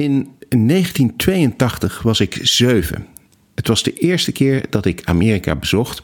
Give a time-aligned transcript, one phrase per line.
[0.00, 3.06] In 1982 was ik zeven.
[3.54, 6.02] Het was de eerste keer dat ik Amerika bezocht.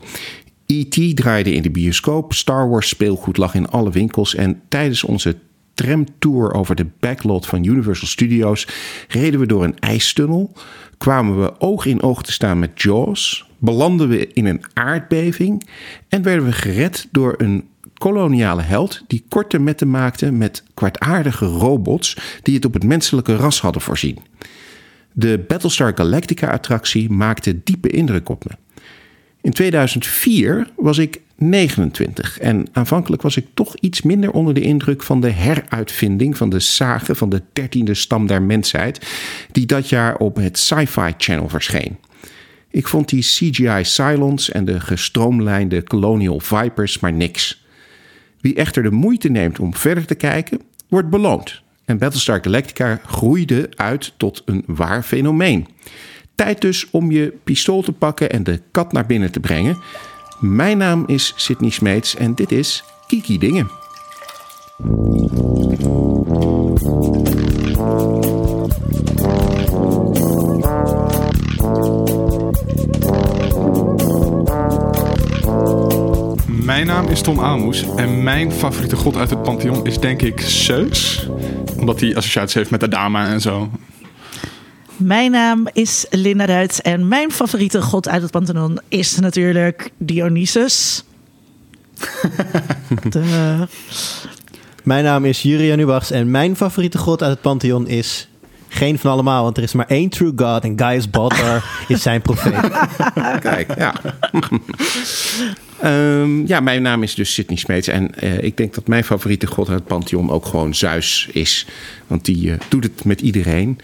[0.67, 1.17] E.T.
[1.17, 5.37] draaide in de bioscoop, Star Wars speelgoed lag in alle winkels en tijdens onze
[5.75, 8.69] tramtour over de backlot van Universal Studios
[9.09, 10.53] reden we door een ijstunnel,
[10.99, 15.69] kwamen we oog in oog te staan met Jaws, belanden we in een aardbeving
[16.09, 17.69] en werden we gered door een
[17.99, 23.61] koloniale held die korte metten maakte met kwartaardige robots die het op het menselijke ras
[23.61, 24.19] hadden voorzien.
[25.13, 28.81] De Battlestar Galactica attractie maakte diepe indruk op me.
[29.41, 35.03] In 2004 was ik 29 en aanvankelijk was ik toch iets minder onder de indruk
[35.03, 39.07] van de heruitvinding van de zagen van de dertiende stam der mensheid,
[39.53, 41.97] die dat jaar op het Sci-Fi Channel verscheen.
[42.71, 47.66] Ik vond die CGI Cylons en de gestroomlijnde Colonial Vipers maar niks.
[48.47, 51.63] Wie echter de moeite neemt om verder te kijken, wordt beloond.
[51.85, 55.67] En Battlestar Galactica groeide uit tot een waar fenomeen.
[56.35, 59.79] Tijd dus om je pistool te pakken en de kat naar binnen te brengen.
[60.41, 63.71] Mijn naam is Sydney Smeets en dit is Kiki Dingen.
[76.77, 80.41] Mijn naam is Tom Aalmoes en mijn favoriete god uit het Pantheon is denk ik
[80.41, 81.29] Zeus.
[81.79, 83.71] Omdat hij associaties heeft met Adama en zo.
[84.97, 91.05] Mijn naam is Linda Duits en mijn favoriete god uit het Pantheon is natuurlijk Dionysus.
[93.11, 93.67] De-
[94.83, 98.29] Mijn naam is Jurian Ubachs en mijn favoriete god uit het Pantheon is
[98.77, 102.23] geen van allemaal, want er is maar één true god en Gaius Baltar is zijn
[102.23, 102.71] profeet.
[103.41, 103.95] Kijk, ja.
[105.81, 107.89] Ehm, ja, mijn naam is dus Sydney Smeets.
[107.89, 111.67] En eh, ik denk dat mijn favoriete god uit het Pantheon ook gewoon Zeus is.
[112.07, 113.79] Want die eh, doet het met iedereen.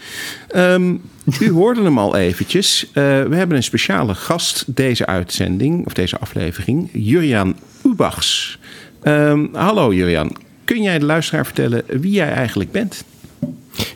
[0.47, 0.95] Ehm,
[1.39, 2.85] u hoorde hem al eventjes.
[2.87, 6.89] Eh, we hebben een speciale gast deze uitzending, of deze aflevering.
[6.93, 7.55] Juriaan
[7.85, 8.59] Ubachs.
[9.01, 10.31] Ehm, hallo Juriaan.
[10.63, 13.03] Kun jij de luisteraar vertellen wie jij eigenlijk bent?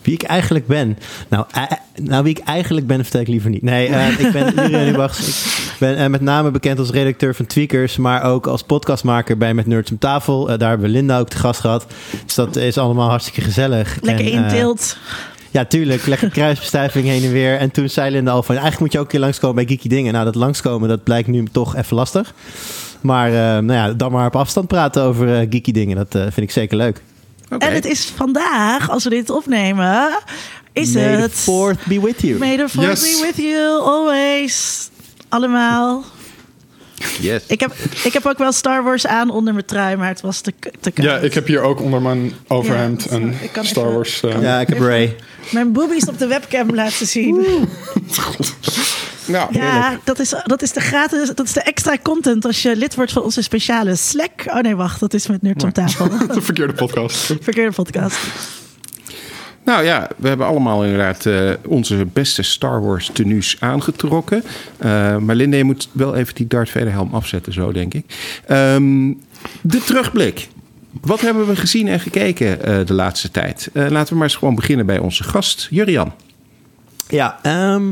[0.02, 0.98] Wie ik eigenlijk ben.
[1.28, 1.64] Nou, eh,
[1.96, 3.62] nou wie ik eigenlijk ben, vertel ik liever niet.
[3.62, 5.46] Nee, eh, ik ben Ubachs.
[5.78, 9.54] Ik ben eh, met name bekend als redacteur van Tweakers, maar ook als podcastmaker bij
[9.54, 10.50] Met Nerds om Tafel.
[10.50, 11.86] Eh, daar hebben we Linda ook te gast gehad.
[12.26, 13.98] Dus dat is allemaal hartstikke gezellig.
[14.02, 14.98] lekker En, eh, inteelt.
[15.52, 16.06] Ja, tuurlijk.
[16.06, 17.58] Lekker kruisbestuiving heen en weer.
[17.58, 18.56] En toen zei Linda al van...
[18.56, 20.14] Eigenlijk moet je ook een keer langskomen bij Geeky Dingen.
[20.14, 22.34] Nou, dat langskomen, dat blijkt nu toch even lastig.
[23.02, 25.96] Maar eh, nou ja, dan maar op afstand praten over eh, Geeky Dingen.
[25.96, 27.02] Dat eh, vind ik zeker leuk.
[27.50, 30.18] En het is vandaag, als we dit opnemen,
[30.74, 31.34] is May the het...
[31.34, 32.38] fourth be with you.
[32.38, 33.20] May the fourth Yes.
[33.20, 34.90] be with you, always.
[35.30, 36.04] Allemaal.
[37.20, 37.42] Yes.
[37.48, 40.42] Ik heb, ik heb ook wel Star Wars aan onder mijn trui, maar het was
[40.42, 41.08] te, te koud.
[41.08, 44.22] Ja, ik heb hier ook onder mijn overhemd Ja, een Star even- Wars.
[44.24, 45.16] eh, Ja, ik heb Ray.
[45.52, 47.36] Mijn boobies op de webcam laten zien.
[49.28, 52.96] Ja, dat is, dat is de gratis, dat is de extra content als je lid
[52.96, 54.44] wordt van onze speciale Slack.
[54.46, 56.10] Oh nee, wacht, dat is met Nerds om tafel.
[56.34, 57.18] de verkeerde podcast.
[57.42, 58.18] Verkeerde podcast.
[59.64, 64.44] Nou ja, we hebben allemaal inderdaad eh, onze beste Star Wars tenues aangetrokken.
[64.78, 68.06] Eh, maar Linde, je moet wel even die Darth Vader helm afzetten, zo denk ik.
[68.46, 69.14] Ehm,
[69.62, 70.48] de terugblik.
[71.02, 73.70] Wat hebben we gezien en gekeken eh, de laatste tijd?
[73.74, 76.14] Eh, laten we maar eens gewoon beginnen bij onze gast, Jurian.
[77.10, 77.90] Ja, ehm,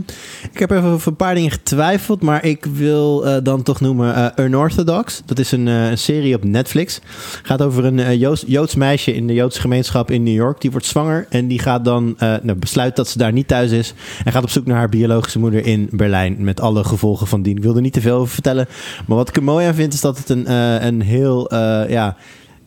[0.52, 4.16] ik heb even over een paar dingen getwijfeld, maar ik wil eh, dan toch noemen
[4.16, 5.22] eh, Unorthodox.
[5.26, 7.00] Dat is een, eh, een serie op Netflix.
[7.44, 10.62] Gaat over een Joods, Joods meisje in de Joodse gemeenschap in New York.
[10.62, 13.94] Die wordt zwanger en die gaat dan nou, besluit dat ze daar niet thuis is.
[14.26, 16.36] En gaat op zoek naar haar biologische moeder in Berlijn.
[16.40, 17.58] Met alle gevolgen van dien.
[17.58, 18.68] Ik wil er niet te veel over vertellen.
[19.06, 20.52] Maar wat ik er mooi aan vind is dat het een,
[20.86, 21.56] een heel...
[21.90, 22.16] ja,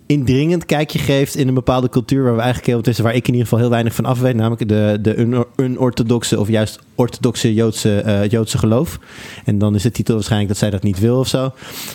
[0.08, 3.32] indringend kijkje geeft in een bepaalde cultuur waar we eigenlijk heel tussen waar ik in
[3.32, 7.54] ieder geval heel weinig van af weet, namelijk de, de un- unorthodoxe of juist orthodoxe
[7.54, 8.98] Joodse, eh, Joodse geloof.
[9.44, 11.52] En dan is de titel waarschijnlijk dat zij dat niet wil of zo.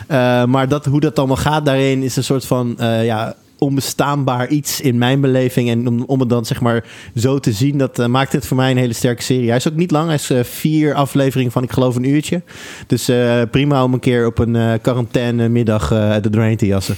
[0.07, 4.47] Eh, maar dat, hoe dat allemaal gaat daarin is een soort van eh, ja, onbestaanbaar
[4.47, 5.69] iets in mijn beleving.
[5.69, 6.85] En om, om het dan zeg maar
[7.15, 9.47] zo te zien, dat maakt het voor mij een hele sterke serie.
[9.47, 12.41] Hij is ook niet lang, hij is vier afleveringen van ik geloof een uurtje.
[12.87, 13.09] Dus
[13.51, 16.95] prima om een keer op een quarantaine middag er doorheen te jassen.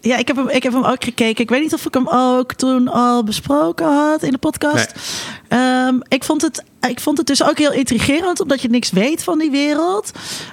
[0.00, 1.42] Ja, ik heb, hem, ik heb hem ook gekeken.
[1.42, 4.92] Ik weet niet of ik hem ook toen al besproken had in de podcast.
[5.48, 9.24] Ehm, ik, vond het, ik vond het dus ook heel intrigerend, omdat je niks weet
[9.24, 10.10] van die wereld.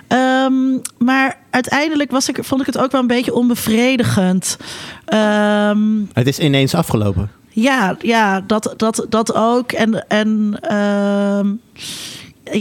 [0.07, 4.57] Ehm, maar uiteindelijk was ik, vond ik het ook wel een beetje onbevredigend.
[5.05, 7.31] Ehm, Het is ineens afgelopen.
[7.49, 9.71] ja, ja dat, dat, dat ook.
[9.71, 11.47] En, en ehm,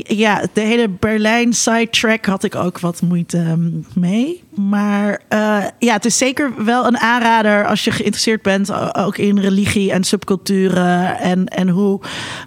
[0.03, 4.45] ja, de hele Berlijn sidetrack had ik ook wat moeite ehm, mee.
[4.57, 9.39] Maar uh, ja, het is zeker wel een aanrader als je geïnteresseerd bent, ook in
[9.39, 12.01] religie en subculturen en, en hoe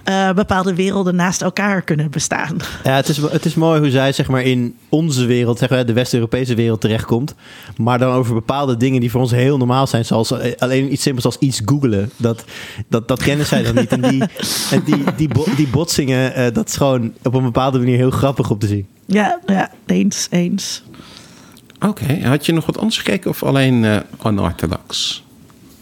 [0.09, 2.57] uh, bepaalde werelden naast elkaar kunnen bestaan.
[2.83, 5.85] Ja, het is, het is mooi hoe zij zeg maar in onze wereld, zeg maar,
[5.85, 7.35] de West-Europese wereld terechtkomt.
[7.77, 11.25] Maar dan over bepaalde dingen die voor ons heel normaal zijn, zoals alleen iets simpels
[11.25, 12.11] als iets googelen.
[12.17, 12.43] Dat,
[12.87, 13.91] dat, dat kennen zij dan niet.
[13.91, 14.21] En die,
[14.75, 18.49] en die, die, die botsingen, uh, dat is gewoon op een bepaalde manier heel grappig
[18.49, 18.87] om te zien.
[19.05, 20.83] Ja, ja eens, eens.
[21.79, 25.23] Oké, had je nog wat anders gekeken of alleen uh, Unorthodox?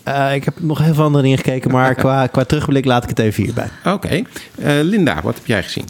[0.08, 3.10] Uh, ik heb nog heel veel andere dingen gekeken, maar qua, qua terugblik laat ik
[3.10, 3.70] het even hierbij.
[3.86, 4.16] Oké.
[4.16, 5.86] Uh, Linda, wat heb jij gezien?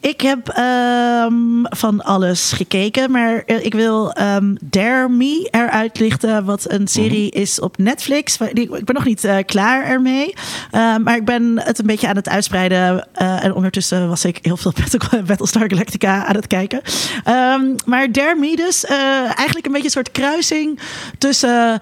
[0.00, 6.70] Ik heb um, van alles gekeken, maar ik wil um, Dare Me eruit lichten, wat
[6.70, 7.40] een serie mm.
[7.40, 8.38] is op Netflix.
[8.40, 10.34] Ik ben nog niet uh, klaar ermee,
[10.72, 13.08] uh, maar ik ben het een beetje aan het uitspreiden.
[13.22, 14.72] Uh, en ondertussen was ik heel veel
[15.26, 16.80] Battlestar Galactica aan het kijken.
[17.28, 20.80] Um, maar Dare Me dus, eigenlijk een beetje een soort kruising
[21.18, 21.78] tussen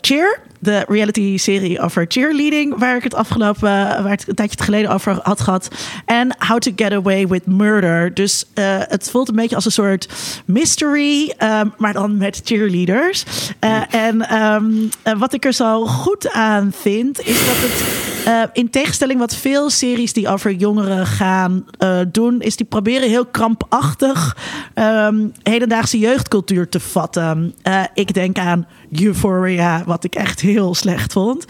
[0.00, 3.60] Cheer de reality-serie over cheerleading, waar ik het afgelopen,
[4.02, 5.68] waar het een tijdje geleden over had gehad,
[6.04, 8.14] en How to Get Away with Murder.
[8.14, 10.08] Dus uh, het voelt een beetje als een soort
[10.44, 13.24] mystery, um, maar dan met cheerleaders.
[13.64, 18.09] Uh, en um, uh, wat ik er zo goed aan vind, is dat het
[18.52, 21.66] in tegenstelling wat veel series die over jongeren gaan
[22.08, 24.36] doen, is die proberen heel krampachtig
[24.74, 27.54] um, hedendaagse jeugdcultuur te vatten.
[27.94, 31.44] ik denk aan Euphoria, wat ik echt heel slecht vond.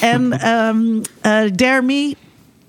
[0.00, 1.02] En um,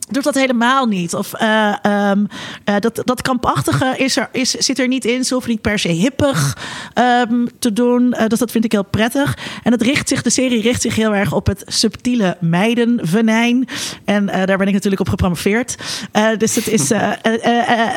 [0.09, 1.13] doet dat helemaal niet.
[1.13, 1.75] Of uh,
[2.11, 2.27] um,
[2.69, 5.23] uh, dat, dat kampachtige is er, is, zit er niet in.
[5.23, 6.57] Ze hoeven niet per se hippig
[7.29, 8.15] um, te doen.
[8.19, 9.37] Uh, dus dat vind ik heel prettig.
[9.63, 13.67] En het richt zich, de serie richt zich heel erg op het subtiele meidenvenijn.
[14.05, 15.75] En daar ben ik natuurlijk op gepromoveerd.
[16.37, 16.87] dus het is,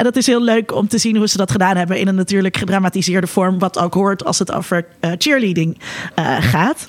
[0.03, 1.99] dat is heel leuk om te zien hoe ze dat gedaan hebben.
[1.99, 3.59] In een natuurlijk gedramatiseerde vorm.
[3.59, 4.87] Wat ook hoort als het over
[5.19, 5.79] cheerleading
[6.41, 6.89] gaat.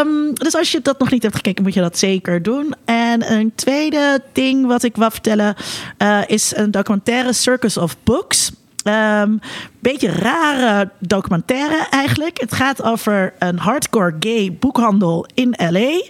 [0.00, 2.74] Um, dus als je dat nog niet hebt gekeken, moet je dat zeker doen.
[2.84, 5.54] En een tweede ding wat ik wil vertellen
[5.98, 8.52] uh, is een documentaire Circus of Books.
[8.84, 9.40] Um,
[9.78, 12.40] beetje rare documentaire eigenlijk.
[12.40, 16.02] Het gaat over een hardcore gay boekhandel in LA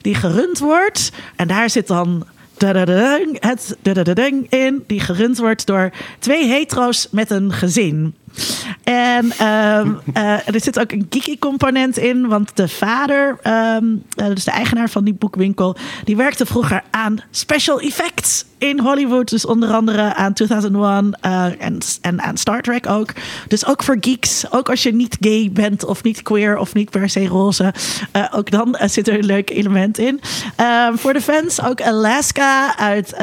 [0.00, 1.12] die gerund wordt.
[1.36, 2.26] En daar zit dan
[2.58, 8.14] het in die gerund wordt door twee hetero's met een gezin.
[8.84, 13.38] En um, uh, er zit ook een geeky component in, want de vader,
[13.76, 19.28] um, dus de eigenaar van die boekwinkel, die werkte vroeger aan special effects in Hollywood.
[19.28, 23.12] Dus onder andere aan 2001 uh, en, en aan Star Trek ook.
[23.48, 26.90] Dus ook voor geeks, ook als je niet gay bent of niet queer of niet
[26.90, 27.74] per se roze,
[28.30, 30.20] ook dan zit er een leuk element in.
[30.60, 33.14] Um, voor de fans ook Alaska uit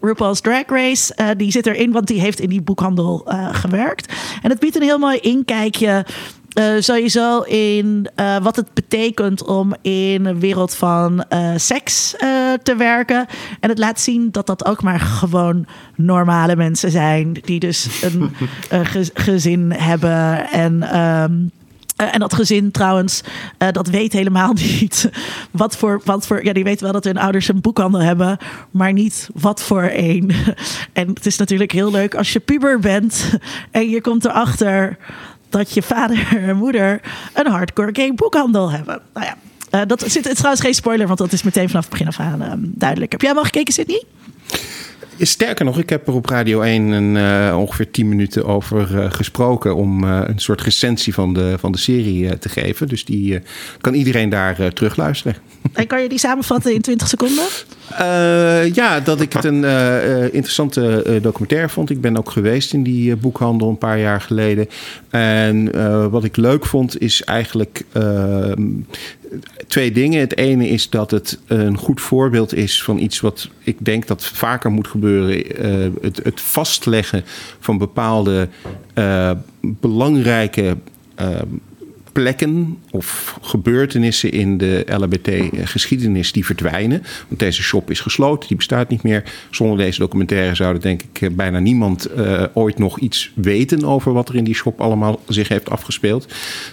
[0.00, 4.12] RuPaul's Drag Race, die zit erin, want die heeft in die boekhandel gewerkt.
[4.50, 6.04] Het biedt een heel mooi inkijkje.
[6.58, 12.14] Uh, sowieso in uh, wat het betekent om in een wereld van uh, seks
[12.62, 13.26] te werken.
[13.60, 15.66] En het laat zien dat dat ook maar gewoon
[15.96, 17.32] normale mensen zijn.
[17.44, 18.32] Die dus een
[18.86, 20.98] ge gezin hebben en.
[21.00, 21.50] Um,
[22.02, 23.22] uh, en dat gezin trouwens,
[23.58, 25.10] uh, dat weet helemaal niet
[25.50, 26.44] wat voor, wat voor.
[26.44, 28.38] Ja, die weten wel dat hun ouders een boekhandel hebben,
[28.70, 30.32] maar niet wat voor een.
[30.92, 33.30] en het is natuurlijk heel leuk als je puber bent
[33.70, 34.96] en je komt erachter
[35.48, 37.00] dat je vader en moeder
[37.34, 39.00] een hardcore game boekhandel hebben.
[39.14, 39.36] Nou ja,
[39.80, 42.20] uh, dat zit, is trouwens geen spoiler, want dat is meteen vanaf het begin af
[42.20, 43.12] aan um, duidelijk.
[43.12, 44.04] Heb jij wel gekeken, Sydney?
[45.26, 49.10] Sterker nog, ik heb er op Radio 1 een, uh, ongeveer 10 minuten over uh,
[49.10, 52.88] gesproken om uh, een soort recensie van de, van de serie te geven.
[52.88, 53.40] Dus die
[53.80, 55.36] kan iedereen daar terugluisteren.
[55.72, 57.44] En kan je die samenvatten in 20 seconden?
[58.74, 59.64] ja, dat ik het een
[60.32, 61.90] interessante documentaire vond.
[61.90, 64.68] Ik ben ook geweest in die boekhandel een paar jaar geleden.
[65.10, 65.70] En
[66.10, 67.84] wat ik leuk vond is eigenlijk
[69.66, 70.20] twee dingen.
[70.20, 74.24] Het ene is dat het een goed voorbeeld is van iets wat ik denk dat
[74.24, 75.64] vaker moet gebeuren.
[75.66, 77.24] Uh, het, het, vastleggen
[77.60, 78.48] van bepaalde
[78.94, 79.30] uh,
[79.60, 80.76] belangrijke
[81.20, 81.28] uh,
[82.18, 87.02] plekken of gebeurtenissen in de LHBT-geschiedenis die verdwijnen.
[87.28, 89.22] Want deze shop is gesloten, die bestaat niet meer.
[89.50, 94.12] Zonder deze documentaire zouden denk ik eh, bijna niemand uh, ooit nog iets weten over
[94.12, 96.26] wat er in die shop allemaal zich heeft afgespeeld.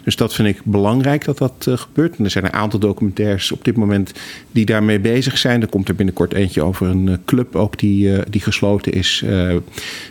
[0.04, 2.18] Dus dat vind ik belangrijk dat dat uh, gebeurt.
[2.18, 4.12] En er zijn een aantal documentaires op dit moment
[4.52, 5.62] die daarmee bezig zijn.
[5.62, 9.20] Er komt er binnenkort eentje over een club ook die, die gesloten is.
[9.20, 9.64] we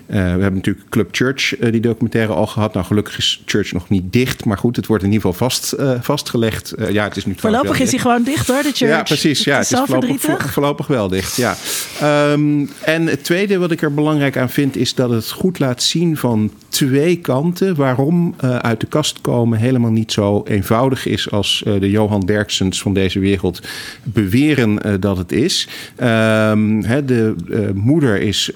[0.07, 2.75] hebben natuurlijk Club Church, die documentaire al gehad.
[2.75, 5.75] Nou, gelukkig is Church nog niet dicht, maar goed, het wordt in ieder geval vast,
[6.01, 6.75] vastgelegd.
[6.91, 8.91] ja, het is nu Voorlopig is hij gewoon dicht hoor, de church.
[8.93, 9.45] Ja, precies.
[9.45, 11.37] Ja, het is, voorlopig, voorlopig, wel dicht.
[11.37, 11.57] Ja.
[12.01, 15.83] Ehm, en het tweede wat ik er belangrijk aan vind, is dat het goed laat
[15.83, 21.63] zien van twee kanten waarom uit de kast komen helemaal niet zo eenvoudig is als
[21.65, 23.61] de Johan Derksens van deze wereld
[24.03, 25.69] beweren dat het is.
[25.97, 27.35] Ehm, de
[27.75, 28.51] moeder is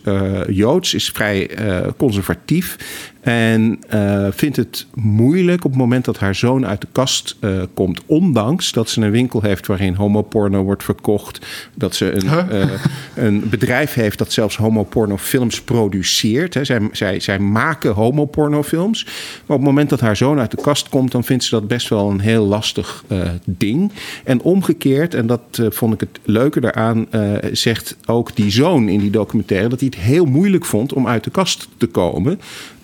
[0.48, 1.50] Joods, is vrij
[1.96, 2.76] conservatief.
[3.20, 7.62] En uh, vindt het moeilijk op het moment dat haar zoon uit de kast uh,
[7.74, 8.00] komt.
[8.06, 11.46] Ondanks dat ze een winkel heeft waarin homoporno wordt verkocht.
[11.74, 12.60] Dat ze een, huh?
[12.60, 12.70] uh,
[13.14, 16.54] een bedrijf heeft dat zelfs homopornofilms produceert.
[16.54, 16.64] Hè.
[16.64, 19.04] Zij, zij, zij maken homopornofilms.
[19.04, 21.68] Maar op het moment dat haar zoon uit de kast komt, dan vindt ze dat
[21.68, 23.04] best wel een heel lastig
[23.44, 23.92] ding.
[24.24, 27.06] En omgekeerd, en dat vond ik het leuke daaraan,
[27.52, 31.24] zegt ook die zoon in die documentaire dat hij het heel moeilijk vond om uit
[31.24, 32.40] de kast te komen.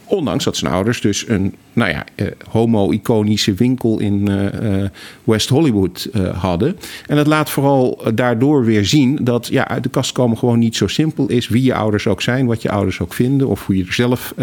[0.06, 4.88] Ondanks dat zijn ouders dus een nou ja, uh, homo-iconische winkel in uh, uh,
[5.24, 6.76] West Hollywood hadden.
[7.06, 10.76] En het laat vooral daardoor weer zien dat ja, uit de kast komen gewoon niet
[10.76, 11.48] zo simpel is.
[11.48, 14.34] Wie je ouders ook zijn, wat je ouders ook vinden of hoe je er zelf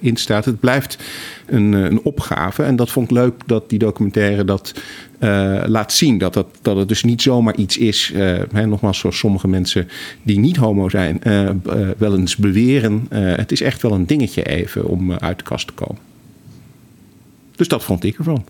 [0.00, 0.44] in staat.
[0.44, 0.98] Het blijft
[1.46, 2.62] een, een opgave.
[2.62, 4.74] En dat vond ik leuk dat die documentaire dat
[5.20, 6.18] uh, laat zien.
[6.18, 9.88] Dat, dat, dat het dus niet zomaar iets is, uh, hè, nogmaals zoals sommige mensen
[10.22, 11.50] die niet homo zijn, uh,
[11.98, 13.06] wel eens beweren.
[13.10, 15.98] het is echt wel een dingetje even om uit de kast te komen.
[17.56, 18.44] Dus dat vond ik ervan.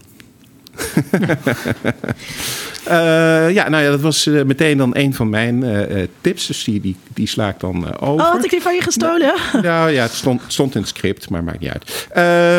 [2.88, 6.46] Uh, ja, nou ja, dat was uh, meteen dan een van mijn uh, tips.
[6.46, 8.24] Dus die, die, die sla ik dan over.
[8.24, 9.34] Oh, had ik die van je gestolen?
[9.62, 12.08] Nou ja, het stond, stond in het script, maar maakt niet uit.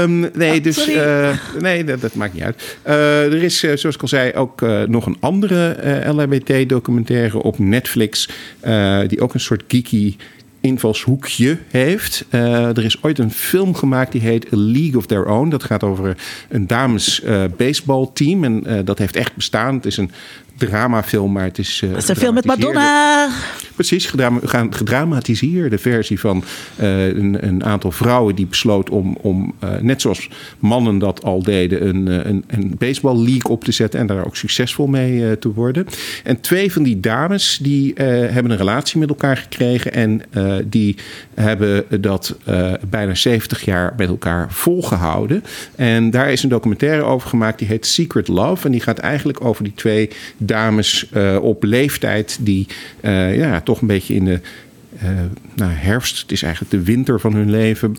[0.03, 0.89] Um, nee, oh, dus
[1.59, 2.77] nee, dat, dat, maakt niet uit.
[2.83, 8.29] er is, zoals ik al zei, ook nog een andere LHBT-documentaire op Netflix.
[9.07, 10.15] die ook een soort geeky
[10.61, 12.25] invalshoekje heeft.
[12.29, 15.49] Uh, er is ooit een film gemaakt die heet A League of Their Own.
[15.49, 16.17] Dat gaat over
[16.49, 18.43] een dames uh, baseballteam.
[18.43, 19.75] En uh, dat heeft echt bestaan.
[19.75, 20.11] Het is een
[20.65, 21.81] dramafilm, maar het is...
[21.83, 23.29] Uh, het is een film met Madonna.
[23.75, 24.39] Precies, gedram
[24.69, 26.43] gedramatiseerde versie van
[26.81, 31.43] uh, een, een, aantal vrouwen die besloot om, om uh, net zoals mannen dat al
[31.43, 35.53] deden, een, een, een baseball league op te zetten en daar ook succesvol mee te
[35.53, 35.85] worden.
[36.23, 40.21] En twee van die dames die hebben een relatie met elkaar gekregen en
[40.65, 40.95] die
[41.33, 42.35] hebben dat
[42.89, 45.43] bijna 70 jaar met elkaar volgehouden.
[45.75, 49.45] En daar is een documentaire over gemaakt die heet Secret Love en die gaat eigenlijk
[49.45, 50.50] over die twee dames
[51.13, 52.67] uh, op leeftijd die
[53.01, 54.39] uh, ja, toch een beetje in de
[55.03, 55.09] uh,
[55.55, 57.95] nou, herfst, het is eigenlijk de winter van hun leven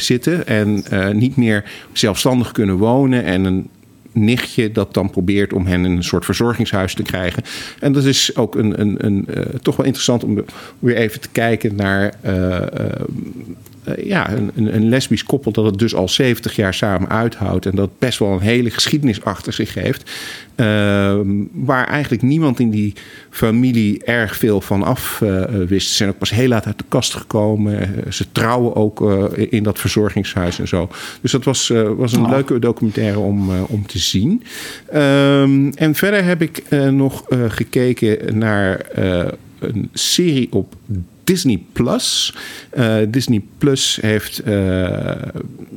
[0.00, 3.68] zitten en niet meer zelfstandig kunnen wonen en een
[4.12, 7.42] nichtje dat dan probeert om hen een soort verzorgingshuis te krijgen.
[7.80, 9.28] En dat is ook een, een, een
[9.62, 10.44] toch wel interessant om
[10.78, 12.14] weer even te kijken naar
[14.04, 17.66] ja, een, een, lesbisch koppel dat het dus al 70 jaar samen uithoudt.
[17.66, 20.10] En dat best wel een hele geschiedenis achter zich heeft.
[20.56, 20.66] Uh,
[21.52, 22.94] waar eigenlijk niemand in die
[23.30, 25.88] familie erg veel van af uh, wist.
[25.88, 28.04] Ze zijn ook pas heel laat uit de kast gekomen.
[28.12, 29.00] ze trouwen ook
[29.50, 30.88] in dat verzorgingshuis en zo.
[31.20, 32.30] Dus dat was, was een oh.
[32.30, 34.42] leuke documentaire om, om te zien.
[34.94, 38.86] Um, en verder heb ik nog gekeken naar
[39.58, 40.74] een serie op
[41.26, 42.34] Disney Plus.
[42.78, 44.54] Uh, Disney Plus heeft uh,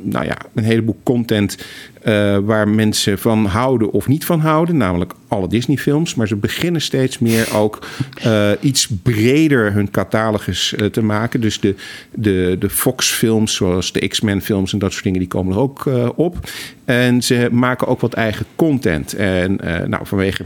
[0.01, 1.57] nou ja, een heleboel content
[2.05, 6.15] uh, waar mensen van houden of niet van houden, namelijk alle Disney-films.
[6.15, 7.87] Maar ze beginnen steeds meer ook
[8.59, 11.41] iets breder hun catalogus te maken.
[11.41, 11.75] Dus de,
[12.11, 16.49] de, de Fox-films, zoals de X-Men-films en dat soort dingen, die komen er ook op.
[16.85, 19.13] En ze maken ook wat eigen content.
[19.13, 20.43] En nou, vanwege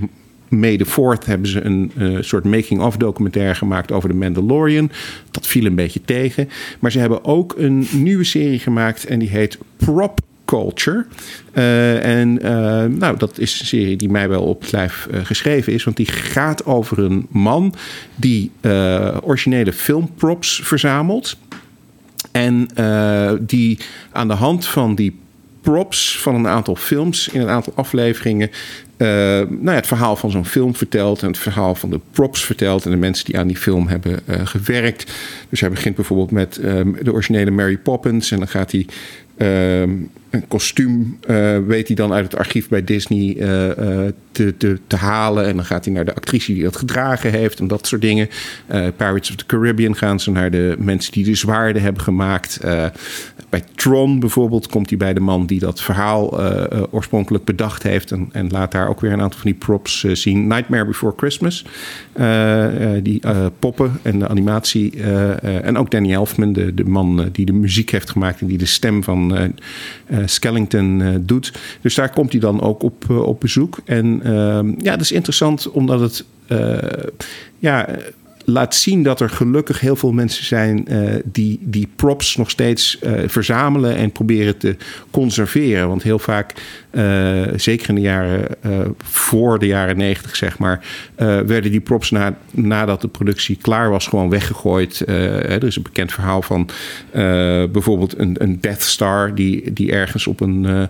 [0.59, 4.91] Mede Fourth hebben ze een uh, soort making-of documentaire gemaakt over de Mandalorian.
[5.31, 6.49] Dat viel een beetje tegen.
[6.79, 11.05] Maar ze hebben ook een nieuwe serie gemaakt en die heet Prop Culture.
[11.53, 15.73] Uh, en uh, nou, dat is een serie die mij wel op het lijf geschreven
[15.73, 15.83] is.
[15.83, 17.73] Want die gaat over een man
[18.15, 18.51] die
[19.21, 21.37] originele filmprops verzamelt.
[22.31, 22.67] En
[23.41, 23.79] die
[24.11, 25.21] aan de hand van die
[25.61, 28.49] props van een aantal films in een aantal afleveringen
[28.97, 29.07] uh,
[29.49, 32.85] nou ja, het verhaal van zo'n film vertelt en het verhaal van de props vertelt
[32.85, 35.11] en de mensen die aan die film hebben uh, gewerkt.
[35.49, 38.85] Dus hij begint bijvoorbeeld met um, de originele Mary Poppins en dan gaat hij
[39.81, 44.57] um, een kostuum uh, weet hij dan uit het archief bij Disney uh, uh, te,
[44.57, 45.45] te, te, halen.
[45.45, 48.29] En dan gaat hij naar de actrice die dat gedragen heeft en dat soort dingen.
[48.67, 52.59] Pirates of the Caribbean gaan ze naar de mensen die de zwaarden hebben gemaakt.
[53.49, 56.41] bij Tron bijvoorbeeld komt hij bij de man die dat verhaal
[56.91, 58.11] oorspronkelijk bedacht heeft.
[58.11, 60.47] En, en, laat daar ook weer een aantal van die props zien.
[60.47, 61.65] Nightmare Before Christmas.
[63.03, 63.21] die
[63.59, 65.01] poppen en de animatie.
[65.41, 68.65] en ook Danny Elfman, de, de man die de muziek heeft gemaakt en die de
[68.65, 69.53] stem van
[70.25, 71.53] Skellington doet.
[71.81, 73.77] Dus daar komt hij dan ook op, op bezoek.
[73.85, 76.25] En ehm, ja, dat is interessant omdat het
[77.59, 77.89] ja,
[78.45, 80.87] laat zien dat er gelukkig heel veel mensen zijn
[81.25, 84.75] die, die props nog steeds verzamelen en proberen te
[85.11, 85.87] conserveren.
[85.87, 86.53] Want heel vaak,
[86.93, 88.47] uh, zeker in de jaren
[89.03, 90.85] voor de jaren negentig, zeg maar,
[91.15, 95.03] werden die props na, nadat de productie klaar was gewoon weggegooid.
[95.07, 96.69] er is een bekend verhaal van
[97.71, 100.89] bijvoorbeeld een, een Death Star die, die ergens op een,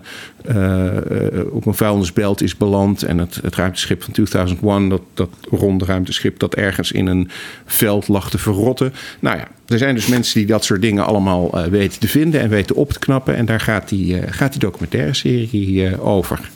[1.50, 3.02] op een vuilnisbelt is beland.
[3.02, 7.30] En het, het ruimteschip van 2001, dat, dat ronde ruimteschip dat ergens in een
[7.64, 8.92] veld lag te verrotten.
[9.20, 12.40] Nou ja, er zijn dus mensen die dat soort dingen allemaal uh, weten te vinden
[12.40, 13.36] en weten op te knappen.
[13.36, 16.50] En daar gaat die, uh, gaat die documentaire serie uh, over.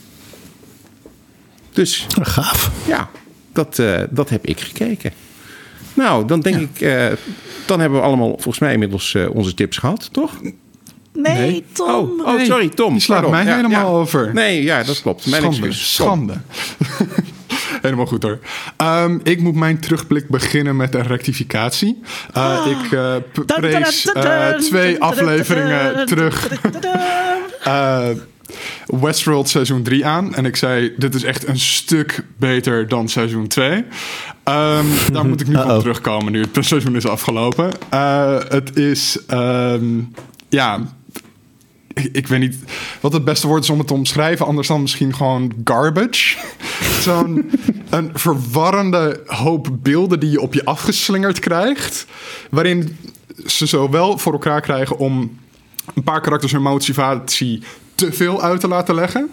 [1.73, 2.07] Dus.
[2.21, 2.71] Gaaf.
[2.87, 3.11] Ja,
[3.53, 5.13] dat, dat heb ik gekeken.
[5.95, 6.79] Nou, dan denk ik,
[7.67, 10.41] dan hebben we allemaal volgens mij inmiddels onze tips gehad, toch?
[10.43, 10.53] Nee,
[11.39, 11.65] nee.
[11.73, 12.21] Tom.
[12.21, 12.93] Oh, oh, sorry, Tom.
[12.93, 13.99] Die slaat mij ja, helemaal ja.
[13.99, 14.35] over.
[14.35, 15.27] Nee, ja, dat klopt.
[15.27, 15.67] Mijn Schande.
[15.67, 15.95] excuus.
[15.95, 16.35] Schande.
[17.83, 18.39] Helemaal goed hoor.
[18.83, 22.01] Um, ik moet mijn terugblik beginnen met een rectificatie.
[22.37, 22.67] Uh.
[22.67, 23.15] Ik uh,
[23.47, 26.49] prees uh, twee afleveringen terug.
[28.87, 30.35] Westworld seizoen 3 aan.
[30.35, 33.71] En ik zei, dit is echt een stuk beter dan seizoen 2.
[33.75, 33.85] Um,
[35.13, 37.71] daar moet ik nu van terugkomen nu het seizoen is afgelopen.
[38.49, 40.13] het is, um,
[40.49, 40.81] ja,
[42.13, 42.57] ik, weet niet
[43.01, 44.47] wat het beste woord is om het te omschrijven.
[44.47, 46.37] Anders dan misschien gewoon garbage.
[47.01, 47.51] Zo'n
[47.91, 52.07] een verwarrende hoop beelden die je op je afgeslingerd krijgt.
[52.51, 52.97] Waarin
[53.47, 55.39] ze zowel voor elkaar krijgen om
[55.95, 57.63] een paar karakters hun motivatie
[57.95, 59.31] te veel uit te laten leggen.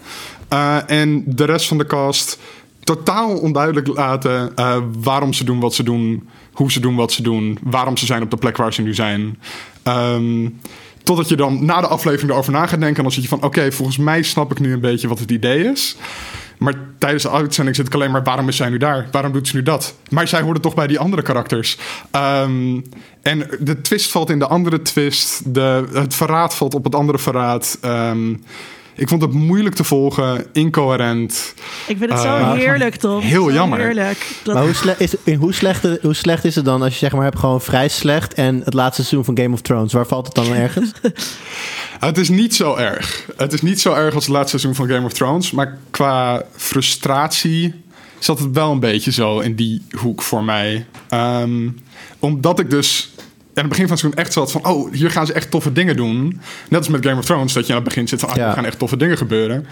[0.54, 2.40] Uh, en de rest van de cast
[2.80, 7.22] totaal onduidelijk laten uh, waarom ze doen wat ze doen, hoe ze doen wat ze
[7.22, 9.40] doen, waarom ze zijn op de plek waar ze nu zijn.
[9.84, 10.60] Um,
[11.06, 12.98] Totdat je dan na de aflevering erover na gaat denken.
[12.98, 15.32] En dan zit je van: oké, volgens mij snap ik nu een beetje wat het
[15.32, 15.96] idee is.
[16.58, 19.08] Maar tijdens de uitzending zit ik alleen maar: waarom is zij nu daar?
[19.12, 19.96] Waarom doet ze nu dat?
[20.10, 21.78] Maar zij hoorde toch bij die andere karakters.
[22.12, 22.84] Um,
[23.22, 25.54] en de twist valt in de andere twist.
[25.54, 27.78] De, het verraad valt op het andere verraad.
[27.86, 28.44] Um,
[28.96, 31.54] ik vond het moeilijk te volgen, incoherent.
[31.88, 33.22] Ik vind het zo uh, heerlijk, Tom.
[33.22, 33.80] Heel zo jammer.
[33.80, 34.28] Heerlijk.
[34.44, 34.54] Dat...
[34.54, 37.24] Maar hoe, sle is, hoe, slecht, hoe slecht is het dan als je zeg maar
[37.24, 39.94] hebt gewoon vrij slecht en het laatste seizoen van Game of Thrones?
[39.94, 40.92] Waar valt het dan ergens?
[42.00, 43.26] het is niet zo erg.
[43.38, 45.52] Het is niet zo erg als het laatste seizoen van Game of Thrones.
[45.52, 47.74] Maar qua frustratie
[48.20, 50.86] zat het wel een beetje zo in die hoek voor mij.
[51.10, 51.78] Um,
[52.20, 53.14] omdat ik dus
[53.58, 54.66] aan het begin van het seizoen echt zat van...
[54.66, 56.42] oh, hier gaan ze echt toffe dingen doen.
[56.70, 58.30] Net als met Game of Thrones, dat je aan het begin zit van...
[58.30, 58.48] ah, ja.
[58.48, 59.68] er gaan echt toffe dingen gebeuren.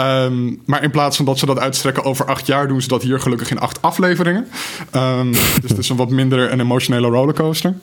[0.00, 2.68] Um, maar in plaats van dat ze dat uitstrekken over acht jaar...
[2.68, 4.46] doen ze dat hier gelukkig in acht afleveringen.
[4.96, 7.74] Um, dus het is een wat minder een emotionele rollercoaster.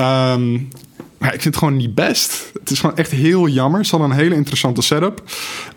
[0.00, 0.68] Um,
[1.18, 2.50] maar ik vind het gewoon niet best.
[2.60, 3.84] Het is gewoon echt heel jammer.
[3.84, 5.22] Ze hadden een hele interessante setup.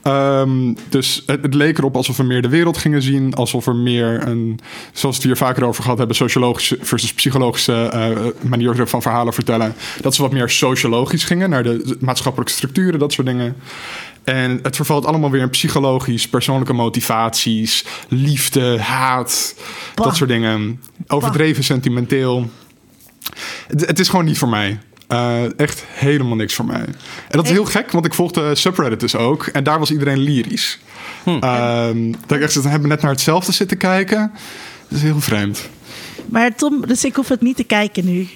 [0.04, 3.34] Um, dus het, het, leek erop alsof we meer de wereld gingen zien.
[3.34, 4.60] Alsof er meer een,
[4.94, 9.34] zoals we het hier vaker over gehad hebben, sociologische versus psychologische uh, manier van verhalen
[9.34, 9.76] vertellen.
[10.02, 13.56] Dat ze wat meer sociologisch gingen naar de maatschappelijke structuren, dat soort dingen.
[14.24, 19.56] En het vervalt allemaal weer in psychologisch, persoonlijke motivaties, liefde, haat,
[19.96, 20.06] bah.
[20.06, 20.82] dat soort dingen.
[21.08, 21.64] Overdreven bah.
[21.64, 22.50] sentimenteel.
[23.68, 24.80] Het, het is gewoon niet voor mij.
[25.14, 26.86] Uh, echt helemaal niks voor mij.
[26.86, 26.96] En
[27.30, 29.46] dat is heel gek, want ik volgde subreddit dus ook.
[29.46, 30.80] En daar was iedereen lyrisch.
[31.24, 31.30] Hm.
[31.30, 34.32] Um, dat ik echt zit, hebben net naar hetzelfde zitten kijken.
[34.88, 35.70] Dat is heel vreemd.
[36.26, 38.28] Maar Tom, dus ik hoef het niet te kijken nu.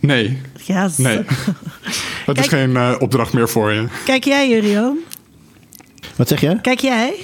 [0.00, 0.40] Nee.
[0.64, 1.20] Ja, nee.
[2.26, 3.86] Dat is geen uh, opdracht meer voor je.
[4.04, 4.98] Kijk jij, Jurion?
[6.16, 6.60] Wat zeg je?
[6.60, 7.14] Kijk jij?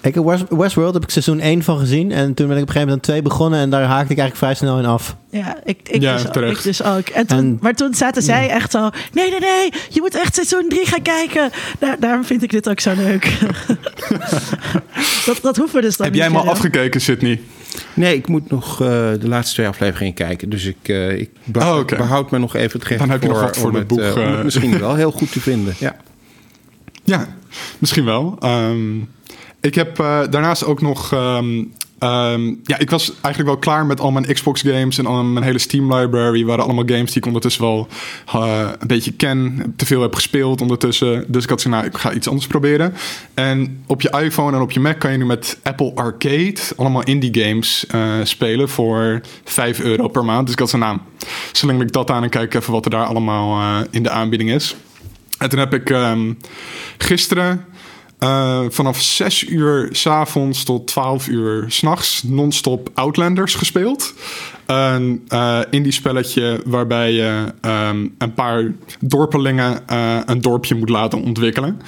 [0.00, 2.12] Ik heb West, Westworld heb ik seizoen 1 van gezien.
[2.12, 3.60] En toen ben ik op een gegeven moment aan 2 begonnen.
[3.60, 5.16] En daar haakte ik eigenlijk vrij snel in af.
[5.30, 7.08] Ja, ik, ik, ja, dus, ook, ik dus ook.
[7.08, 8.90] En toen, en, maar toen zaten zij echt zo...
[9.12, 11.50] Nee, nee, nee, je moet echt seizoen 3 gaan kijken.
[11.78, 13.38] Daar, daarom vind ik dit ook zo leuk.
[15.26, 17.40] dat, dat hoeven we dus dan Heb jij hem al afgekeken, Sydney?
[17.94, 20.48] Nee, ik moet nog uh, de laatste twee afleveringen kijken.
[20.48, 21.98] Dus ik, uh, ik behoud, oh, okay.
[21.98, 23.98] behoud me nog even het recht Dan heb je voor, nog wat voor het boek.
[23.98, 25.74] Uh, om het misschien wel heel goed te vinden.
[25.78, 25.96] Ja,
[27.04, 27.26] ja
[27.78, 28.38] misschien wel.
[28.44, 29.08] Um,
[29.62, 31.12] ik heb uh, daarnaast ook nog.
[31.12, 35.24] Um, um, ja, ik was eigenlijk wel klaar met al mijn Xbox games en al
[35.24, 36.44] mijn hele Steam library.
[36.44, 37.88] waren allemaal games die ik ondertussen wel
[38.34, 39.72] uh, een beetje ken.
[39.76, 41.24] Te veel heb gespeeld ondertussen.
[41.28, 42.94] Dus ik had gezegd, nou, ik ga iets anders proberen.
[43.34, 47.02] En op je iPhone en op je Mac kan je nu met Apple Arcade allemaal
[47.02, 50.42] indie games uh, spelen voor 5 euro per maand.
[50.42, 51.00] Dus ik had gezegd, nou,
[51.52, 54.76] zolang ik dat aan en kijk even wat er daar allemaal in de aanbieding is.
[55.38, 56.38] En toen heb ik um,
[56.98, 57.64] gisteren
[58.22, 64.14] uh, vanaf 6 uur s'avonds tot 12 uur s'nachts non-stop Outlanders gespeeld.
[64.66, 71.22] Een uh, indie spelletje waarbij je um, een paar dorpelingen uh, een dorpje moet laten
[71.22, 71.80] ontwikkelen.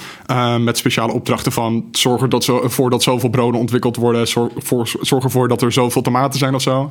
[0.60, 4.28] Met speciale opdrachten van zorgen dat zo, ervoor dat zoveel broden ontwikkeld worden.
[4.28, 6.90] Zorg, voor, zorg ervoor dat er zoveel tomaten zijn of zo.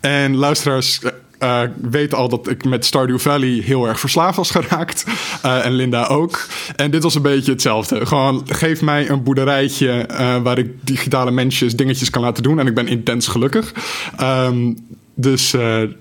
[0.00, 1.00] En luisteraars
[1.40, 5.04] uh, weet al dat ik met Stardew Valley heel erg verslaafd was geraakt.
[5.44, 6.46] Uh, en Linda ook.
[6.76, 8.06] En dit was een beetje hetzelfde.
[8.06, 12.58] Gewoon geef mij een boerderijtje uh, waar ik digitale mensjes dingetjes kan laten doen.
[12.58, 13.74] En ik ben intens gelukkig.
[14.20, 14.76] Um,
[15.14, 15.56] dus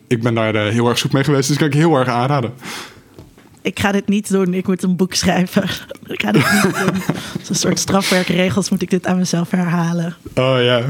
[0.07, 1.47] ik ben daar heel erg zoek mee geweest.
[1.47, 2.53] Dus kan ik heel erg aanraden.
[3.65, 4.53] Ik ga dit niet doen.
[4.53, 5.63] Ik moet een boek schrijven.
[6.15, 7.01] ik ga dit niet doen.
[7.39, 10.15] Als een soort strafwerkregels moet ik dit aan mezelf herhalen.
[10.35, 10.81] Oh ja.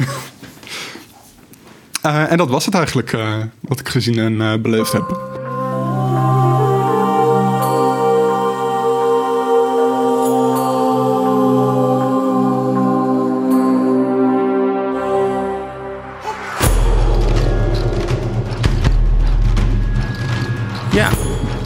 [2.06, 5.34] Uh, en dat was het eigenlijk uh, wat ik gezien en uh, beleefd heb.
[20.92, 21.10] Ja,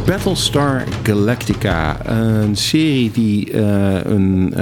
[0.06, 2.06] Battlestar Galactica.
[2.06, 4.54] Een serie die een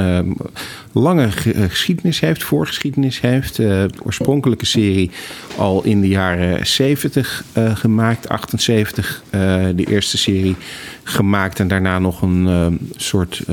[0.98, 1.32] lange
[1.70, 3.58] geschiedenis heeft, voorgeschiedenis heeft.
[3.58, 5.12] Uh, oorspronkelijke serie
[5.58, 10.56] al in de jaren 70 uh, gemaakt, 78 uh, de eerste serie
[11.04, 13.44] gemaakt en daarna nog een soort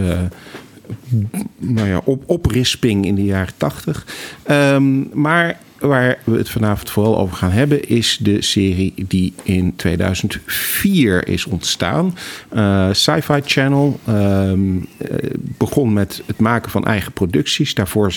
[1.59, 4.07] nou ja, op, oprisping in de jaren 80.
[4.51, 9.77] Um, maar waar we het vanavond vooral over gaan hebben, is de serie die in
[9.77, 12.17] 2004 is ontstaan.
[12.55, 14.87] Uh, Sci-Fi Channel um,
[15.39, 17.75] begon met het maken van eigen producties.
[17.75, 18.13] Daarvoor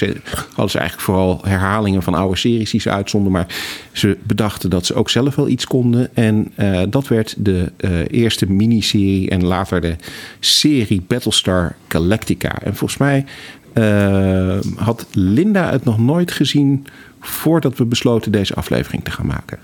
[0.47, 3.32] hadden ze eigenlijk vooral herhalingen van oude series die ze uitzonden.
[3.32, 3.47] Maar
[3.91, 6.15] ze bedachten dat ze ook zelf wel iets konden.
[6.15, 9.95] En uh, dat werd de uh, eerste miniserie en later de
[10.39, 12.62] serie Battlestar Galactica.
[12.62, 13.25] En volgens mij
[13.73, 16.86] uh, had Linda het nog nooit gezien
[17.30, 19.60] voordat we besloten deze aflevering te gaan maken.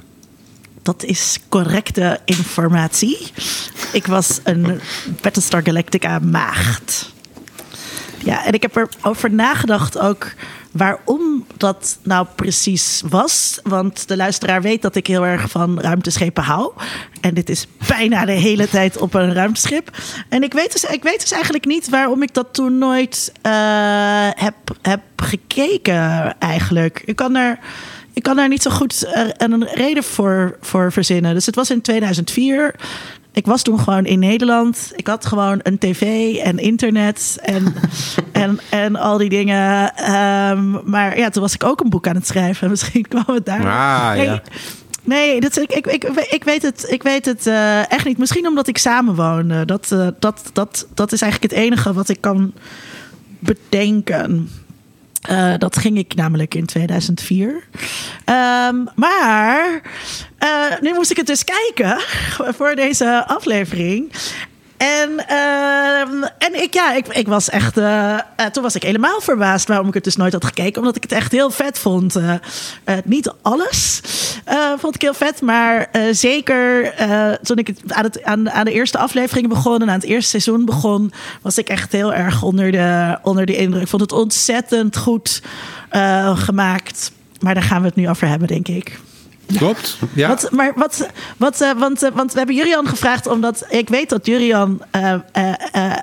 [0.81, 3.17] Dat is correcte informatie.
[3.93, 4.79] Ik was een
[5.21, 7.13] Battlestar Galactica maagd.
[8.23, 10.27] Ja, en ik heb erover nagedacht ook
[10.73, 13.59] waarom dat nou precies was.
[13.63, 16.71] Want de luisteraar weet dat ik heel erg van ruimteschepen hou.
[17.21, 19.97] En dit is bijna de hele tijd op een ruimteschip.
[20.29, 23.51] En ik weet dus, ik weet dus eigenlijk niet waarom ik dat toen nooit uh,
[24.33, 27.01] heb, heb gekeken eigenlijk.
[27.05, 27.59] Ik kan er...
[28.15, 29.07] Ik kan daar niet zo goed
[29.37, 31.33] een reden voor, voor verzinnen.
[31.33, 32.75] Dus het was in 2004
[33.33, 34.91] ik was toen gewoon in Nederland.
[34.95, 37.73] Ik had gewoon een tv en internet en,
[38.31, 39.93] en, en al die dingen.
[40.13, 42.69] Um, maar ja, toen was ik ook een boek aan het schrijven.
[42.69, 43.67] Misschien kwam het daar.
[43.67, 44.41] Ah, nee, ja.
[45.03, 48.17] nee, dat, ik, ik, ik, ik weet het, ik weet het uh, echt niet.
[48.17, 49.65] Misschien omdat ik samenwoon.
[49.65, 52.53] Dat, uh, dat, dat, dat is eigenlijk het enige wat ik kan
[53.39, 54.49] bedenken.
[55.29, 57.49] Uh, dat ging ik namelijk in 2004.
[57.49, 59.81] Um, maar
[60.43, 61.99] uh, nu moest ik het dus kijken
[62.57, 64.11] voor deze aflevering.
[64.83, 65.99] En, uh,
[66.37, 67.77] en ik, ja, ik, ik was echt.
[67.77, 67.83] Uh,
[68.39, 70.81] uh, toen was ik helemaal verbaasd waarom ik het dus nooit had gekeken.
[70.81, 72.19] Omdat ik het echt heel vet vond.
[73.03, 74.01] niet alles
[74.77, 75.41] vond ik heel vet.
[75.41, 76.93] Maar zeker
[77.41, 79.81] toen ik het aan, het aan, aan de eerste aflevering begon.
[79.81, 81.13] En aan het eerste seizoen begon.
[81.41, 83.81] Was ik echt heel erg onder de, onder de indruk.
[83.81, 85.41] Ik vond het ontzettend goed
[86.33, 87.11] gemaakt.
[87.39, 88.99] Maar daar gaan we het nu over hebben, denk ik.
[89.57, 89.97] Klopt.
[90.13, 90.27] Ja.
[90.27, 94.09] Wat, maar wat, wat, uh, want, uh, want we hebben Jurian gevraagd, omdat ik weet
[94.09, 95.13] dat Jurian uh,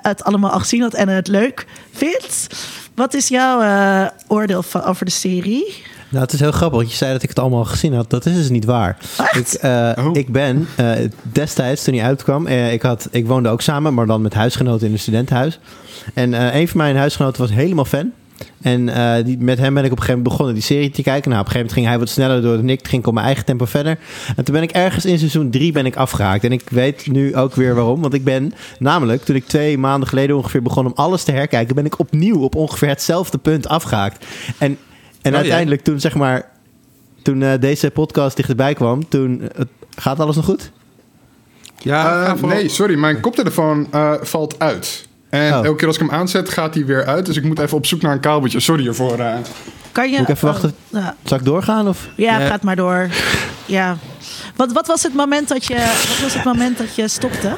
[0.01, 2.47] het allemaal al gezien had en het leuk vindt.
[2.95, 5.83] Wat is jouw oordeel van, over de serie?
[6.09, 8.09] Nou, het is heel grappig, want je zei dat ik het allemaal gezien had.
[8.09, 8.97] Dat is dus niet waar.
[9.31, 10.09] Ik, oh.
[10.13, 10.67] ik, ben
[11.21, 14.93] destijds, toen hij uitkwam, ik, had, ik woonde ook samen, maar dan met huisgenoten in
[14.93, 15.59] een studentenhuis.
[16.13, 18.11] En een van mijn huisgenoten was helemaal fan.
[18.61, 21.01] En uh, die, met hem ben ik op een gegeven moment begonnen die serie te
[21.01, 21.29] kijken.
[21.29, 22.87] Nou, op een gegeven moment ging hij wat sneller door dan ik.
[22.87, 23.97] ging ik op mijn eigen tempo verder.
[24.35, 26.43] En toen ben ik ergens in seizoen 3 ben ik afgehaakt.
[26.43, 28.01] En ik weet nu ook weer waarom.
[28.01, 31.75] Want ik ben namelijk, toen ik twee maanden geleden ongeveer begon om alles te herkijken...
[31.75, 34.25] ben ik opnieuw op ongeveer hetzelfde punt afgehaakt.
[34.57, 34.77] En,
[35.21, 35.91] en oh, uiteindelijk ja.
[35.91, 36.49] toen, zeg maar...
[37.21, 39.41] Toen uh, deze podcast dichterbij kwam, toen...
[39.41, 39.47] Uh,
[39.95, 40.71] gaat alles nog goed?
[41.77, 42.95] Ja, uh, nee, sorry.
[42.95, 43.87] Mijn koptelefoon
[44.21, 45.09] valt uit.
[45.31, 45.65] En oh.
[45.65, 47.25] elke keer als ik hem aanzet, gaat hij weer uit.
[47.25, 48.59] Dus ik moet even op zoek naar een kabeltje.
[48.59, 49.19] Sorry ervoor.
[49.19, 49.33] Uh.
[49.91, 50.17] Kan je...
[50.17, 50.73] Moet ik even wachten?
[50.89, 51.87] Uh, Zal ik doorgaan?
[51.87, 52.07] Of?
[52.15, 53.09] Ja, ja, gaat maar door.
[53.65, 53.97] Ja.
[54.55, 55.75] Wat, wat, was het moment dat je,
[56.07, 57.55] wat was het moment dat je stopte?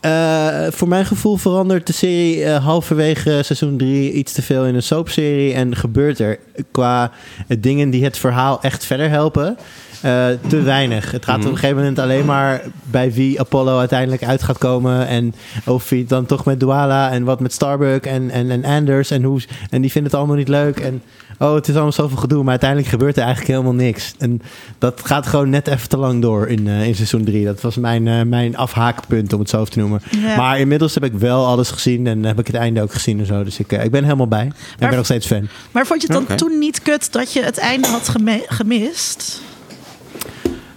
[0.00, 4.74] Uh, voor mijn gevoel verandert de serie uh, halverwege seizoen 3 iets te veel in
[4.74, 5.54] een soapserie.
[5.54, 6.38] En gebeurt er
[6.70, 7.10] qua
[7.58, 9.56] dingen die het verhaal echt verder helpen.
[10.00, 11.10] Eh, te weinig.
[11.10, 15.06] Het gaat op een gegeven moment alleen maar bij wie Apollo uiteindelijk uit gaat komen.
[15.06, 15.34] En
[15.66, 19.10] of hij dan toch met Douala en wat met Starbuck en, en, en Anders.
[19.10, 20.80] En, hoe, en die vinden het allemaal niet leuk.
[20.80, 21.02] En
[21.38, 22.40] oh, het is allemaal zoveel gedoe.
[22.40, 24.14] Maar uiteindelijk gebeurt er eigenlijk helemaal niks.
[24.18, 24.42] En
[24.78, 27.44] dat gaat gewoon net even te lang door in, eh, in seizoen 3.
[27.44, 30.02] Dat was mijn, eh, mijn afhaakpunt, om het zo te noemen.
[30.10, 30.36] Ja.
[30.36, 32.06] Maar inmiddels heb ik wel alles gezien.
[32.06, 33.44] En heb ik het einde ook gezien en zo.
[33.44, 34.40] Dus ik, ik ben helemaal bij.
[34.40, 35.48] En ik ben nog steeds fan.
[35.70, 38.14] Maar vond je het dan toen niet kut dat je het einde had
[38.48, 39.42] gemist?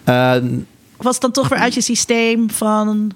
[0.03, 0.35] Eh,
[0.97, 3.11] Of was het dan toch weer uit je systeem van...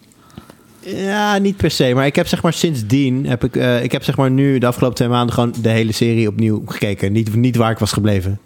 [0.80, 1.92] Ja, niet per se.
[1.94, 4.68] Maar ik heb zeg maar sindsdien, heb ik, eh, ik heb zeg maar nu de
[4.68, 7.12] afgelopen twee maanden gewoon de hele serie opnieuw gekeken.
[7.12, 8.40] Niet, niet waar ik was gebleven.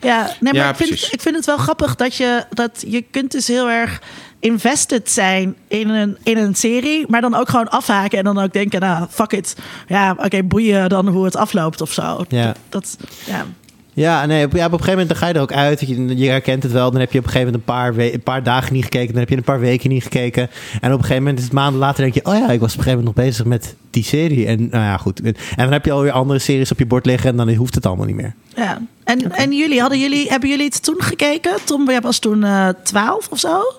[0.00, 1.10] Ja, nee, maar Ja, ik, vind, precies.
[1.10, 4.00] ik vind het wel grappig dat je, dat je kunt dus heel erg
[4.38, 8.52] invested zijn in een, in een serie, maar dan ook gewoon afhaken en dan ook
[8.52, 9.56] denken, nou, fuck it.
[9.88, 12.24] Ja, oké, boeien dan hoe het afloopt of zo.
[12.28, 12.54] Ja.
[12.68, 13.46] Dat, ja.
[13.96, 15.80] Ja, nee, op, ja, op een gegeven moment dan ga je er ook uit.
[15.80, 16.90] Je, je herkent het wel.
[16.90, 19.08] Dan heb je op een gegeven moment een paar, we- een paar dagen niet gekeken.
[19.08, 20.50] Dan heb je een paar weken niet gekeken.
[20.80, 22.24] En op een gegeven moment is het maanden later denk je...
[22.24, 24.46] oh ja, ik was op een gegeven moment nog bezig met die serie.
[24.46, 25.20] En nou ja, goed.
[25.22, 27.30] En dan heb je alweer andere series op je bord liggen...
[27.30, 28.34] en dan hoeft het allemaal niet meer.
[28.56, 28.80] ja.
[29.04, 31.52] En, en jullie, hadden jullie, hebben jullie het toen gekeken?
[31.64, 33.60] Tom, jij was toen eh 12 of zo?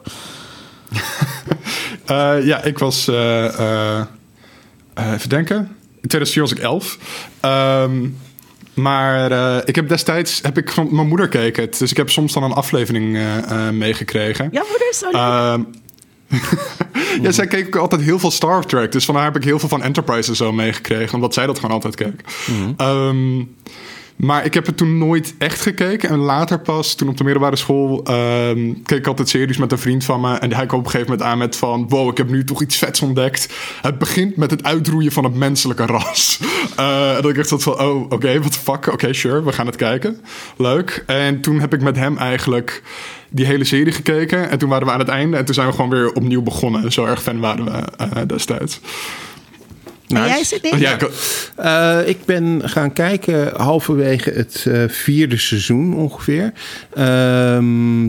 [2.06, 3.08] Eh, ja, ik was...
[3.08, 4.00] eh, eh,
[4.94, 5.58] eh, even denken.
[6.02, 6.98] In 2004 was ik 11.
[7.40, 8.08] Ehm,
[8.76, 10.40] maar eh, ik heb destijds...
[10.42, 11.78] Heb ik van mijn moeder keek het.
[11.78, 14.50] Dus ik heb soms dan een aflevering eh, eh, meegekregen.
[14.52, 15.22] Ja, moeder is zo leuk.
[15.22, 15.62] Ehm,
[17.24, 18.92] ja, zij keek ook altijd heel veel Star Trek.
[18.92, 21.16] Dus vandaar heb ik heel veel van Enterprise en zo meegekregen.
[21.16, 22.22] Omdat zij dat gewoon altijd keek.
[22.78, 23.38] Ehm,
[24.16, 26.10] maar ik heb het toen nooit echt gekeken.
[26.10, 28.04] En later pas, toen op de middelbare school...
[28.04, 30.34] ehm, keek ik altijd series met een vriend van me.
[30.34, 31.86] En hij kwam op een gegeven moment aan met van...
[31.90, 33.54] Wow, ik heb nu toch iets vets ontdekt.
[33.82, 36.40] Het begint met het uitroeien van het menselijke ras.
[36.76, 37.82] En dat ik echt zat van...
[37.82, 38.94] Oh, oké, what the fuck?
[38.94, 40.22] Oké, sure, we gaan het kijken.
[40.58, 41.04] Leuk.
[41.06, 42.84] En toen heb ik met hem eigenlijk
[43.30, 44.50] die hele serie gekeken.
[44.50, 45.38] En toen waren we aan het einde.
[45.38, 46.92] En toen zijn we gewoon weer opnieuw begonnen.
[46.92, 48.80] Zo erg fan waren we eh, destijds.
[50.08, 50.28] Nice.
[50.28, 50.80] jij zit in?
[50.80, 51.10] Ja, ik,
[51.56, 56.52] Eh, ik ben gaan kijken halverwege het eh, vierde seizoen ongeveer.
[56.94, 58.04] Ehm,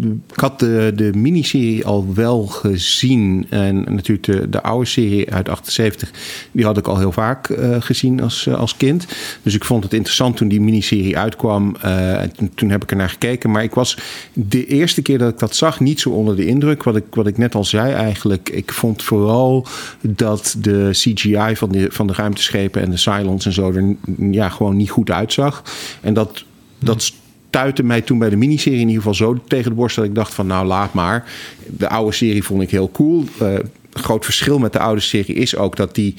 [0.00, 3.46] ik had de, miniserie al wel gezien.
[3.50, 6.10] En natuurlijk de, de oude serie uit 78,
[6.52, 9.06] die had ik al heel vaak eh, gezien als, eh, als kind.
[9.42, 11.76] Dus ik vond het interessant toen die miniserie uitkwam.
[11.76, 13.50] En toen, heb ik er naar gekeken.
[13.50, 13.98] Maar ik was
[14.32, 16.82] de eerste keer dat ik dat zag niet zo onder de indruk.
[16.82, 18.48] Wat ik, wat ik net al zei eigenlijk.
[18.48, 19.66] Ik vond vooral
[20.00, 23.96] dat de CGI van de, van de ruimteschepen en de Cylons en zo er
[24.30, 25.62] ja, gewoon niet goed uitzag.
[26.00, 26.44] En dat,
[26.78, 27.12] dat
[27.52, 30.14] stuitte mij toen bij de miniserie in ieder geval zo tegen de borst dat ik
[30.14, 31.24] dacht van nou laat maar.
[31.66, 33.24] De oude serie vond ik heel cool.
[33.40, 33.54] Eh,
[33.92, 36.14] groot verschil met de oude serie is ook dat die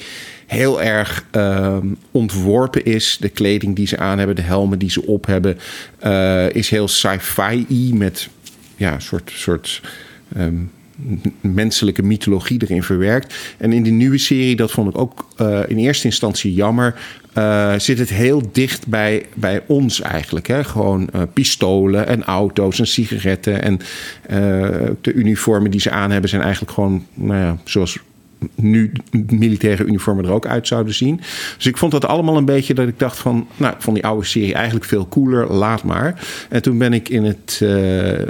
[0.46, 3.16] heel erg ehm, ontworpen is.
[3.20, 5.58] De kleding die ze aan hebben, de helmen die ze op hebben,
[5.98, 8.28] eh, is heel sci-fi met
[8.76, 9.82] ja, soort, soort
[10.36, 10.54] ehm,
[11.40, 13.34] menselijke mythologie erin verwerkt.
[13.58, 16.94] En in die nieuwe serie, dat vond ik ook eh, in eerste instantie jammer.
[17.32, 20.46] eh, zit het heel dicht bij, bij ons eigenlijk.
[20.46, 20.64] Hè?
[20.64, 23.62] Gewoon eh, pistolen en auto's en sigaretten.
[23.62, 23.80] En
[25.00, 27.98] de uniformen die ze aan hebben zijn eigenlijk gewoon nou ja, zoals
[28.54, 28.92] nu
[29.26, 31.20] militaire uniformen er ook uit zouden zien.
[31.56, 33.46] Dus ik vond dat allemaal een beetje dat ik dacht van...
[33.56, 36.26] nou, ik vond die oude serie eigenlijk veel cooler, laat maar.
[36.48, 38.26] En toen ben ik in het, eh,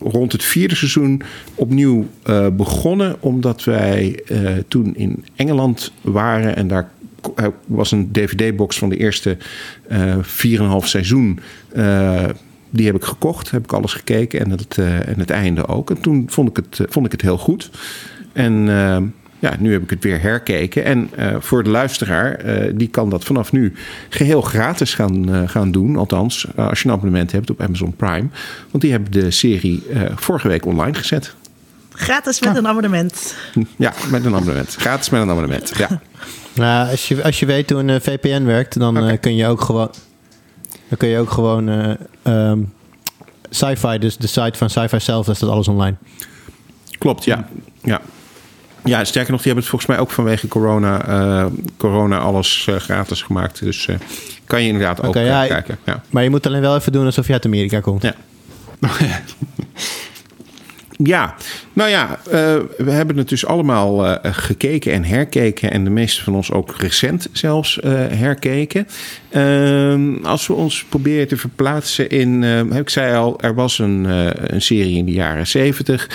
[0.00, 1.22] rond het vierde seizoen
[1.54, 3.16] opnieuw eh, begonnen...
[3.20, 6.90] omdat wij eh, toen in Engeland waren en daar
[7.66, 9.36] was een dvd-box van de eerste
[9.88, 10.22] eh 4,5
[10.78, 11.40] seizoen...
[12.70, 15.90] die heb ik gekocht, heb ik alles gekeken en het, en het einde ook.
[15.90, 17.70] En toen vond ik het, vond ik het heel goed.
[18.32, 18.68] En
[19.38, 20.84] ja, nu heb ik het weer herkeken.
[20.84, 23.72] En eh, voor de luisteraar, eh, die kan dat vanaf nu
[24.08, 25.96] geheel gratis gaan, eh, gaan doen.
[25.96, 28.28] Althans, als je een abonnement hebt op Amazon Prime.
[28.70, 31.34] Want die hebben de serie eh, vorige week online gezet.
[31.92, 33.34] Gratis met een abonnement.
[33.76, 34.74] Ja, met een abonnement.
[34.74, 35.72] Gratis met een abonnement.
[35.76, 35.88] Ja.
[36.54, 39.90] Nou, als, je, als je weet hoe een VPN werkt, dan kun je ook gewoon.
[40.88, 41.68] Dan kun je ook gewoon.
[41.68, 42.58] eh ehm,
[43.50, 45.96] sci-fi, dus de site van sci-fi zelf, daar staat alles online.
[46.98, 47.48] Klopt, ja.
[47.82, 48.00] ja.
[48.86, 51.46] Ja, sterker nog, die hebben het volgens mij ook vanwege corona, eh,
[51.76, 53.62] corona alles eh, gratis gemaakt.
[53.62, 53.96] Dus eh,
[54.44, 55.78] kan je inderdaad ook ja, kijken.
[55.84, 56.02] Ja.
[56.10, 58.02] Maar je moet alleen wel even doen alsof je uit Amerika komt.
[58.02, 58.14] Ja.
[60.98, 61.34] Ja,
[61.72, 62.18] nou ja,
[62.76, 65.70] we hebben het dus allemaal gekeken en herkeken.
[65.70, 67.78] En de meeste van ons ook recent zelfs
[68.10, 68.88] herkeken.
[69.30, 72.42] Ehm, als we ons proberen te verplaatsen in...
[72.72, 74.04] ik zei al, er was een,
[74.54, 76.08] een serie in de jaren zeventig.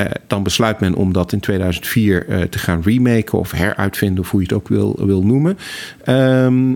[0.00, 4.24] Eh, dan besluit men om dat in 2004 eh, te gaan remaken of heruitvinden...
[4.24, 5.58] of hoe je het ook wil, wil noemen.
[6.04, 6.74] Ehm,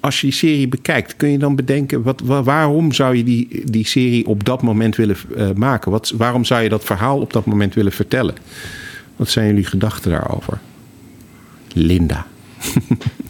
[0.00, 2.02] als je die serie bekijkt, kun je dan bedenken...
[2.02, 5.90] Wat, waarom zou je die, die serie op dat moment willen uh, maken?
[5.90, 8.34] Wat, waarom zou je dat verhaal op dat moment willen vertellen?
[9.16, 10.58] Wat zijn jullie gedachten daarover?
[11.72, 12.26] Linda.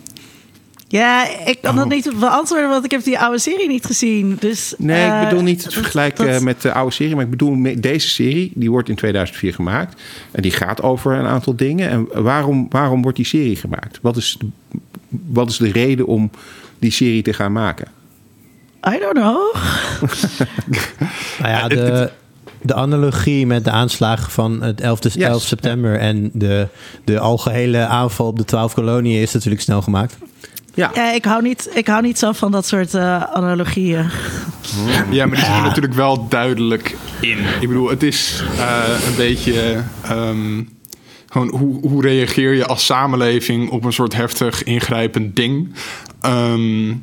[0.95, 1.91] Ja, ik kan dat oh.
[1.91, 4.37] niet beantwoorden, want ik heb die oude serie niet gezien.
[4.41, 8.09] Dus, nee, ik bedoel niet het vergelijken met de oude serie, maar ik bedoel deze
[8.09, 10.03] serie, die wordt in 2004 gemaakt.
[10.31, 11.91] En die gaat over een aantal dingen.
[11.91, 13.99] En waarom, waarom wordt die serie gemaakt?
[14.03, 14.39] Wat is,
[15.09, 16.31] wat is de reden om
[16.79, 17.87] die serie te gaan maken?
[18.89, 19.55] I don't know.
[21.41, 22.11] nou ja, de,
[22.63, 26.69] de analogie met de aanslagen van het 11, 11 september en de,
[27.05, 30.17] de algehele aanval op de 12 koloniën is natuurlijk snel gemaakt.
[30.75, 30.91] Ja.
[30.95, 34.11] ja, ik, hou niet, ik hou niet zo van dat soort uh, analogieën.
[35.11, 37.39] Ja, maar die zitten natuurlijk wel duidelijk in.
[37.61, 39.83] Ik bedoel, het is uh, een beetje.
[40.11, 40.73] Um,
[41.29, 45.75] gewoon hoe, hoe reageer je als samenleving op een soort heftig ingrijpend ding?
[46.27, 47.03] Um,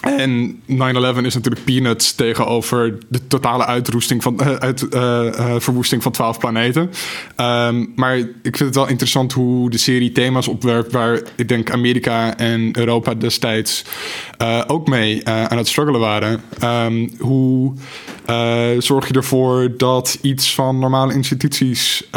[0.00, 6.12] en 9-11 is natuurlijk peanuts tegenover de totale uitroesting van, uh, uit, uh, verwoesting van
[6.12, 6.90] 12 planeten.
[7.36, 11.70] Um, maar ik vind het wel interessant hoe de serie thema's opwerpt waar ik denk
[11.70, 13.84] Amerika en Europa destijds
[14.66, 16.42] ook mee aan het struggelen waren.
[16.64, 17.72] Um, hoe
[18.78, 22.08] zorg je ervoor dat iets van normale instituties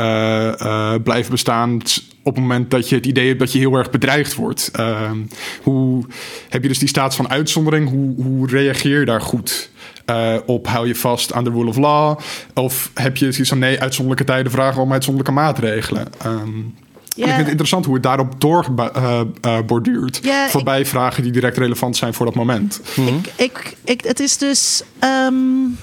[1.03, 1.81] blijven bestaan
[2.23, 4.69] op het moment dat je het idee hebt dat je heel erg bedreigd wordt.
[4.73, 5.17] Ehm,
[5.61, 6.05] hoe
[6.49, 7.89] heb je dus die staat van uitzondering?
[7.89, 9.69] Hoe, hoe reageer je daar goed
[10.05, 10.67] uh, op?
[10.67, 12.19] Hou je vast aan de rule of law?
[12.53, 16.07] Of heb je zoiets van nee, uitzonderlijke tijden vragen om uitzonderlijke maatregelen?
[16.25, 16.75] Um,
[17.15, 20.25] Ik vind het interessant hoe het daarop doorborduurt.
[20.25, 22.81] Uh, uh, voorbij vragen die direct relevant zijn voor dat moment.
[22.95, 24.83] Ik, ik, ik, het is dus.
[25.03, 25.77] Um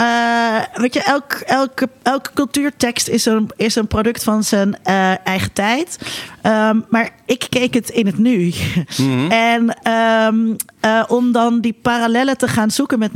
[0.00, 5.26] uh, weet je, elk, elke, elke cultuurtekst is een, is een product van zijn uh,
[5.26, 5.98] eigen tijd.
[6.42, 8.52] Um, maar ik keek het in het nu.
[8.96, 9.30] Mm-hmm.
[9.54, 13.14] en um, uh, om dan die parallellen te gaan zoeken met 9-11.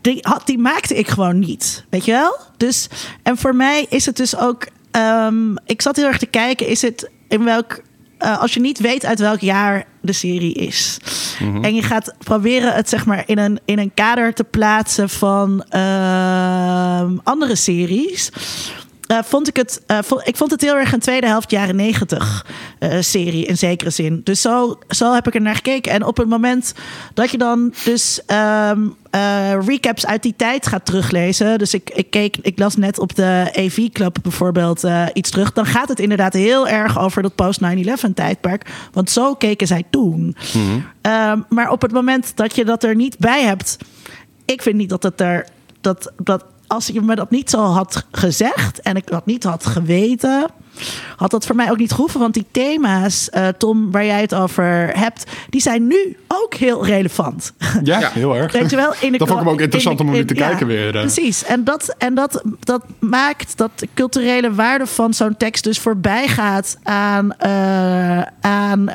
[0.00, 1.84] die, had, die maakte ik gewoon niet.
[1.90, 2.36] Weet je wel?
[2.56, 2.88] Dus,
[3.22, 4.66] en voor mij is het dus ook.
[4.96, 7.80] Um, ik zat heel erg te kijken, is het in welk
[8.18, 10.98] uh, als je niet weet uit welk jaar de serie is.
[11.40, 11.64] Mhm.
[11.64, 15.64] En je gaat proberen het zeg maar in een, in een kader te plaatsen van
[15.70, 18.30] uh, andere series.
[19.12, 19.82] Uh, vond ik het.
[19.86, 22.46] Uh, vond, ik vond het heel erg een tweede helft jaren negentig
[22.80, 24.20] uh, serie in zekere zin.
[24.24, 25.92] Dus zo, zo heb ik er naar gekeken.
[25.92, 26.74] En op het moment
[27.14, 28.20] dat je dan dus
[28.70, 28.96] um,
[29.66, 31.58] recaps uit die tijd gaat teruglezen.
[31.58, 35.52] Dus ik, ik keek, ik las net op de AV Club bijvoorbeeld iets terug.
[35.52, 37.66] Dan gaat het inderdaad heel erg over dat post 9-11
[38.14, 38.70] tijdperk.
[38.92, 40.36] Want zo keken zij toen.
[40.54, 41.46] Mm -hmm.
[41.48, 43.76] maar op het moment dat je dat er niet bij hebt.
[44.44, 45.46] Ik vind niet dat het er.
[45.80, 49.66] Dat, dat als je me dat niet zo had gezegd en ik dat niet had
[49.66, 50.46] geweten,
[51.16, 52.20] had dat voor mij ook niet gehoeven.
[52.20, 56.86] Want die thema's, uh, Tom, waar jij het over hebt, die zijn nu ook heel
[56.86, 57.52] relevant.
[57.82, 58.52] Ja, heel erg.
[58.52, 60.94] Weet je wel, in de dat vond ik ook interessant om nu te kijken weer.
[60.94, 61.00] Uh.
[61.00, 61.44] Precies.
[61.44, 66.28] En, dat, en dat, dat maakt dat de culturele waarde van zo'n tekst dus voorbij
[66.28, 68.88] gaat aan, uh, aan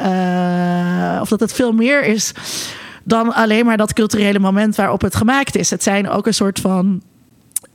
[1.22, 2.34] of dat het veel meer is
[3.04, 5.70] dan alleen maar dat culturele moment waarop het gemaakt is.
[5.70, 7.02] Het zijn ook een soort van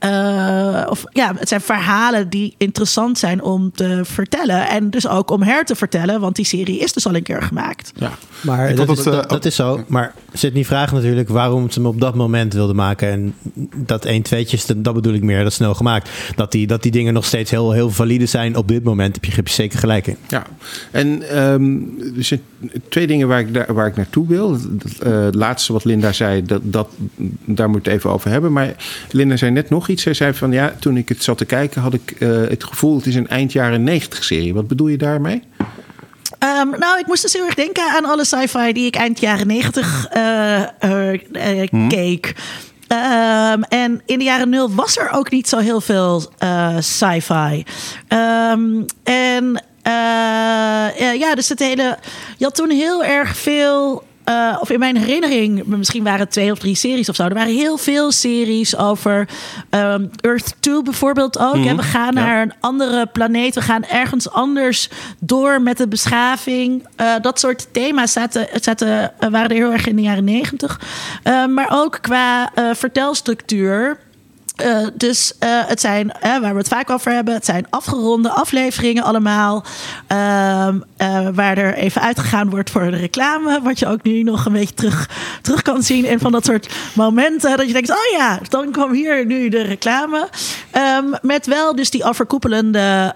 [0.05, 4.67] uh, of ja, het zijn verhalen die interessant zijn om te vertellen.
[4.67, 7.41] En dus ook om her te vertellen, want die serie is dus al een keer
[7.41, 7.91] gemaakt.
[7.95, 9.83] Ja, maar dat, is, dat, dat, is zo.
[9.87, 13.09] Maar Sydney vraagt natuurlijk waarom ze hem op dat moment wilde maken.
[13.09, 13.35] En
[13.75, 16.09] dat 1 tweetjes, dat bedoel ik meer, dat snel gemaakt.
[16.35, 19.15] Dat die, dat die dingen nog steeds heel, heel valide zijn op dit moment.
[19.15, 20.17] Heb je, heb je zeker gelijk in.
[20.27, 20.45] Ja,
[20.91, 22.41] en um, er zijn
[22.89, 24.51] twee dingen waar ik, daar, waar ik naartoe wil.
[24.51, 26.87] Het uh, laatste wat Linda zei, dat, dat,
[27.45, 28.51] daar moet ik het even over hebben.
[28.51, 28.75] Maar
[29.11, 29.94] Linda zei net nog iets.
[29.99, 32.95] Zij zei van ja, toen ik het zat te kijken, had ik uh, het gevoel,
[32.95, 34.53] het is een eind jaren 90 serie.
[34.53, 35.43] Wat bedoel je daarmee?
[36.39, 39.47] Um, nou, ik moest dus heel erg denken aan alle sci-fi die ik eind jaren
[39.47, 41.87] 90 uh, uh, hmm.
[41.87, 42.33] keek.
[42.87, 46.31] Um, en in de jaren nul was er ook niet zo heel veel
[46.79, 47.63] sci-fi.
[48.09, 49.63] Um, en
[51.17, 51.97] ja, dus het hele.
[52.37, 56.51] Je had toen heel erg veel uh, of in mijn herinnering, misschien waren het twee
[56.51, 57.23] of drie series of zo.
[57.23, 59.27] Er waren heel veel series over
[59.69, 61.55] um, Earth 2 bijvoorbeeld ook.
[61.55, 63.55] Mm we gaan naar een andere planeet.
[63.55, 66.87] We gaan ergens anders door met de beschaving.
[67.01, 70.79] Uh, dat soort thema's zaten, zaten, waren er heel erg in de jaren negentig.
[71.23, 73.97] Uh, maar ook qua vertelstructuur.
[74.63, 78.29] Uh, dus uh, het zijn, uh, waar we het vaak over hebben, het zijn afgeronde
[78.29, 79.63] afleveringen allemaal.
[80.07, 80.79] Ehm,
[81.33, 83.61] waar er even uitgegaan wordt voor de reclame.
[83.61, 85.09] Wat je ook nu nog een beetje terug,
[85.41, 86.05] terug kan zien.
[86.05, 89.61] En van dat soort momenten dat je denkt, oh ja, dan kwam hier nu de
[89.61, 90.29] reclame.
[90.71, 93.15] Ehm, met wel dus die overkoepelende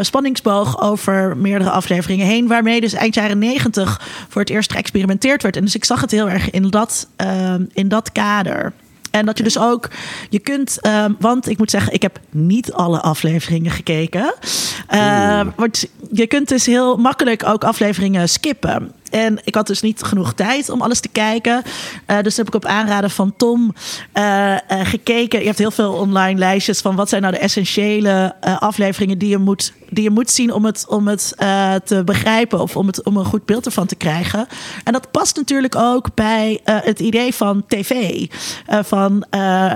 [0.00, 2.46] spanningsboog over meerdere afleveringen heen.
[2.46, 5.56] Waarmee dus eind jaren negentig voor het eerst geëxperimenteerd werd.
[5.56, 8.72] En dus ik zag het heel erg in dat, uh, in dat kader.
[9.12, 9.90] En dat je dus ook,
[10.28, 14.34] je kunt, um, want ik moet zeggen, ik heb niet alle afleveringen gekeken.
[14.94, 18.92] Uh, want je kunt dus heel makkelijk ook afleveringen skippen.
[19.12, 21.62] En ik had dus niet genoeg tijd om alles te kijken.
[22.06, 23.74] Uh, dus heb ik op aanraden van Tom
[24.14, 25.40] uh, uh, gekeken.
[25.40, 29.38] Je hebt heel veel online lijstjes van wat zijn nou de essentiële afleveringen die je
[29.38, 31.34] moet, die je moet zien om het, om het
[31.84, 34.46] te begrijpen of om, het, om een goed beeld ervan te krijgen.
[34.84, 38.24] En dat past natuurlijk ook bij het idee van tv.
[38.66, 39.24] van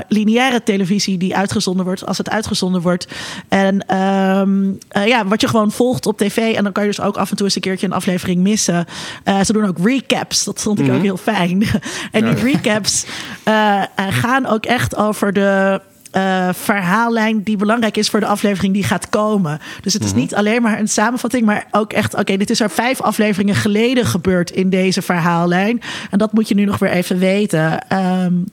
[0.08, 3.08] lineaire televisie die uitgezonden wordt als het uitgezonden wordt.
[3.48, 6.54] En um, ja, wat je gewoon volgt op tv.
[6.54, 8.86] En dan kan je dus ook af en toe eens een keertje een aflevering missen.
[9.28, 10.44] Uh, ze doen ook recaps.
[10.44, 10.98] Dat vond ik mm -hmm.
[10.98, 11.62] ook heel fijn.
[12.12, 13.06] en die recaps
[13.48, 15.80] uh, gaan ook echt over de.
[16.16, 19.60] Uh, verhaallijn die belangrijk is voor de aflevering die gaat komen.
[19.80, 20.22] Dus het is mm -hmm.
[20.22, 23.54] niet alleen maar een samenvatting, maar ook echt: oké, okay, dit is er vijf afleveringen
[23.54, 25.80] geleden gebeurd in deze verhaallijn.
[26.10, 27.78] En dat moet je nu nog weer even weten.
[28.22, 28.44] Um,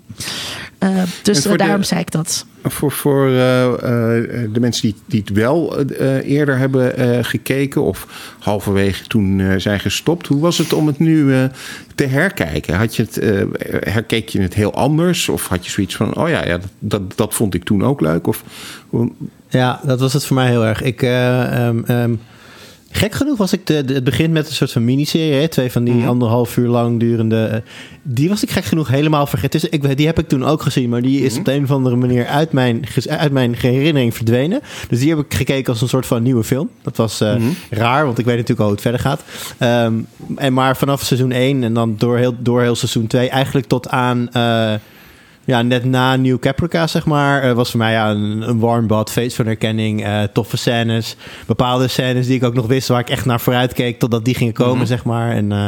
[0.79, 2.45] uh, dus daarom de, zei ik dat.
[2.63, 5.85] Voor, voor uh, de mensen die, die het wel
[6.21, 8.07] eerder hebben gekeken of
[8.39, 11.47] halverwege toen zijn gestopt, hoe was het om het nu
[11.95, 12.75] te herkijken?
[12.75, 13.15] Had je het,
[13.89, 15.29] herkeek je het heel anders?
[15.29, 18.01] Of had je zoiets van: oh ja, ja dat, dat, dat vond ik toen ook
[18.01, 18.27] leuk?
[18.27, 18.43] Of,
[19.49, 20.81] ja, dat was het voor mij heel erg.
[20.81, 21.01] Ik.
[21.01, 22.19] Um, um,
[22.95, 25.33] Gek genoeg was ik de, de, het begin met een soort van miniserie.
[25.33, 25.47] Hè?
[25.47, 26.07] Twee van die mm.
[26.07, 27.63] anderhalf uur lang durende.
[28.01, 29.59] Die was ik gek genoeg helemaal vergeten.
[29.59, 30.89] Dus ik, die heb ik toen ook gezien.
[30.89, 31.39] Maar die is mm.
[31.39, 34.61] op de een of andere manier uit mijn, uit mijn herinnering verdwenen.
[34.89, 36.69] Dus die heb ik gekeken als een soort van nieuwe film.
[36.81, 37.55] Dat was uh, mm.
[37.69, 39.23] raar, want ik weet natuurlijk al hoe het verder gaat.
[39.59, 43.67] Um, en maar vanaf seizoen 1 en dan door heel, door heel seizoen 2, eigenlijk
[43.67, 44.29] tot aan.
[45.45, 48.87] Ja, net na New Caprica, zeg maar, uh, was voor mij ja, een, een warm
[48.87, 51.15] bad, feest van herkenning, uh, toffe scènes.
[51.47, 54.35] Bepaalde scènes die ik ook nog wist waar ik echt naar vooruit keek totdat die
[54.35, 54.87] gingen komen, mm -hmm.
[54.87, 55.31] zeg maar.
[55.31, 55.67] En uh,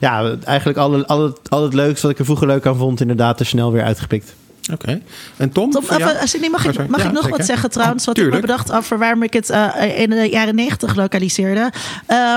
[0.00, 2.76] ja, eigenlijk al, al, al, het, al het leuks wat ik er vroeger leuk aan
[2.76, 4.34] vond, inderdaad er snel weer uitgepikt.
[4.70, 4.82] Oké.
[4.82, 5.02] Okay.
[5.36, 5.70] En Tom?
[5.70, 6.12] Tom ja?
[6.12, 7.36] als, mag ik, mag ja, ik nog zeker.
[7.38, 8.04] wat zeggen trouwens?
[8.04, 8.36] Wat Tuurlijk.
[8.36, 11.72] ik me bedacht over waarom ik het uh, in de jaren negentig lokaliseerde.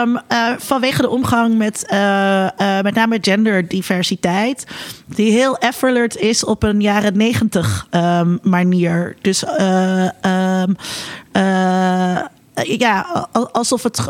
[0.02, 2.50] Um, uh, vanwege de omgang met uh,
[2.82, 4.66] met name genderdiversiteit.
[5.06, 9.16] Die heel effortless is op een jaren negentig um, manier.
[9.22, 9.44] Dus...
[10.26, 10.76] Um,
[12.64, 14.08] ja, alsof het.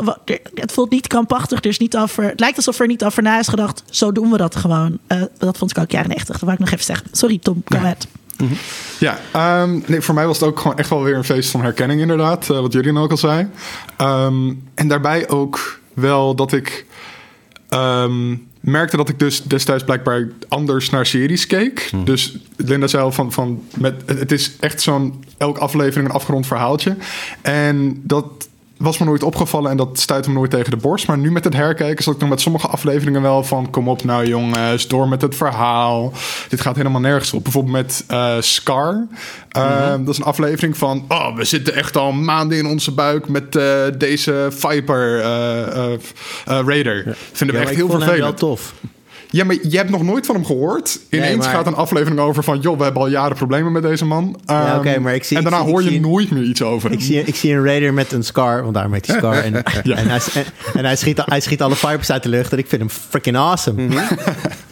[0.54, 1.58] Het voelt niet krampachtig.
[1.58, 3.82] Er is niet over, het lijkt alsof er niet over na is gedacht.
[3.90, 4.98] Zo doen we dat gewoon.
[5.08, 6.38] Uh, dat vond ik ook jaren 90.
[6.38, 7.08] Dat wou ik nog even zeggen.
[7.12, 7.62] Sorry, Tom.
[7.64, 8.06] Go ahead.
[8.36, 8.56] Mm -hmm.
[8.98, 9.18] Ja,
[9.62, 12.00] um, nee, voor mij was het ook gewoon echt wel weer een feest van herkenning,
[12.00, 12.48] inderdaad.
[12.48, 13.48] Uh, wat jullie ook al zei.
[14.00, 16.86] Um, en daarbij ook wel dat ik.
[17.70, 21.88] Um, merkte dat ik dus destijds blijkbaar anders naar series keek.
[21.90, 22.04] Hmm.
[22.04, 26.46] Dus Linda zei al van, van met, het is echt zo'n elke aflevering een afgerond
[26.46, 26.96] verhaaltje.
[27.42, 28.24] En dat
[28.76, 31.06] was me nooit opgevallen en dat stuitte me nooit tegen de borst.
[31.06, 33.70] Maar nu met het herkijken zat ik nog met sommige afleveringen wel van...
[33.70, 36.12] kom op nou jongens, door met het verhaal.
[36.48, 37.42] Dit gaat helemaal nergens op.
[37.42, 39.06] Bijvoorbeeld met uh, Scar.
[39.56, 40.04] Uh, mm-hmm.
[40.04, 41.04] Dat is een aflevering van...
[41.08, 45.20] oh, we zitten echt al maanden in onze buik met uh, deze Viper
[46.44, 47.06] Raider.
[47.06, 47.12] Ja.
[47.32, 48.20] Vinden we ja, echt heel vervelend.
[48.20, 48.74] wel tof.
[49.36, 50.98] Ja, maar je hebt nog nooit van hem gehoord.
[51.10, 51.48] Ineens nee, maar...
[51.48, 52.60] gaat een aflevering over van...
[52.60, 54.24] joh, we hebben al jaren problemen met deze man.
[54.24, 56.62] Um, ja, okay, maar ik zie, en daarna ik zie, hoor je nooit meer iets
[56.62, 57.06] over ik hem.
[57.06, 59.34] Zie, ik zie een raider met een scar, want daarom heet hij scar.
[59.46, 59.96] En, ja.
[59.96, 62.66] en, hij, en, en, hij, schiet, hij schiet alle fibers uit de lucht en ik
[62.66, 63.82] vind hem freaking awesome.
[63.82, 63.98] Mm -hmm.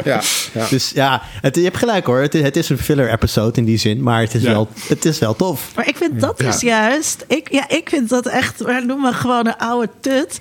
[0.05, 2.19] ja, ja, Dus ja, het, je hebt gelijk hoor.
[2.19, 4.51] Het is, het is een filler episode in die zin, maar het is, ja.
[4.51, 5.73] wel, het is wel tof.
[5.77, 7.25] Maar ik vind dat dus juist...
[7.29, 8.63] Ik, ja, ik vind dat echt...
[8.87, 10.39] Noem maar gewoon een oude tut.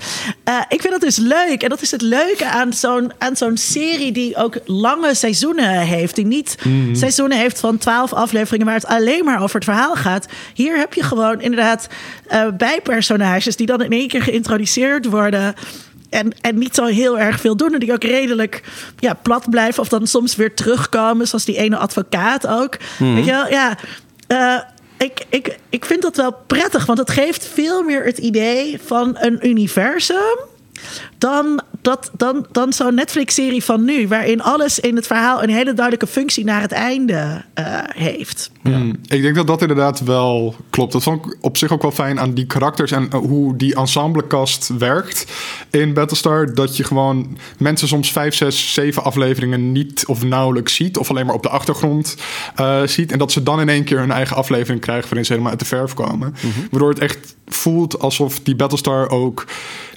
[0.49, 1.63] Uh, ik vind dat dus leuk.
[1.63, 6.15] En dat is het leuke aan zo'n zo'n serie die ook lange seizoenen heeft.
[6.15, 6.95] Die niet mm.
[6.95, 10.25] seizoenen heeft van twaalf afleveringen waar het alleen maar over het verhaal gaat.
[10.53, 11.87] Hier heb je gewoon inderdaad
[12.31, 15.53] uh, bijpersonages die dan in één keer geïntroduceerd worden.
[16.09, 17.73] En, en niet zo heel erg veel doen.
[17.73, 18.63] En die ook redelijk
[18.99, 19.81] ja, plat blijven.
[19.81, 21.27] Of dan soms weer terugkomen.
[21.27, 22.77] Zoals die ene advocaat ook.
[22.99, 23.15] Mm.
[23.15, 23.47] Weet je wel?
[23.49, 23.77] Ja.
[24.27, 24.59] Uh,
[24.97, 26.85] ik, ik, ik vind dat wel prettig.
[26.85, 30.51] Want het geeft veel meer het idee van een universum
[31.17, 35.73] dan, dat, dan, dan zo'n Netflix-serie van nu, waarin alles in het verhaal een hele
[35.73, 38.51] duidelijke functie naar het einde uh, heeft.
[38.63, 38.77] Ja.
[38.77, 40.91] Mm, ik denk dat dat inderdaad wel klopt.
[40.91, 43.75] Dat vond ik op zich ook wel fijn aan die karakters en uh, hoe die
[43.75, 45.25] ensemblecast werkt
[45.71, 46.53] in Battlestar.
[46.53, 51.25] Dat je gewoon mensen soms vijf, zes, zeven afleveringen niet of nauwelijks ziet, of alleen
[51.25, 52.17] maar op de achtergrond
[52.59, 53.11] uh, ziet.
[53.11, 55.61] En dat ze dan in één keer hun eigen aflevering krijgen waarin ze helemaal uit
[55.61, 56.35] de verf komen.
[56.41, 56.67] Mm -hmm.
[56.71, 59.45] Waardoor het echt voelt alsof die Battlestar ook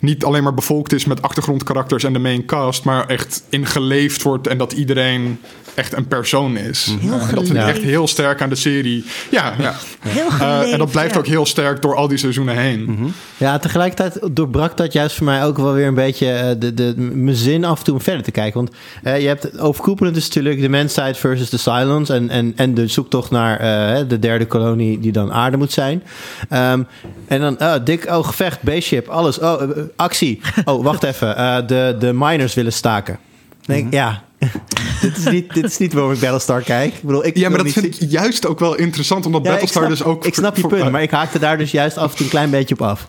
[0.00, 4.46] niet alleen maar bevolkt is met achtergrondkarakters en de main cast, maar echt ingeleefd wordt
[4.46, 5.38] en dat iedereen
[5.74, 6.96] echt een persoon is.
[7.00, 9.04] Heel en dat vind ik echt heel sterk aan de serie.
[9.30, 9.74] Ja, ja.
[10.00, 11.18] Heel Eh, en dat blijft ja.
[11.18, 13.12] ook heel sterk door al die seizoenen heen.
[13.36, 16.94] Ja, tegelijkertijd doorbrak dat juist voor mij ook wel weer een beetje eh, de, de,
[16.96, 18.54] mijn zin af en toe om verder te kijken.
[18.60, 18.70] Want
[19.02, 22.86] eh, je hebt overkoepelend is natuurlijk de Manside versus de Silence en, en, en de
[22.86, 26.02] zoektocht naar eh, de derde kolonie die dan aarde moet zijn.
[26.48, 26.82] Ehm,
[27.26, 29.38] en dan, oh, dik, oh, gevecht, B-ship, alles.
[29.38, 30.40] Oh, eh, actie.
[30.64, 31.36] Oh, wacht even.
[31.36, 33.18] eh, de, de miners willen staken.
[33.66, 33.94] Nee, Mhm.
[33.94, 34.24] ja.
[35.00, 36.94] dit, is niet, dit is niet waarom ik Battlestar kijk.
[36.94, 39.50] Ik bedoel, ik Ja, maar dat niet vind ik juist ook wel interessant, omdat Ja,
[39.50, 40.24] Battlestar snap, dus ook...
[40.26, 42.50] ik snap je punt, maar ik haakte daar dus juist af en toe een klein
[42.50, 43.06] beetje op af.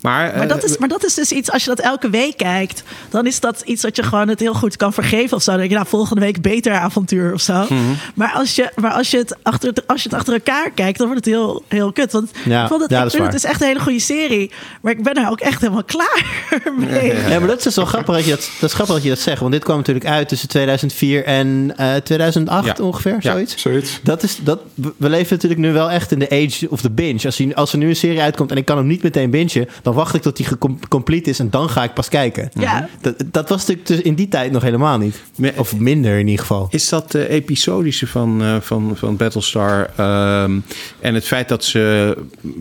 [0.00, 2.36] Maar, Maar dat, eh, is, maar dat is dus iets, als je dat elke week
[2.36, 5.50] kijkt, dan is dat iets dat je gewoon het heel goed kan vergeven of zo.
[5.50, 7.62] Dan denk je, nou, volgende week beter avontuur of zo.
[7.68, 7.74] Mhm.
[8.14, 11.06] Maar, als je, maar als, je het achter, als je het achter elkaar kijkt, dan
[11.06, 12.12] wordt het heel, heel kut.
[12.12, 13.32] Want Ja, ik, vond het, ja, ik dat is vind waar.
[13.32, 14.50] het is echt een hele goede serie.
[14.82, 16.24] Maar ik ben er ook echt helemaal klaar
[16.90, 17.14] mee.
[17.28, 19.10] Ja, maar dat is dus wel grappig dat je dat, dat, is grappig dat, je
[19.10, 19.40] dat zegt.
[19.40, 22.84] Want dit kwam natuurlijk uit tussen 2004 en eh 2008 Ja.
[22.84, 23.32] ongeveer, Ja.
[23.32, 23.54] zoiets.
[23.60, 24.00] Zoiets.
[24.02, 27.20] Dat is, dat, we leven natuurlijk nu wel echt in de age of the binge.
[27.24, 29.67] Als, hij, als er nu een serie uitkomt en ik kan hem niet meteen bingen...
[29.82, 32.50] dan wacht ik tot hij gecom- complete is en dan ga ik pas kijken.
[32.52, 32.88] Ja.
[33.00, 35.22] Dat, dat was natuurlijk dus in die tijd nog helemaal niet.
[35.56, 36.68] Of minder in ieder geval.
[36.70, 39.90] Is dat de episodische van, eh, van, van Battlestar?
[39.96, 40.58] ehm,
[41.00, 42.16] en het feit dat ze,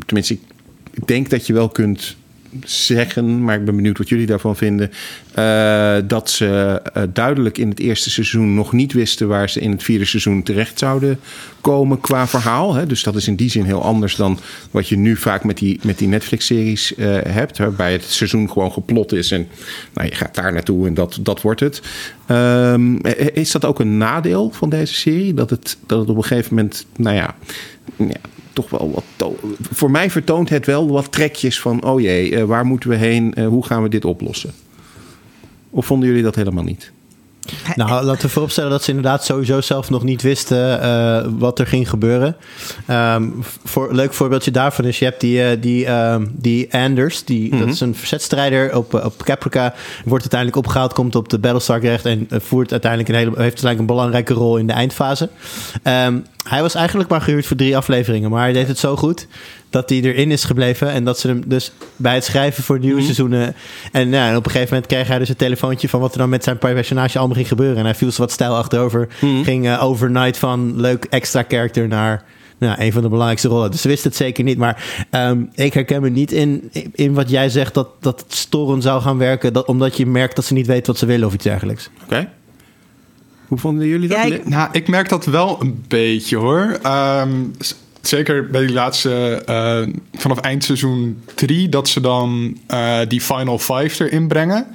[0.06, 0.34] tenminste,
[0.94, 2.17] ik denk dat je wel kunt
[2.64, 4.92] zeggen, maar ik ben benieuwd wat jullie daarvan vinden.
[5.34, 9.72] eh, dat ze eh, duidelijk in het eerste seizoen nog niet wisten waar ze in
[9.72, 11.20] het vierde seizoen terecht zouden
[11.62, 12.74] komen qua verhaal.
[12.74, 12.86] Hè?
[12.86, 14.40] Dus dat is in die zin heel anders dan
[14.72, 17.58] wat je nu vaak met die, met die Netflix-series eh, hebt.
[17.58, 19.48] Waarbij het seizoen gewoon geplot is en
[19.94, 21.82] nou, je gaat daar naartoe en dat, dat wordt het.
[22.26, 22.96] Ehm,
[23.34, 25.34] is dat ook een nadeel van deze serie?
[25.34, 27.36] Dat het, dat het op een gegeven moment, nou ja,
[27.98, 28.20] ja
[28.58, 29.34] toch wel wat.
[29.72, 33.34] Voor mij vertoont het wel wat trekjes van: oh jee, eh, waar moeten we heen?
[33.34, 34.52] Eh, hoe gaan we dit oplossen?
[35.70, 36.92] Of vonden jullie dat helemaal niet?
[37.76, 41.68] Nou, laten we vooropstellen dat ze inderdaad sowieso zelf nog niet wisten eh, wat er
[41.68, 42.36] ging gebeuren.
[43.64, 47.58] Voor, een leuk voorbeeldje daarvan is, je hebt die, eh, die, ehm, die Anders, die,
[47.58, 49.74] dat is een verzetstrijder op, eh, op Caprica.
[50.06, 53.80] Wordt uiteindelijk opgehaald, komt op de Battlestar terecht en voert uiteindelijk een hele, heeft uiteindelijk
[53.80, 55.30] een belangrijke rol in de eindfase.
[55.84, 59.28] Ehm, hij was eigenlijk maar gehuurd voor drie afleveringen, maar hij deed het zo goed
[59.78, 60.92] dat hij erin is gebleven.
[60.92, 63.56] En dat ze hem dus bij het schrijven voor nieuwe seizoenen.
[63.92, 66.18] En, ja, en op een gegeven moment kreeg hij dus een telefoontje van wat er
[66.18, 67.78] dan met zijn personage allemaal ging gebeuren.
[67.78, 69.08] En hij viel ze wat stijl achterover.
[69.44, 72.24] Ging eh, overnight van leuk extra character naar.
[72.60, 73.72] Nou, een van de belangrijkste rollen.
[73.72, 74.58] Dus ze wisten het zeker niet.
[74.58, 78.84] Maar ehm, ik herken me niet in, in wat jij zegt dat, dat het storend
[78.84, 79.54] zou gaan werken.
[79.54, 81.90] Dat, omdat je merkt dat ze niet weten wat ze willen of iets dergelijks.
[82.04, 82.30] Oké.
[83.48, 84.18] Hoe vonden jullie dat?
[84.18, 86.80] Ja, ik- Nou, ik merk dat wel een beetje hoor.
[86.82, 87.30] Ehm,
[88.08, 89.82] zeker bij die laatste, eh,
[90.14, 94.68] vanaf eindseizoen 3, dat ze dan eh, die Final Five erin brengen.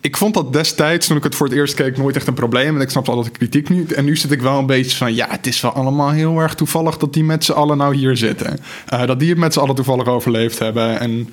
[0.00, 2.74] Ik vond dat destijds, toen ik het voor het eerst keek, nooit echt een probleem.
[2.74, 3.92] En ik snapte altijd de kritiek niet.
[3.92, 6.54] En nu zit ik wel een beetje van, ja, het is wel allemaal heel erg
[6.54, 8.58] toevallig dat die met z'n allen nou hier zitten.
[8.86, 11.00] Eh, dat die het met z'n allen toevallig overleefd hebben.
[11.00, 11.28] En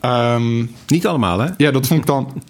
[0.00, 1.48] ehm, Niet allemaal, hè?
[1.56, 2.42] ja, dat vond ik dan.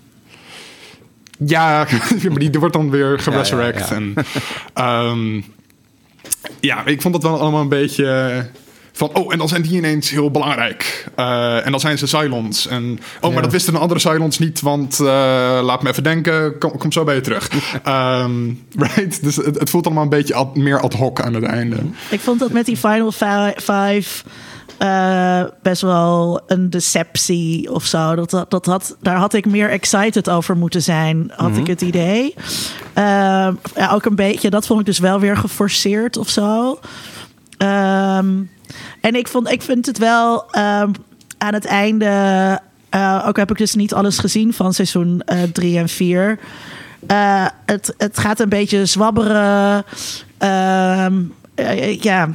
[1.39, 1.87] Ja,
[2.29, 3.89] maar die wordt dan weer geresurrect.
[3.89, 4.15] Ja, ja, En,
[4.75, 5.41] ehm,
[6.61, 8.47] ja, ik vond dat wel allemaal een beetje
[8.93, 9.11] van...
[9.15, 11.07] Oh, en dan zijn die ineens heel belangrijk.
[11.17, 12.67] Eh, en dan zijn ze Cylons.
[12.67, 12.83] En,
[13.21, 13.29] oh, Ja.
[13.29, 15.07] maar dat wisten de andere Cylons niet, want eh,
[15.63, 16.59] laat me even denken.
[16.59, 17.51] Kom, kom zo bij je terug.
[17.85, 19.23] Ehm, right?
[19.23, 21.77] Dus het, het voelt allemaal een beetje ad- meer ad hoc aan het einde.
[22.11, 24.25] Ik vond dat met die Final Fi- Five
[24.79, 28.15] eh, best wel een deceptie of zo.
[28.15, 31.81] Dat, dat, dat had, daar had ik meer excited over moeten zijn, had ik het
[31.83, 32.35] idee.
[32.93, 36.79] Ehm, ja, ook een beetje, dat vond ik dus wel weer geforceerd of zo.
[37.59, 38.29] Ehm,
[39.01, 40.91] en ik, vond, ik vind het wel ehm,
[41.39, 42.61] aan het einde.
[42.91, 45.23] eh, ook heb ik dus niet alles gezien van seizoen
[45.53, 46.39] 3 en 4.
[47.07, 49.85] Eh, het, het gaat een beetje zwabberen.
[50.39, 51.23] Ehm,
[51.55, 52.29] eh, ja,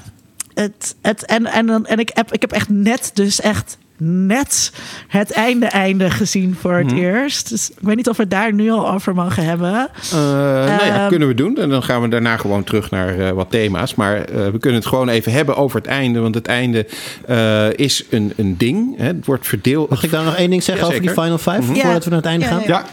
[0.62, 4.72] het, het, en, en, en ik, heb, ik heb echt net, dus echt net
[5.08, 7.50] het einde-einde gezien voor het eerst.
[7.50, 9.90] Dus ik weet niet of we het daar nu al over mogen hebben.
[10.12, 11.08] Eh, nou ja, Ehm.
[11.10, 11.58] kunnen we doen.
[11.58, 13.96] En dan gaan we daarna gewoon terug naar eh, wat thema's.
[13.96, 16.20] Maar eh, we kunnen het gewoon even hebben over het einde.
[16.20, 16.86] Want het einde
[17.28, 18.98] eh, is een, een ding.
[18.98, 19.06] Hè.
[19.06, 19.90] Het wordt verdeeld.
[19.90, 21.12] Mag ik daar nog één ding zeggen Ja, over die.
[21.22, 21.74] Final Five?
[21.74, 21.82] Ja.
[21.82, 22.62] Voordat we naar het einde Ja, gaan?
[22.62, 22.68] ja.
[22.68, 22.86] Ja,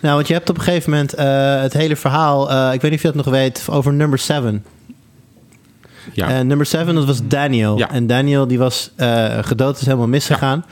[0.00, 2.90] Nou, want je hebt op een gegeven moment eh, het hele verhaal, eh, ik weet
[2.90, 4.64] niet of je dat nog weet, over number 7.
[6.12, 6.28] Ja.
[6.28, 7.78] En number 7, dat was Daniel.
[7.78, 7.90] Ja.
[7.90, 10.64] En Daniel die was eh, gedood, is helemaal misgegaan.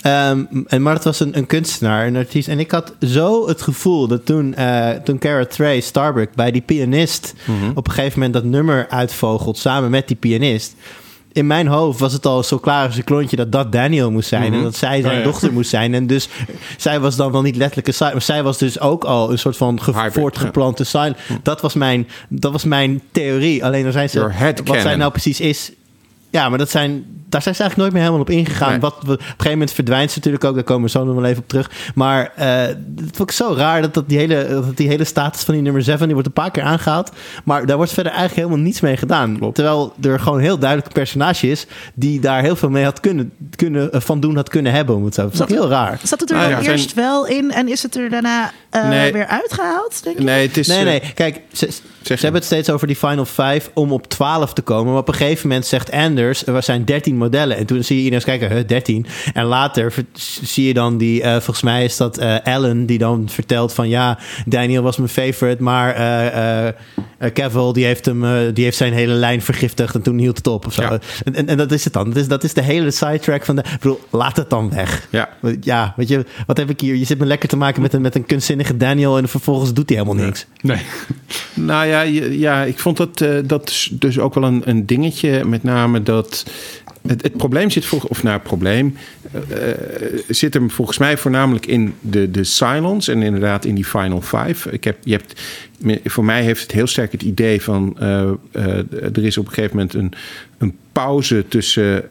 [0.00, 2.48] Ehm, en, maar het was een, een kunstenaar, een artiest.
[2.48, 6.62] En ik had zo het gevoel dat toen, eh toen Cara Trey Starbuck bij die
[6.62, 7.70] pianist Mhm.
[7.74, 10.74] op een gegeven moment dat nummer uitvogelt samen met die pianist.
[11.32, 14.28] In mijn hoofd was het al zo klaar als een klontje dat dat Daniel moest
[14.28, 14.52] zijn.
[14.54, 15.24] En dat zij zijn Ja, ja.
[15.24, 15.94] dochter moest zijn.
[15.94, 16.28] En dus
[16.76, 18.12] zij was dan wel niet letterlijk een silent.
[18.14, 21.16] Maar zij was dus ook al een soort van Hybrid, voortgeplante silent.
[21.42, 23.64] Dat was, mijn, dat was mijn theorie.
[23.64, 24.20] Alleen dan zijn ze.
[24.64, 25.72] Wat zij nou precies is.
[26.30, 28.70] Ja, maar dat zijn, daar zijn ze eigenlijk nooit meer helemaal op ingegaan.
[28.70, 28.80] Nee.
[28.80, 30.54] Wat, op een gegeven moment verdwijnt ze natuurlijk ook.
[30.54, 31.70] Daar komen we zo nog wel even op terug.
[31.94, 32.76] Maar eh, het
[33.16, 35.82] vond ik zo raar dat, dat, die hele, dat die hele status van die nummer
[35.82, 36.04] 7...
[36.04, 37.10] die wordt een paar keer aangehaald.
[37.44, 39.36] Maar daar wordt verder eigenlijk helemaal niets mee gedaan.
[39.38, 39.54] Klopt.
[39.54, 41.66] Terwijl er gewoon een heel duidelijk een personage is...
[41.94, 44.96] die daar heel veel mee had kunnen, kunnen, eh, van doen had kunnen hebben.
[44.96, 45.22] Om het zo.
[45.22, 46.00] Dat is Zat- heel raar.
[46.02, 48.50] Zat het er Ah, dan ja, zijn- eerst wel in en is het er daarna
[48.70, 49.12] eh, Nee.
[49.12, 50.24] weer uitgehaald, denk je?
[50.24, 50.66] Nee, het is...
[50.66, 51.02] Nee, eh, nee.
[51.14, 51.68] Kijk, ze,
[52.02, 54.92] ze hebben het steeds over die Final 5 om op 12 te komen.
[54.92, 57.56] Maar op een gegeven moment zegt Anders, er zijn 13 modellen.
[57.56, 59.06] En toen zie je ineens kijken, huh, 13.
[59.34, 59.92] En later
[60.42, 63.88] zie je dan die, eh, volgens mij is dat eh Ellen, die dan vertelt van
[63.88, 66.74] ja, Daniel was mijn favorite, maar eh eh,
[67.18, 70.36] eh, Cavill die heeft, hem, eh, die heeft zijn hele lijn vergiftigd en toen hield
[70.36, 70.82] het op of zo.
[70.82, 70.98] Ja.
[71.24, 72.08] En, en, en dat is het dan.
[72.08, 73.62] Dat is, dat is de hele sidetrack van de.
[73.62, 75.06] Ik bedoel, laat het dan weg.
[75.10, 75.28] Ja.
[75.60, 76.94] Ja, weet je, wat heb ik hier?
[76.94, 78.24] Je zit me lekker te maken met een, met een
[78.60, 80.46] kunstzinnige Daniel en vervolgens doet hij helemaal niks.
[80.60, 80.80] Nee.
[81.54, 82.00] Nou ja,
[82.30, 85.44] ja ik vond dat, eh, dat dus ook wel een, een dingetje.
[85.44, 86.46] Met name dat.
[87.06, 88.10] Het, probleem zit volgens.
[88.10, 88.96] Of nou, het probleem.
[89.32, 89.58] eh,
[90.28, 93.12] zit hem volgens mij voornamelijk in de, de silence.
[93.12, 94.70] En inderdaad in die Final Five.
[94.70, 95.40] Ik heb, je hebt,
[96.04, 97.96] voor mij heeft het heel sterk het idee van.
[97.98, 100.12] eh, eh, er is op een gegeven moment een,
[100.58, 102.08] een pauze tussen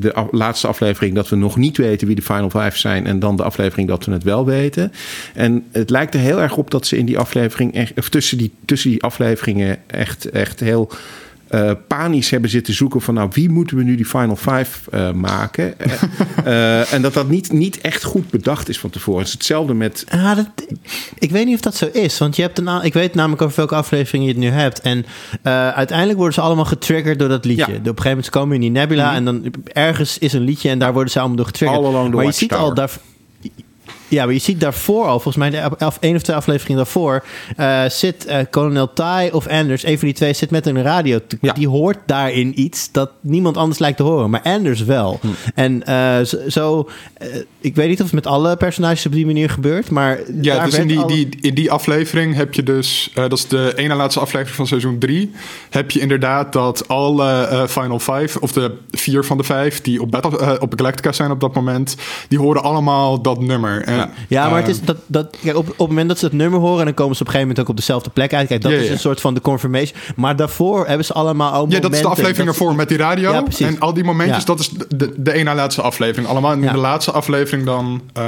[0.00, 1.14] de laatste aflevering.
[1.14, 3.06] dat we nog niet weten wie de Final Five zijn.
[3.06, 4.92] en dan de aflevering dat we het wel weten.
[5.34, 7.88] En het lijkt er heel erg op dat ze in die aflevering.
[7.96, 10.90] Of tussen die, tussen die afleveringen echt, echt heel.
[11.50, 15.12] Eh, panisch hebben zitten zoeken van nou wie moeten we nu die Final Five eh,
[15.12, 15.74] maken.
[16.44, 19.18] Eh, en dat dat niet, niet echt goed bedacht is van tevoren.
[19.18, 20.46] Het is hetzelfde met Ah, dat,
[21.18, 22.18] ik weet niet of dat zo is.
[22.18, 24.80] Want je hebt een, ik weet namelijk over welke aflevering je het nu hebt.
[24.80, 25.06] En
[25.74, 27.72] uiteindelijk worden ze allemaal getriggerd door dat liedje.
[27.72, 27.78] Ja.
[27.78, 29.14] Op een gegeven moment komen in die nebula.
[29.14, 32.12] En dan ergens is een liedje en daar worden ze allemaal door getriggerd.
[32.12, 32.90] Maar je ziet al daar.
[34.10, 37.24] Ja, maar je ziet daarvoor al, volgens mij de één of twee afleveringen daarvoor,
[37.56, 41.18] eh, zit eh kolonel Ty of Anders, een van die twee, zit met een radio.
[41.40, 41.52] Ja.
[41.52, 45.18] Die hoort daarin iets dat niemand anders lijkt te horen, maar Anders wel.
[45.20, 45.26] Hm.
[45.54, 46.88] En eh, zo,
[47.60, 50.74] ik weet niet of het met alle personages op die manier gebeurt, maar Ja, dus
[50.74, 53.10] in die, in die aflevering heb je dus...
[53.14, 55.30] dat is de ene laatste aflevering van seizoen 3...
[55.70, 58.40] heb je inderdaad dat alle Final Five...
[58.40, 61.96] of de vier van de vijf die op, Battle, op Galactica zijn op dat moment...
[62.28, 63.82] die horen allemaal dat nummer.
[63.82, 66.34] En, Ja, maar het is dat, dat kijk, op, op het moment dat ze het
[66.34, 68.48] nummer horen, dan komen ze op een gegeven moment ook op dezelfde plek uit.
[68.48, 69.96] Kijk, dat is een soort van de confirmation.
[70.16, 73.32] Maar daarvoor hebben ze allemaal al Ja, dat is de aflevering ervoor met die radio.
[73.32, 73.66] Ja, precies.
[73.66, 74.44] en al die momentjes, Ja.
[74.44, 76.28] dat is de, de, de ene laatste aflevering.
[76.28, 76.72] Allemaal in Ja.
[76.72, 78.24] de laatste aflevering dan eh,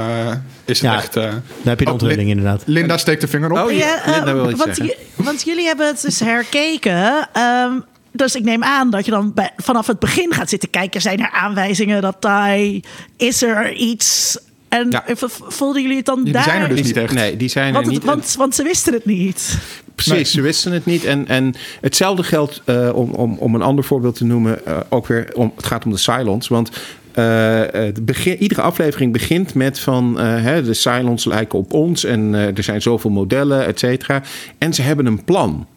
[0.65, 1.15] is het Ja, echt...
[1.15, 1.31] eh, Dan
[1.63, 2.61] heb je de oh, onthulling Lin- inderdaad.
[2.65, 3.57] Linda steekt de vinger op.
[3.57, 4.03] Oh, ja.
[4.03, 4.79] eh, Linda wil iets
[5.15, 7.29] want, jullie hebben het dus herkeken.
[7.33, 7.71] ehm,
[8.11, 11.01] dus ik neem aan dat je dan bij, vanaf het begin gaat zitten kijken.
[11.01, 12.83] Zijn er aanwijzingen dat hij...
[13.17, 14.37] Is er iets...
[14.79, 15.03] En Ja.
[15.47, 16.43] voelden jullie het dan Die daar?
[16.43, 17.13] zijn er dus Die- niet echt.
[17.13, 18.03] Nee, die zijn er want, het- niet.
[18.03, 19.57] want, want ze wisten het niet.
[19.95, 20.23] Precies, Nee.
[20.23, 21.03] ze wisten het niet.
[21.05, 25.07] En, en hetzelfde geldt, eh, om, om, om een ander voorbeeld te noemen, eh, ook
[25.07, 26.53] weer om, het gaat om de Silence.
[26.53, 26.69] Want
[27.11, 27.61] eh,
[28.01, 32.57] begin, iedere aflevering begint met van eh, hè, de Silence lijken op ons en eh,
[32.57, 34.21] er zijn zoveel modellen, et cetera.
[34.57, 35.67] En ze hebben een plan.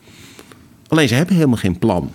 [0.89, 2.13] Alleen ze hebben helemaal geen plan.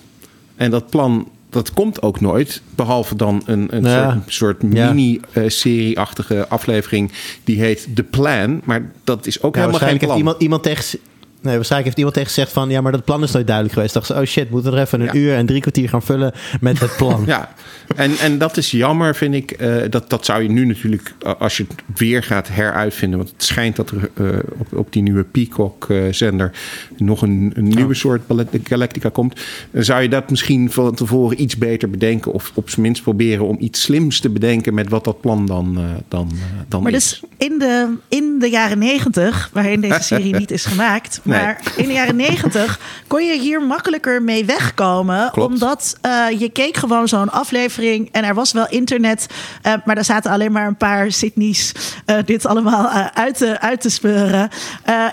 [0.55, 1.29] En dat plan.
[1.52, 4.22] Dat komt ook nooit, behalve dan een, een Ja.
[4.28, 7.12] soort, mini-serie-achtige aflevering.
[7.43, 8.62] Die heet The Plan.
[8.64, 10.08] Maar dat is ook Ja, helemaal geen plan.
[10.10, 10.99] heeft iemand, iemand tegen...
[11.42, 12.70] Nee, waarschijnlijk heeft iemand tegen gezegd van...
[12.70, 13.94] ja, maar dat plan is nooit duidelijk geweest.
[13.94, 15.14] Dacht ze, oh shit, moeten we er even een Ja.
[15.14, 17.24] uur en drie kwartier gaan vullen met het plan.
[17.32, 17.54] Ja,
[17.96, 19.52] en, en dat is jammer, vind ik.
[19.52, 23.18] Eh, dat, dat zou je nu natuurlijk, als je het weer gaat heruitvinden...
[23.20, 24.26] want het schijnt dat er eh,
[24.58, 26.52] op, op die nieuwe Peacock-zender...
[26.98, 29.39] nog een, een nieuwe soort Bal- Galactica komt...
[29.72, 32.32] dan zou je dat misschien van tevoren iets beter bedenken...
[32.34, 34.74] of op zijn minst proberen om iets slims te bedenken...
[34.74, 36.32] met wat dat plan dan, eh, dan,
[36.68, 37.10] dan Maar is.
[37.10, 41.20] dus in de, in de jaren negentig, waarin deze serie niet is gemaakt.
[41.32, 45.32] Maar in de jaren negentig kon je hier makkelijker mee wegkomen.
[45.32, 45.53] Klopt.
[45.53, 49.27] Omdat eh, je keek gewoon zo'n aflevering en er was wel internet,
[49.61, 51.73] eh, maar daar zaten alleen maar een paar Sydney's
[52.05, 54.49] eh, dit allemaal uit, te, uit te speuren.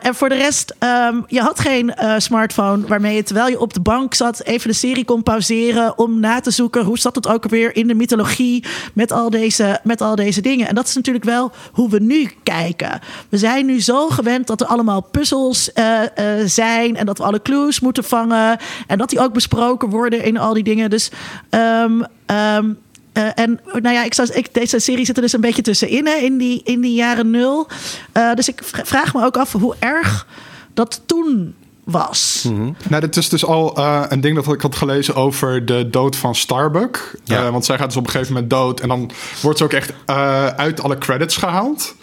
[0.02, 3.80] En voor de rest, ehm, je had geen smartphone waarmee je terwijl je op de
[3.80, 7.44] bank zat even de serie kon pauzeren om na te zoeken hoe zat het ook
[7.44, 10.68] alweer in de mythologie met al deze, met al deze dingen.
[10.68, 13.00] En dat is natuurlijk wel hoe we nu kijken.
[13.28, 17.24] We zijn nu zo gewend dat er allemaal puzzels eh, eh, zijn en dat we
[17.24, 20.90] alle clues moeten vangen en dat die ook besproken worden in al die dingen.
[20.90, 21.10] Dus
[21.50, 22.72] ehm, ehm,
[23.12, 26.06] eh, en nou ja, ik zou, ik, deze serie zit er dus een beetje tussenin
[26.06, 27.68] hè, in, die, in die jaren nul.
[28.12, 30.26] Eh, dus ik vraag me ook af hoe erg
[30.74, 31.54] dat toen
[31.90, 32.48] was.
[32.88, 36.16] Nou, dit is dus al eh, een ding dat ik had gelezen over de dood
[36.16, 37.14] van Starbuck.
[37.24, 37.44] Ja.
[37.44, 38.80] Eh, want zij gaat dus op een gegeven moment dood.
[38.80, 39.10] En dan
[39.42, 41.94] wordt ze ook echt eh, uit alle credits gehaald.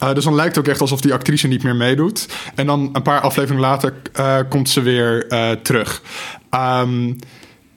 [0.00, 2.28] Eh, dus dan lijkt het ook echt alsof die actrice niet meer meedoet.
[2.54, 6.02] En dan een paar afleveringen later eh, komt ze weer eh, terug.
[6.50, 7.12] Ehm,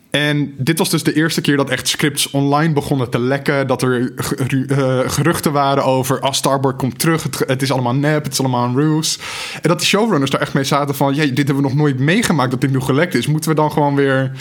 [0.09, 3.67] en dit was dus de eerste keer dat echt scripts online begonnen te lekken.
[3.67, 6.19] Dat er ge- geruchten waren over...
[6.19, 9.19] Ah, Starbuck komt terug, het, is allemaal nep, het is allemaal een ruse.
[9.61, 11.13] En dat die showrunners daar echt mee zaten van...
[11.13, 13.27] Dit hebben we nog nooit meegemaakt dat dit nu gelekt is.
[13.27, 14.31] Moeten we dan gewoon weer...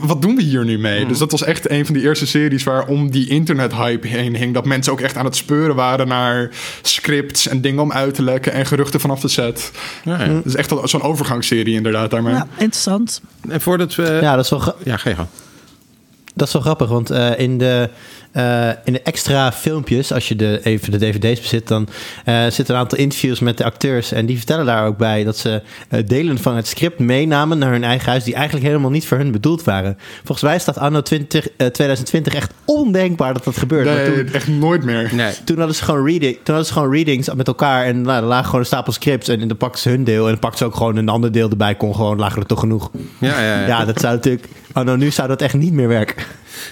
[0.00, 1.06] Wat doen we hier nu mee?
[1.06, 4.54] Dus dat was echt een van die eerste series waar om die internet-hype heen hing.
[4.54, 6.50] Dat mensen ook echt aan het speuren waren naar
[6.82, 9.70] scripts en dingen om uit te lekken en geruchten vanaf de set.
[10.04, 10.26] Ja, ja.
[10.32, 12.34] Dat is echt al- zo'n overgangsserie inderdaad daarmee.
[12.34, 13.20] Ja, interessant.
[13.48, 14.18] En voordat we...
[14.22, 15.28] Ja, dat is wel, Ja, ga je gang.
[16.34, 17.90] Dat is wel grappig, want eh, in, de,
[18.32, 21.88] eh, in de extra filmpjes, als je de, even de dvd's bezit, dan
[22.24, 24.12] eh, zitten een aantal interviews met de acteurs.
[24.12, 25.62] En die vertellen daar ook bij dat ze
[26.06, 29.32] delen van het script meenamen naar hun eigen huis, die eigenlijk helemaal niet voor hun
[29.32, 29.98] bedoeld waren.
[30.16, 33.84] Volgens mij staat anno 20, eh, 2020 echt ondenkbaar dat dat gebeurt.
[33.84, 35.10] Maar Nee, toen, echt nooit meer.
[35.14, 35.32] Nee.
[35.44, 37.84] toen hadden ze gewoon, reading, toen hadden ze gewoon readings met elkaar.
[37.84, 39.28] En nou, er lagen gewoon een stapel scripts.
[39.28, 40.24] En dan pakten ze hun deel.
[40.24, 41.74] En dan pakten ze ook gewoon een ander deel erbij.
[41.74, 42.90] Kon gewoon, lagen er toch genoeg.
[43.18, 43.66] Ja, ja, ja.
[43.66, 44.48] Ja, dat zou natuurlijk...
[44.74, 46.24] Anno nu zou dat echt niet meer werken.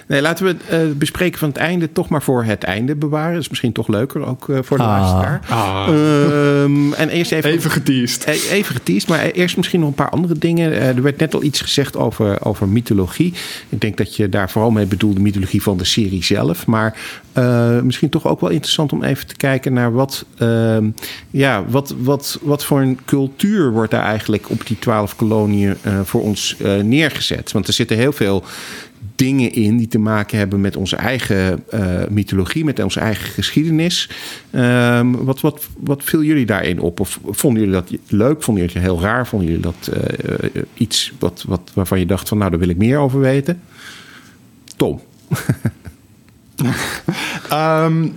[0.06, 3.32] Nee, laten we het eh, bespreken van het einde toch maar voor het einde bewaren.
[3.32, 4.98] Dat is misschien toch leuker, ook eh, voor de Ah.
[5.00, 5.40] luisteraar.
[5.48, 7.50] Ah, Ehm, en eerst even...
[7.50, 8.24] even geteased.
[8.24, 10.72] Eh, Even geteased, maar eerst misschien nog een paar andere dingen.
[10.72, 13.32] Eh, er werd net al iets gezegd over, over mythologie.
[13.68, 16.66] Ik denk dat je daar vooral mee bedoelde mythologie van de serie zelf.
[16.66, 16.96] Maar
[17.32, 20.90] eh, misschien toch ook wel interessant om even te kijken naar wat, ehm,
[21.30, 26.00] ja, wat, wat, wat voor een cultuur wordt daar eigenlijk op die twaalf koloniën eh,
[26.04, 27.52] voor ons eh, neergezet.
[27.52, 28.44] Want er zitten heel veel
[29.16, 34.10] dingen in die te maken hebben met onze eigen eh, mythologie, met onze eigen geschiedenis.
[34.50, 37.00] Ehm, wat, wat, wat viel jullie daarin op?
[37.00, 38.42] Of vonden jullie dat leuk?
[38.42, 39.26] Vonden jullie het heel raar?
[39.26, 42.76] Vonden jullie dat eh, iets wat, wat, waarvan je dacht van nou, daar wil ik
[42.76, 43.60] meer over weten?
[44.76, 45.00] Tom.
[47.48, 48.08] Ehm,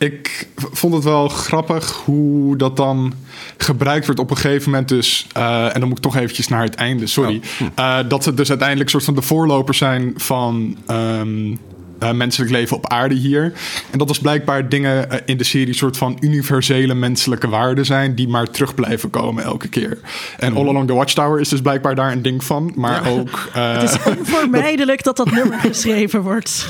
[0.00, 3.12] ik vond het wel grappig hoe dat dan
[3.56, 5.26] gebruikt wordt op een gegeven moment dus...
[5.32, 7.40] eh, en dan moet ik toch eventjes naar het einde, sorry.
[7.74, 10.76] Eh, dat ze dus uiteindelijk soort van de voorlopers zijn van...
[10.86, 11.54] ehm,
[11.98, 13.52] eh, menselijk leven op aarde hier.
[13.90, 18.28] En dat is blijkbaar dingen in de serie soort van universele menselijke waarden zijn die
[18.28, 19.98] maar terug blijven komen elke keer.
[20.38, 23.72] En All Along the Watchtower is dus blijkbaar daar een ding van, maar ook eh,
[23.72, 26.68] Het is onvermijdelijk dat dat nummer geschreven wordt.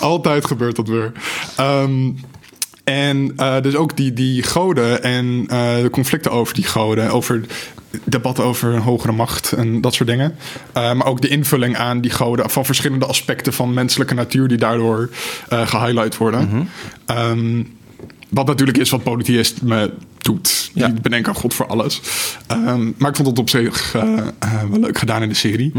[0.00, 1.12] Altijd gebeurt dat weer.
[1.56, 2.10] Ehm,
[2.84, 7.10] en eh, dus ook die, die goden en eh, de conflicten over die goden.
[7.10, 7.40] Over
[8.04, 10.34] debatten over een hogere macht en dat soort dingen.
[10.72, 14.58] Eh, maar ook de invulling aan die goden van verschillende aspecten van menselijke natuur die
[14.58, 15.10] daardoor
[15.48, 16.68] eh gehighlight worden.
[17.06, 17.62] Ehm,
[18.28, 19.90] wat natuurlijk is wat polytheïsme
[20.22, 20.70] doet.
[20.74, 20.88] Ja.
[20.88, 22.00] Die bedenken God voor alles.
[22.46, 24.02] Ehm, maar ik vond het op zich eh,
[24.38, 25.72] eh, wel leuk gedaan in de serie.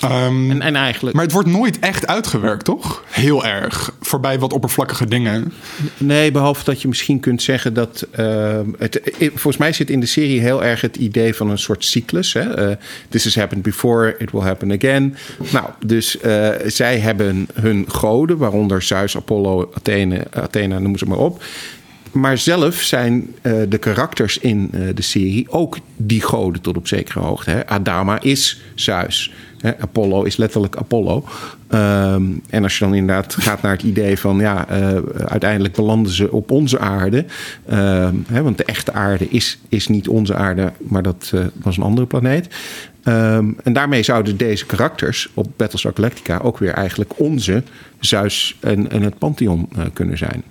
[0.00, 1.14] Ehm, En, en eigenlijk.
[1.16, 3.04] maar het wordt nooit echt uitgewerkt, toch?
[3.08, 3.94] Heel erg.
[4.00, 5.52] Voorbij wat oppervlakkige dingen.
[5.98, 8.06] Nee, behalve dat je misschien kunt zeggen dat.
[8.10, 11.58] eh, het, eh, volgens mij zit in de serie heel erg het idee van een
[11.58, 12.32] soort cyclus.
[12.32, 12.76] Hè?
[13.08, 15.16] This has happened before, it will happen again.
[15.52, 16.16] Nou, dus
[16.66, 21.42] zij hebben hun goden, waaronder Zeus, Apollo, Athene, Athena, noem ze maar op.
[22.12, 26.86] Maar zelf zijn eh, de karakters in eh, de serie ook die goden tot op
[26.88, 27.50] zekere hoogte.
[27.50, 27.66] Hè?
[27.66, 29.32] Adama is Zeus.
[29.58, 29.78] Hè?
[29.78, 31.24] Apollo is letterlijk Apollo.
[31.68, 34.38] Ehm, en als je dan inderdaad gaat naar het idee van...
[34.38, 34.96] ja, eh,
[35.26, 37.24] uiteindelijk belanden ze op onze aarde.
[37.66, 40.72] Ehm, hè, want de echte aarde is, is niet onze aarde...
[40.78, 41.32] maar dat
[41.62, 42.48] was een andere planeet.
[43.02, 46.38] Ehm, en daarmee zouden deze karakters op Battlestar Galactica...
[46.42, 47.62] ook weer eigenlijk onze
[48.00, 50.42] Zeus en, en het Pantheon kunnen zijn.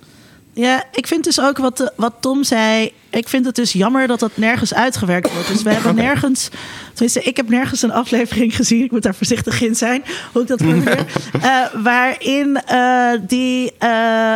[0.52, 2.92] Ja, ik vind dus ook wat, eh, wat Tom zei.
[3.12, 5.48] Ik vind het dus jammer dat dat nergens uitgewerkt wordt.
[5.48, 6.48] Dus we hebben nergens.
[6.92, 8.84] Tenminste, ik heb nergens een aflevering gezien.
[8.84, 10.04] Ik moet daar voorzichtig in zijn.
[10.32, 10.96] Hoe ik dat formuleer.
[11.40, 14.34] eh waarin eh, die, eh,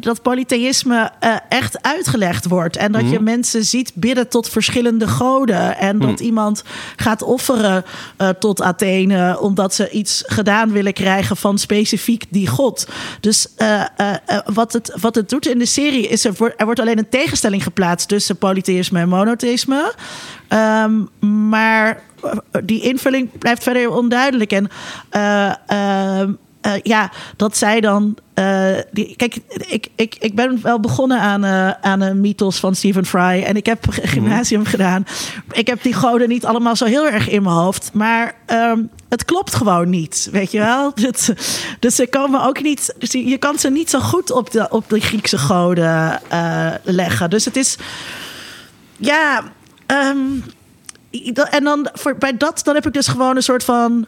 [0.00, 1.10] dat polytheïsme
[1.48, 2.76] echt uitgelegd wordt.
[2.76, 5.76] En dat je mensen ziet bidden tot verschillende goden.
[5.78, 6.62] En dat iemand
[6.96, 7.84] gaat offeren
[8.38, 9.40] tot Athene.
[9.40, 12.86] omdat ze iets gedaan willen krijgen van specifiek die god.
[13.20, 13.46] Dus
[14.44, 17.08] wat, het, wat het doet in de serie is er, wordt- er wordt alleen een
[17.08, 19.94] tegenstelling geplaatst tussen polytheïsme en monotheïsme.
[20.48, 20.92] Ehm,
[21.48, 22.30] maar eh,
[22.64, 24.52] die invulling blijft verder onduidelijk.
[24.52, 24.68] En
[25.66, 26.32] ehm,
[26.62, 28.16] eh, ja, dat zij dan.
[28.34, 29.36] eh, die, kijk,
[29.66, 33.42] ik, ik, ik ben wel begonnen aan, eh, aan een mythos van Stephen Fry.
[33.42, 35.06] En ik heb g- gymnasium gedaan.
[35.52, 37.90] Ik heb die goden niet allemaal zo heel erg in mijn hoofd.
[37.92, 40.28] Maar ehm, het klopt gewoon niet.
[40.32, 40.92] Weet je wel?
[41.06, 41.32] Het,
[41.78, 42.94] dus ze komen ook niet.
[42.98, 46.20] Dus je kan ze niet zo goed op de, op de Griekse goden
[46.82, 47.30] leggen.
[47.30, 47.76] Dus het is.
[48.96, 49.42] Ja.
[49.86, 50.18] ehm,
[51.50, 54.06] en dan voor, bij dat, dan heb ik dus gewoon een soort van.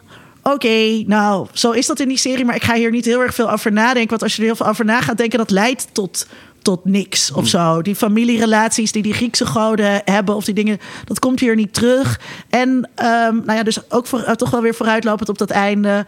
[0.53, 3.33] Oké, nou, zo is dat in die serie, maar ik ga hier niet heel erg
[3.33, 4.09] veel over nadenken.
[4.09, 6.27] Want als je er heel veel over na gaat denken, dat leidt tot,
[6.61, 7.81] tot niks of zo.
[7.81, 12.19] Die familierelaties die die Griekse goden hebben, of die dingen, dat komt hier niet terug.
[12.49, 16.05] En, ehm, nou ja, dus ook voor, uh, toch wel weer vooruitlopend op dat einde.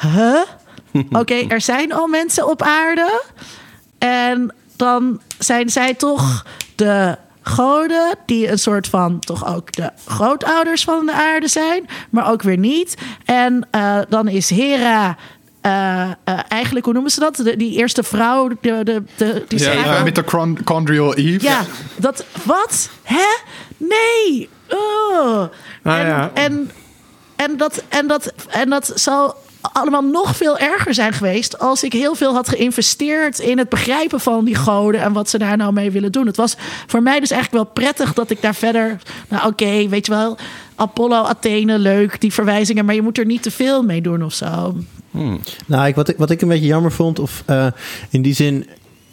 [0.00, 0.40] Huh?
[1.20, 3.22] Oké, er zijn al mensen op aarde.
[3.98, 10.84] En dan zijn zij toch de goden, die een soort van toch ook de grootouders
[10.84, 12.94] van de aarde zijn, maar ook weer niet.
[13.24, 15.16] En uh, dan is Hera.
[15.66, 15.72] Uh,
[16.24, 17.36] uh, eigenlijk, hoe noemen ze dat?
[17.36, 21.44] De, die eerste vrouw, de, de, de, die ja, ja, met de chondrial Eve.
[21.44, 21.62] Ja,
[21.96, 22.24] dat.
[22.42, 22.90] Wat?
[23.02, 23.26] Hè?
[23.76, 24.48] Nee!
[24.68, 25.42] Oh.
[25.82, 26.30] Ah, en, ja.
[26.34, 26.70] en,
[27.36, 31.92] en, dat, en, dat, en dat zal allemaal nog veel erger zijn geweest als ik
[31.92, 35.72] heel veel had geïnvesteerd in het begrijpen van die goden en wat ze daar nou
[35.72, 36.26] mee willen doen.
[36.26, 36.56] Het was
[36.86, 38.98] voor mij dus eigenlijk wel prettig dat ik daar verder,
[39.28, 40.36] nou oké, weet je wel,
[40.74, 44.34] Apollo, Athene, leuk, die verwijzingen, maar je moet er niet te veel mee doen of
[44.34, 44.76] zo.
[45.10, 45.40] Hmm.
[45.66, 47.66] Nou, ik, wat, ik, wat ik een beetje jammer vond, of uh,
[48.10, 48.66] in die zin,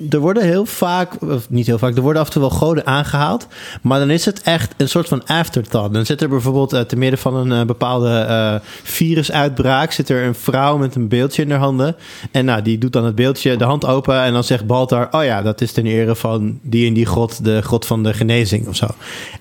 [0.09, 2.85] er worden heel vaak, of niet heel vaak, er worden af en toe wel goden
[2.85, 3.47] aangehaald.
[3.81, 5.93] Maar dan is het echt een soort van afterthought.
[5.93, 9.91] Dan zit er bijvoorbeeld uh, te midden van een uh, bepaalde uh, virusuitbraak...
[9.91, 11.95] zit er een vrouw met een beeldje in haar handen.
[12.31, 14.21] En nou, die doet dan het beeldje, de hand open...
[14.21, 17.43] en dan zegt Baltar, oh ja, dat is ten ere van die en die god...
[17.43, 18.87] de god van de genezing of zo.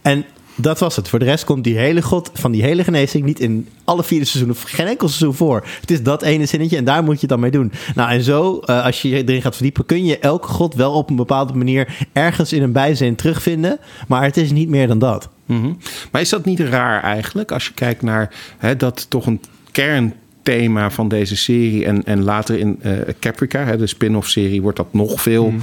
[0.02, 0.24] En
[0.56, 1.08] dat was het.
[1.08, 4.24] Voor de rest komt die hele god van die hele genezing niet in alle vierde
[4.24, 5.66] seizoenen, geen enkel seizoen voor.
[5.80, 7.72] Het is dat ene zinnetje en daar moet je het dan mee doen.
[7.94, 11.10] Nou, en zo, uh, als je erin gaat verdiepen, kun je elke god wel op
[11.10, 13.78] een bepaalde manier ergens in een bijzin terugvinden.
[14.08, 15.28] Maar het is niet meer dan dat.
[15.46, 15.78] Mm -hmm.
[16.10, 19.40] Maar is dat niet raar eigenlijk, als je kijkt naar hè, dat toch een
[19.72, 21.84] kern thema van deze serie.
[21.84, 25.60] En, en later in uh, Caprica, hè, de spin-off serie, wordt dat nog veel mm.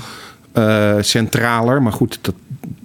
[0.58, 1.82] uh, centraler.
[1.82, 2.36] Maar goed, dat,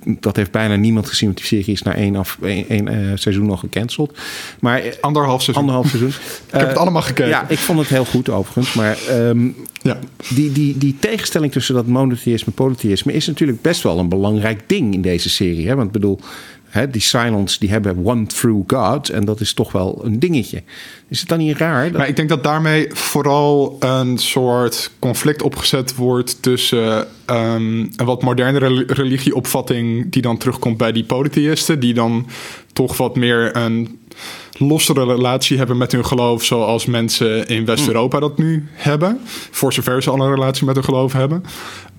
[0.04, 1.28] dat heeft bijna niemand gezien.
[1.28, 4.18] Want die serie is na één, af, één, één uh, seizoen nog gecanceld.
[4.60, 5.64] Maar, anderhalf seizoen.
[5.64, 6.08] Anderhalf seizoen.
[6.52, 7.28] ik heb het allemaal gekeken.
[7.28, 8.74] Ja, ik vond het heel goed overigens.
[8.74, 9.98] Maar um, ja.
[10.34, 13.12] die, die, die tegenstelling tussen dat monotheïsme en polytheïsme...
[13.12, 15.68] is natuurlijk best wel een belangrijk ding in deze serie.
[15.68, 15.74] Hè?
[15.74, 16.20] Want ik bedoel...
[16.90, 19.08] Die Silence, die hebben one true God.
[19.08, 20.62] En dat is toch wel een dingetje.
[21.08, 21.84] Is het dan niet raar?
[21.84, 21.98] Dat...
[21.98, 28.22] Maar ik denk dat daarmee vooral een soort conflict opgezet wordt tussen um, een wat
[28.22, 32.26] modernere religieopvatting die dan terugkomt bij die polytheïsten, die dan
[32.72, 33.98] toch wat meer een
[34.58, 39.20] lossere relatie hebben met hun geloof, zoals mensen in West-Europa dat nu hebben.
[39.50, 41.44] Voor zover ze al een relatie met hun geloof hebben.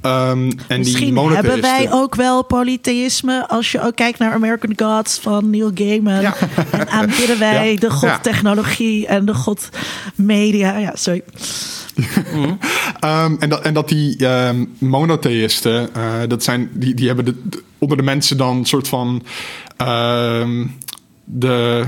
[0.01, 4.73] Um, en Misschien die hebben wij ook wel polytheïsme als je ook kijkt naar American
[4.75, 6.21] Gods van Neil Gaiman.
[6.21, 6.35] Ja.
[6.71, 7.79] En aanbidden wij ja.
[7.79, 9.69] de god technologie en de god
[10.15, 10.77] media.
[10.77, 11.23] Ja, sorry.
[11.95, 17.35] Um, en, dat, en dat die um, monotheïsten, uh, dat zijn, die, die hebben de,
[17.43, 19.23] de, onder de mensen dan een soort van
[21.23, 21.85] de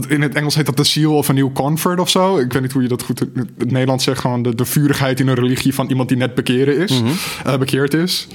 [0.00, 2.38] wat in het Engels heet dat de seal of a new convert of zo.
[2.38, 4.20] Ik weet niet hoe je dat goed in het Nederlands zegt.
[4.20, 7.16] Gewoon de, de vurigheid in een religie van iemand die net bekeren is, mm-hmm.
[7.46, 8.26] uh, bekeerd is.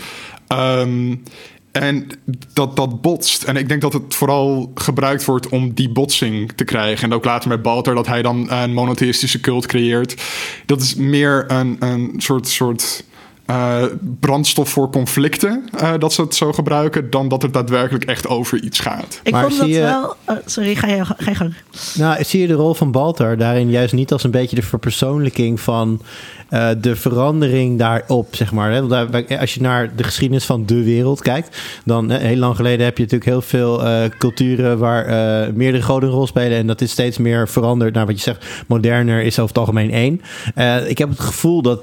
[0.54, 1.24] Um,
[1.72, 2.08] en
[2.54, 3.44] dat, dat botst.
[3.44, 7.04] En ik denk dat het vooral gebruikt wordt om die botsing te krijgen.
[7.04, 10.22] En ook later met Balter, dat hij dan een monotheïstische cult creëert.
[10.66, 12.48] Dat is meer een, een soort.
[12.48, 13.04] soort
[13.48, 13.84] uh,
[14.20, 18.64] brandstof voor conflicten, uh, dat ze het zo gebruiken, dan dat het daadwerkelijk echt over
[18.64, 19.20] iets gaat.
[19.24, 19.80] Ik maar vond dat je...
[19.80, 20.16] wel.
[20.26, 21.54] Oh, sorry, ga je, ga je gang.
[21.96, 25.60] Nou, zie je de rol van Baltar daarin juist niet als een beetje de verpersoonlijking
[25.60, 26.02] van
[26.54, 28.72] uh, de verandering daarop, zeg maar.
[28.72, 29.40] Hè?
[29.40, 33.04] Als je naar de geschiedenis van de wereld kijkt, dan heel lang geleden heb je
[33.04, 36.58] natuurlijk heel veel uh, culturen waar uh, meerdere goden rol spelen.
[36.58, 38.46] En dat is steeds meer veranderd naar wat je zegt.
[38.68, 40.22] Moderner is over het algemeen één.
[40.90, 41.82] ik heb het gevoel dat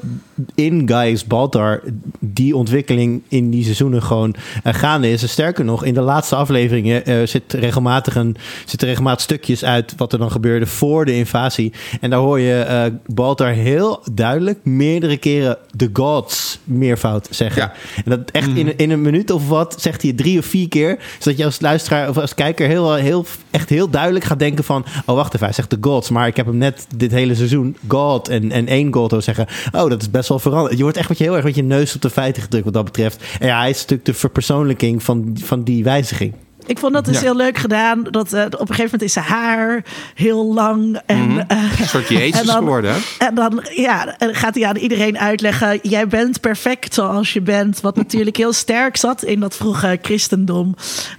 [0.55, 1.81] in Gaius Baltar
[2.21, 5.31] die ontwikkeling in die seizoenen gewoon gaande is.
[5.31, 10.19] Sterker nog, in de laatste afleveringen zit regelmatig een, zitten regelmatig stukjes uit wat er
[10.19, 11.73] dan gebeurde voor de invasie.
[12.01, 17.63] En daar hoor je Baltar heel duidelijk meerdere keren de gods meervoud zeggen.
[17.63, 17.73] Ja.
[18.05, 20.99] En dat echt in, in een minuut of wat zegt hij drie of vier keer.
[21.19, 24.85] Zodat je als luisteraar of als kijker heel, heel, echt heel duidelijk gaat denken van...
[25.07, 26.11] oh, wacht even, hij zegt de gods.
[26.11, 29.47] Maar ik heb hem net dit hele seizoen God en, en één god hoor zeggen.
[29.73, 30.77] Oh, dat is best wel veranderd.
[30.77, 32.75] Je wordt echt met je heel erg met je neus op de feiten gedrukt wat
[32.75, 33.25] dat betreft.
[33.41, 36.35] En ja, hij is natuurlijk de verpersoonlijking van, van die wijziging.
[36.71, 37.21] Ik vond dat dus ja.
[37.21, 38.03] heel leuk gedaan.
[38.03, 41.01] Dat, uh, op een gegeven moment is zijn haar heel lang.
[41.07, 41.45] En, mm -hmm.
[41.53, 42.95] uh, een soort Jezus geworden.
[43.19, 45.79] En dan ja, gaat hij aan iedereen uitleggen...
[45.83, 47.81] jij bent perfect zoals je bent.
[47.81, 50.75] Wat natuurlijk heel sterk zat in dat vroege christendom.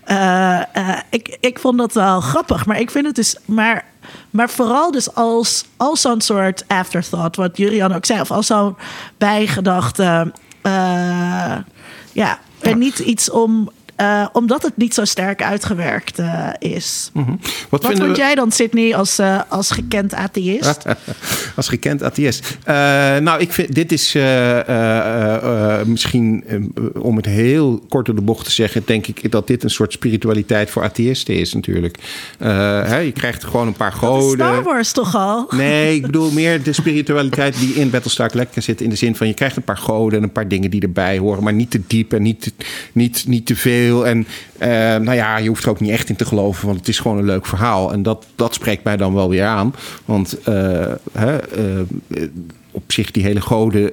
[0.08, 0.62] Uh,
[1.10, 2.66] ik, ik vond dat wel grappig.
[2.66, 3.36] Maar ik vind het dus...
[3.45, 3.86] Maar,
[4.30, 7.36] maar vooral dus als, als zo'n soort afterthought...
[7.36, 8.22] wat Julian ook zei.
[8.22, 8.76] Of als zo'n
[9.18, 10.32] bijgedachte...
[12.12, 13.70] ja, en niet iets om
[14.02, 17.10] eh, omdat het niet zo sterk uitgewerkt uh, is.
[17.14, 17.32] Mhm.
[17.70, 20.86] Wat, Wat vond jij dan, Sydney, als, uh, als gekend atheïst?
[21.56, 22.58] als gekend atheïst.
[23.22, 24.18] nou, ik vind dit is
[25.86, 26.43] misschien,
[26.99, 29.93] om het heel kort door de bocht te zeggen, denk ik dat dit een soort
[29.93, 31.97] spiritualiteit voor atheïsten is natuurlijk.
[32.38, 34.47] Hè, je krijgt gewoon een paar goden.
[34.47, 35.47] Star Wars toch al?
[35.49, 38.82] Nee, ik bedoel meer de spiritualiteit die in Battlestar Galactica zit.
[38.82, 41.18] In de zin van je krijgt een paar goden en een paar dingen die erbij
[41.18, 42.54] horen, maar niet te diep en niet,
[42.91, 43.91] niet, niet te veel.
[44.00, 44.28] En
[44.60, 47.00] uh, nou ja, je hoeft er ook niet echt in te geloven, want het is
[47.00, 47.92] gewoon een leuk verhaal.
[47.92, 49.76] En dat, dat spreekt mij dan wel weer aan.
[50.06, 52.28] Want uh, hè, uh,
[52.72, 53.92] op zich die hele goden,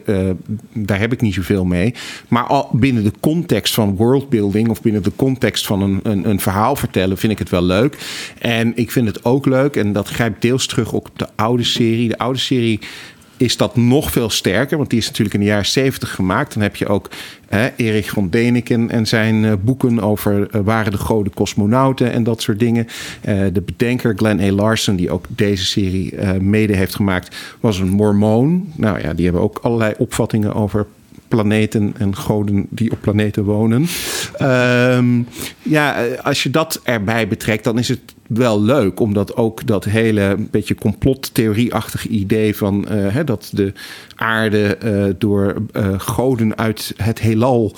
[0.72, 1.94] daar heb ik niet zoveel mee.
[2.28, 6.40] Maar al binnen de context van worldbuilding of binnen de context van een, een, een,
[6.40, 7.98] verhaal vertellen, vind ik het wel leuk.
[8.38, 12.08] En ik vind het ook leuk, en dat grijpt deels terug op de oude serie.
[12.08, 12.80] De oude serie
[13.38, 14.76] is dat nog veel sterker.
[14.76, 16.54] Want die is natuurlijk in de jaren 70 gemaakt.
[16.54, 17.10] Dan heb je ook
[17.76, 22.42] Erich von Däniken en zijn uh, boeken over uh, waren de goden cosmonauten en dat
[22.42, 22.86] soort dingen.
[23.28, 24.52] Uh, de bedenker Glenn A.
[24.52, 28.72] Larson, die ook deze serie mede heeft gemaakt, was een mormoon.
[28.74, 30.86] Nou ja, die hebben ook allerlei opvattingen over
[31.28, 33.86] planeten en goden die op planeten wonen.
[34.42, 35.26] Um,
[35.62, 40.36] ja, als je dat erbij betrekt, dan is het wel leuk, omdat ook dat hele
[40.50, 43.72] beetje complottheorieachtige idee van uh, hè, dat de
[44.14, 47.76] aarde uh, door uh, goden uit het heelal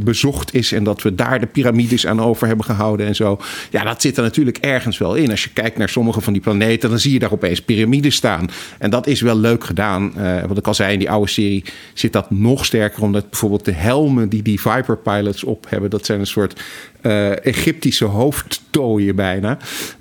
[0.00, 3.40] bezocht is en dat we daar de piramides aan over hebben gehouden en zo.
[3.70, 5.30] Ja, dat zit er natuurlijk ergens wel in.
[5.30, 8.48] Als je kijkt naar sommige van die planeten, dan zie je daar opeens piramides staan.
[8.78, 10.12] En dat is wel leuk gedaan.
[10.16, 11.64] Uh, wat ik al zei, in die oude serie
[11.94, 16.06] zit dat nog sterker, omdat bijvoorbeeld de helmen die die Viper pilots op hebben, dat
[16.06, 16.60] zijn een soort
[17.06, 19.58] uh, Egyptische hoofdtooien bijna.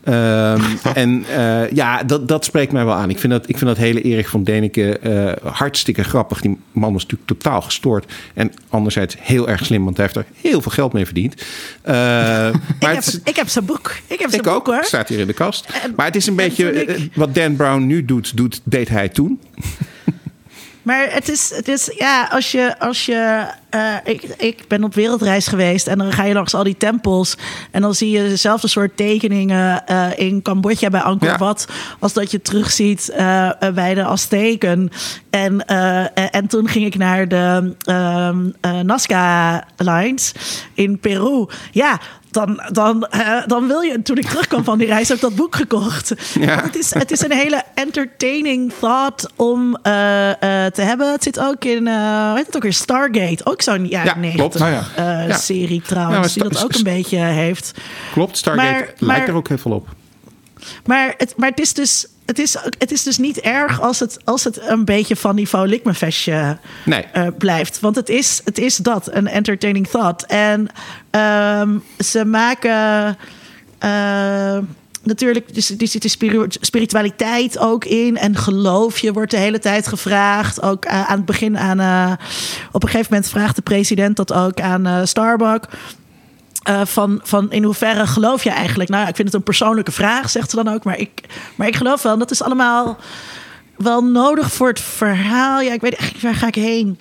[0.07, 3.09] Um, en uh, ja, dat, dat spreekt mij wel aan.
[3.09, 6.41] Ik vind dat, ik vind dat hele Erik van Deneke uh, hartstikke grappig.
[6.41, 8.13] Die man was natuurlijk totaal gestoord.
[8.33, 11.35] En anderzijds heel erg slim, want hij heeft er heel veel geld mee verdiend.
[11.83, 13.95] maar ik, heb, het, ik heb zijn boek.
[14.07, 14.65] Ik heb zijn ik boek ook.
[14.65, 14.83] hoor.
[14.83, 15.67] Staat hier in de kast.
[15.95, 19.39] Maar het is een beetje wat Dan Brown nu doet, doet, deed hij toen.
[20.85, 24.93] Maar het is, het is ja, als je, als je uh, ik, ik ben op
[24.93, 27.37] wereldreis geweest en dan ga je langs al die tempels
[27.71, 31.37] en dan zie je dezelfde soort tekeningen uh, in Cambodja bij Angkor ja.
[31.37, 31.67] Wat
[31.99, 34.89] als dat je terugziet uh, bij de Azteken.
[35.29, 35.65] En,
[36.31, 37.75] en toen ging ik naar de
[38.83, 40.33] Nazca Lines
[40.73, 41.47] in Peru.
[41.71, 41.99] Ja,
[42.35, 45.35] dan, dan, uh, dan wil je, toen ik terugkwam van die reis, heb ik dat
[45.35, 46.13] boek gekocht.
[46.39, 46.61] Ja.
[46.63, 50.33] Het, is, het is een hele entertaining thought om uh, uh,
[50.65, 51.11] te hebben.
[51.11, 53.45] Het zit ook in, uh, weet het ook weer, Stargate.
[53.45, 55.37] Ook zo'n jaren ja, 90 nou ja.
[55.37, 57.71] serie trouwens, die dat ook een beetje heeft.
[58.13, 59.87] Klopt, Stargate maar, lijkt maar, er ook heel veel op.
[60.85, 64.17] Maar het, maar het is dus het is, het is dus niet erg als het,
[64.23, 67.05] als het een beetje van niveau Likmefestje nee.
[67.13, 67.79] uh, blijft.
[67.79, 70.25] Want het is, het is dat, een entertaining thought.
[70.25, 70.67] En
[71.61, 73.17] um, ze maken...
[73.83, 74.57] Uh,
[75.03, 78.17] natuurlijk, dus, er zit de spiritualiteit ook in.
[78.17, 80.61] En geloof je wordt de hele tijd gevraagd.
[80.61, 81.79] Ook uh, aan het begin aan...
[81.79, 82.11] Uh,
[82.71, 85.67] op een gegeven moment vraagt de president dat ook aan Starbucks.
[86.69, 88.89] Uh, van, van in hoeverre geloof je eigenlijk?
[88.89, 90.83] Nou ja, ik vind het een persoonlijke vraag, zegt ze dan ook.
[90.83, 91.21] Maar ik,
[91.55, 92.97] maar ik geloof wel, en dat is allemaal
[93.77, 95.61] wel nodig voor het verhaal.
[95.61, 96.99] Ja, ik weet echt waar ga ik heen?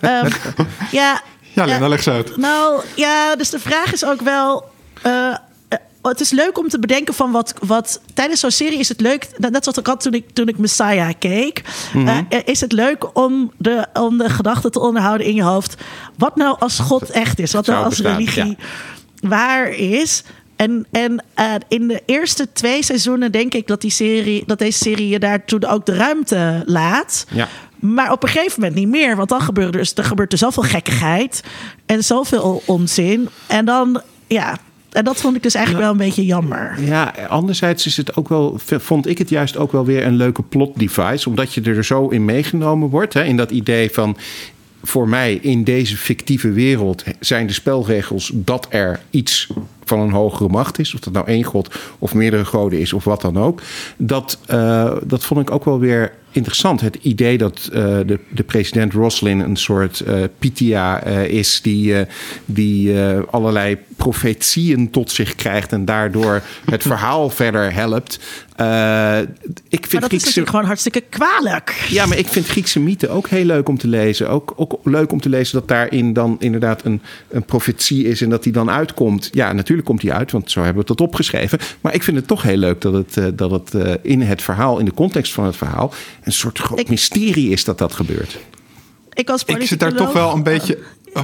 [0.00, 0.28] um,
[0.90, 1.20] ja,
[1.54, 2.36] ja, Lena, leg ze uit.
[2.36, 4.70] Nou ja, dus de vraag is ook wel...
[5.06, 5.36] Uh,
[6.02, 9.28] het is leuk om te bedenken van wat, wat tijdens zo'n serie is het leuk.
[9.36, 11.62] Net zoals ik had toen ik, toen ik Messiah keek.
[11.92, 12.26] Mm -hmm.
[12.30, 15.74] uh, is het leuk om de, om de gedachten te onderhouden in je hoofd.
[16.16, 17.52] Wat nou als God echt is?
[17.52, 19.28] Wat nou als religie ja.
[19.28, 20.22] waar is?
[20.56, 24.78] En, en uh, in de eerste twee seizoenen denk ik dat, die serie, dat deze
[24.78, 27.26] serie je daartoe ook de ruimte laat.
[27.30, 27.48] Ja.
[27.78, 29.16] Maar op een gegeven moment niet meer.
[29.16, 31.42] Want dan gebeurt er, er gebeurt er zoveel gekkigheid.
[31.86, 33.28] En zoveel onzin.
[33.46, 34.58] En dan, ja,
[34.92, 36.76] en dat vond ik dus eigenlijk wel een beetje jammer.
[36.84, 40.42] Ja, anderzijds is het ook wel, vond ik het juist ook wel weer een leuke
[40.42, 41.28] plot device.
[41.28, 43.14] Omdat je er zo in meegenomen wordt.
[43.14, 44.16] Hè, in dat idee van.
[44.82, 49.48] Voor mij in deze fictieve wereld zijn de spelregels dat er iets
[49.84, 50.94] van een hogere macht is.
[50.94, 53.62] Of dat nou één god of meerdere goden is of wat dan ook.
[53.96, 56.80] Dat, uh, dat vond ik ook wel weer interessant.
[56.80, 61.60] Het idee dat uh, de, de president Roslin een soort uh, Pythia is...
[61.62, 61.94] die,
[62.44, 62.98] die
[63.30, 65.72] allerlei profetieën tot zich krijgt...
[65.72, 68.14] en daardoor het verhaal verder helpt.
[69.68, 70.40] ik vind maar dat Griekse...
[70.40, 71.86] is gewoon hartstikke kwalijk.
[71.88, 74.28] Ja, maar ik vind Griekse mythen ook heel leuk om te lezen.
[74.28, 78.22] Ook, ook leuk om te lezen dat daarin dan inderdaad een, een profetie is...
[78.22, 79.28] en dat die dan uitkomt.
[79.32, 81.58] Ja, natuurlijk komt die uit, want zo hebben we het opgeschreven.
[81.80, 84.78] Maar ik vind het toch heel leuk dat het, dat het in het verhaal...
[84.78, 85.92] in de context van het verhaal
[86.22, 88.38] een soort groot ik, mysterie is dat dat gebeurt.
[89.12, 90.78] Ik, als ik zit daar toch wel een beetje.
[91.12, 91.22] Oh.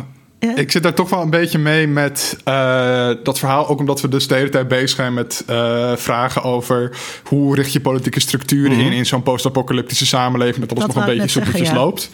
[0.55, 3.69] Ik zit daar toch wel een beetje mee met eh, dat verhaal.
[3.69, 7.73] Ook omdat we dus de hele tijd bezig zijn met eh, vragen over hoe richt
[7.73, 10.67] je politieke structuren in in zo'n post-apocalyptische samenleving.
[10.67, 11.75] Dat alles Dat nog een beetje soepeltjes ja.
[11.75, 12.11] loopt.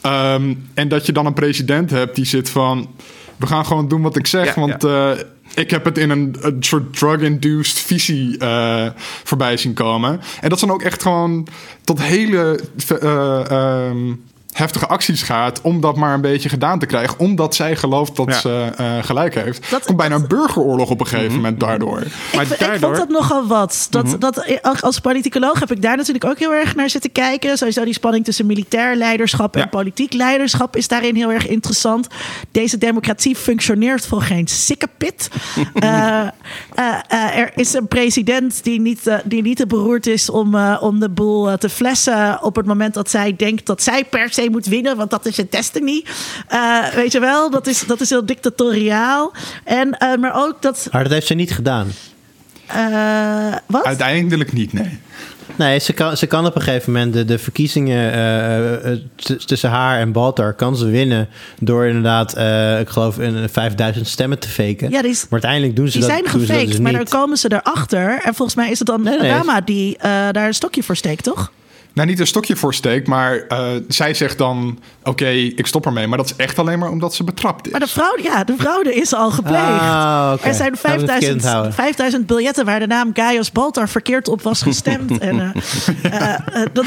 [0.00, 2.88] Ehm, en dat je dan een president hebt die zit van.
[3.36, 4.54] We gaan gewoon doen wat ik zeg.
[4.54, 5.10] Ja, want eh,
[5.54, 8.86] ik heb het in een, een soort drug-induced visie eh,
[9.24, 10.20] voorbij zien komen.
[10.40, 11.46] En dat is dan ook echt gewoon
[11.84, 12.60] tot hele
[13.00, 14.12] eh, ehm,
[14.54, 15.60] heftige acties gaat.
[15.60, 17.18] om dat maar een beetje gedaan te krijgen.
[17.18, 18.38] Omdat zij gelooft dat Ja.
[18.38, 19.70] ze eh, gelijk heeft.
[19.70, 22.02] Dat- Komt bijna een burgeroorlog op een gegeven moment daardoor.
[22.34, 22.96] Maar ik, ik daardoor...
[22.96, 23.86] vond dat nogal wat.
[23.90, 24.18] Dat, Mhm.
[24.18, 24.44] dat,
[24.82, 27.56] als politicoloog heb ik daar natuurlijk ook heel erg naar zitten kijken.
[27.58, 29.66] Sowieso die spanning tussen militair leiderschap en Ja.
[29.66, 32.06] politiek leiderschap is daarin heel erg interessant.
[32.50, 35.28] Deze democratie functioneert voor geen sikkepit.
[35.74, 36.20] Eh,
[36.74, 40.54] eh, eh, er is een president die niet, eh, die niet te beroerd is om,
[40.54, 44.04] eh, om de boel eh, te flessen op het moment dat zij denkt dat zij
[44.04, 46.04] per se moet winnen, want dat is een destiny.
[46.48, 49.32] Eh, weet je wel, dat is, dat is heel dictatoriaal.
[49.64, 50.88] En, eh, maar ook dat.
[50.92, 51.88] Maar dat heeft ze niet gedaan.
[52.66, 53.84] eh, wat?
[53.84, 54.98] Uiteindelijk niet, nee.
[55.56, 58.12] Nee, ze kan, ze kan op een gegeven moment de, de verkiezingen
[59.16, 61.28] t- tussen haar en Baltar kan ze winnen
[61.60, 64.90] door inderdaad, eh, ik geloof, een 5000 stemmen te faken.
[64.90, 66.92] Ja, die is- maar uiteindelijk doen ze Die dat, zijn ze dat gefaked, dus maar
[66.92, 67.10] niet.
[67.10, 68.20] dan komen ze erachter.
[68.22, 69.32] En volgens mij is het dan Nee, nee.
[69.32, 71.52] Adama die eh, daar een stokje voor steekt, toch?
[71.94, 76.06] Nou, niet een stokje voor steek, maar eh, zij zegt dan: Oké, ik stop ermee.
[76.06, 77.72] Maar dat is echt alleen maar omdat ze betrapt is.
[77.72, 79.62] Maar de fraude, ja, de fraude is al gepleegd.
[79.62, 80.48] Ah, oké.
[80.48, 81.72] Er zijn Dat moet ik 5000, kind houden.
[81.72, 85.18] 5000 biljetten waar de naam Gaius Baltar verkeerd op was gestemd.
[85.28, 85.40] en,
[86.02, 86.84] eh, eh, dat,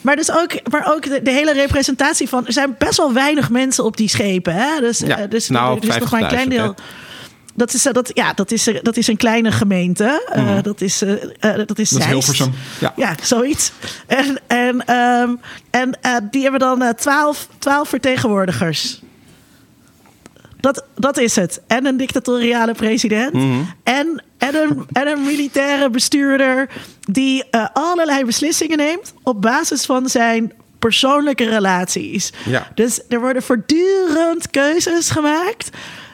[0.00, 2.46] maar, dus ook, maar ook de, de hele representatie van...
[2.46, 4.54] Er zijn best wel weinig mensen op die schepen.
[4.54, 4.80] Hè?
[4.80, 6.74] Dus, Ja, dus nou, er is nog maar een klein 50.000, deel...
[7.60, 10.26] Dat is, eh, dat, ja, dat, is, dat is een kleine gemeente.
[10.32, 11.12] Eh, Dat is, eh,
[11.66, 12.48] dat is Dat is.
[12.80, 12.92] Ja.
[12.96, 13.72] Ja, zoiets.
[14.06, 15.34] En, en, ehm,
[15.70, 15.98] en
[16.30, 19.02] die hebben dan twaalf 12 vertegenwoordigers.
[20.60, 21.60] Dat, dat is het.
[21.66, 23.34] En een dictatoriale president.
[23.82, 26.68] en, en, een, en een militaire bestuurder
[27.00, 32.32] die allerlei beslissingen neemt op basis van zijn persoonlijke relaties.
[32.44, 32.68] Ja.
[32.74, 35.70] Dus er worden voortdurend keuzes gemaakt.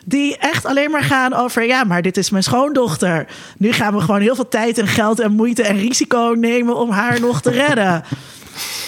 [0.08, 3.26] Die echt alleen maar gaan over, ja, maar dit is mijn schoondochter.
[3.58, 6.90] Nu gaan we gewoon heel veel tijd en geld en moeite en risico nemen om
[6.90, 8.02] haar nog te redden.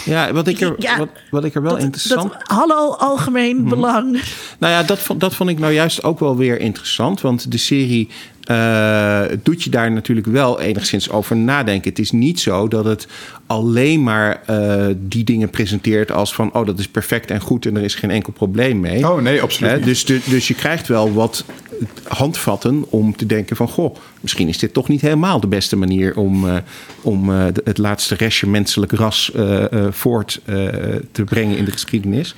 [0.05, 2.33] Ja, wat ik er, Ja, wat, wat ik er wel Dat- interessant...
[2.33, 4.23] dat- hallo, algemeen belang.
[4.59, 7.21] Nou ja, dat vond, dat vond ik nou juist ook wel weer interessant.
[7.21, 8.09] Want de serie
[8.45, 11.89] eh, doet je daar natuurlijk wel enigszins over nadenken.
[11.91, 13.07] Het is niet zo dat het
[13.49, 16.53] alleen maar eh, die dingen presenteert als van...
[16.55, 19.09] oh, dat is perfect en goed en er is geen enkel probleem mee.
[19.11, 19.85] Oh nee, absoluut.
[19.85, 21.45] Dus, de- dus je krijgt wel wat
[22.09, 23.69] handvatten om te denken van...
[23.69, 26.17] goh, misschien is dit toch niet helemaal de beste manier...
[26.17, 26.57] om, eh,
[27.03, 30.55] om eh, het laatste restje menselijk ras eh, eh, voort eh,
[31.13, 32.35] te brengen in de geschiedenis.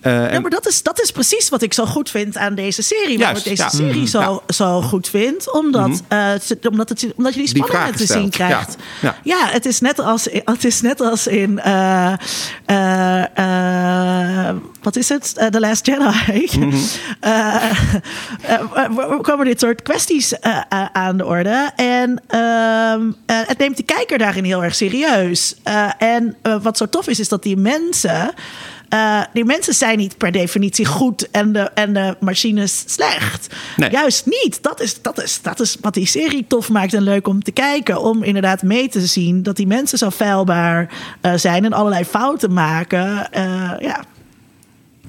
[0.00, 2.54] Eh, Ja, en- maar dat is, dat is precies wat ik zo goed vind aan
[2.54, 3.18] deze serie.
[3.18, 3.68] Waarom Juist, ik deze ja.
[3.68, 5.52] serie Mhm, zo, zo goed vind.
[5.52, 8.76] Omdat, eh, ze- omdat, het, omdat je die spanningen vragen te zien krijgt.
[9.02, 9.18] ja.
[9.24, 11.58] Ja, het, is net als, het is net als in...
[11.58, 12.12] eh,
[12.66, 13.24] eh,
[14.48, 15.34] eh, wat is het?
[15.50, 16.48] The Last Jedi.
[17.20, 17.64] Eh,
[18.96, 20.40] er komen dit soort kwesties
[20.92, 21.70] aan de orde.
[21.76, 25.56] En ehm, eh, het neemt de kijker daarin heel erg serieus.
[25.98, 28.30] En wat zo tof is, is dat die mensen...
[28.90, 33.54] eh, die mensen zijn niet per definitie goed en de, en de machines slecht.
[33.76, 33.90] Nee.
[33.90, 34.62] Juist niet.
[34.62, 37.52] Dat is, dat, is, dat is wat die serie tof maakt en leuk om te
[37.52, 38.02] kijken.
[38.02, 40.88] Om inderdaad mee te zien dat die mensen zo feilbaar
[41.20, 43.32] eh, zijn en allerlei fouten maken.
[43.32, 44.04] Eh, ja.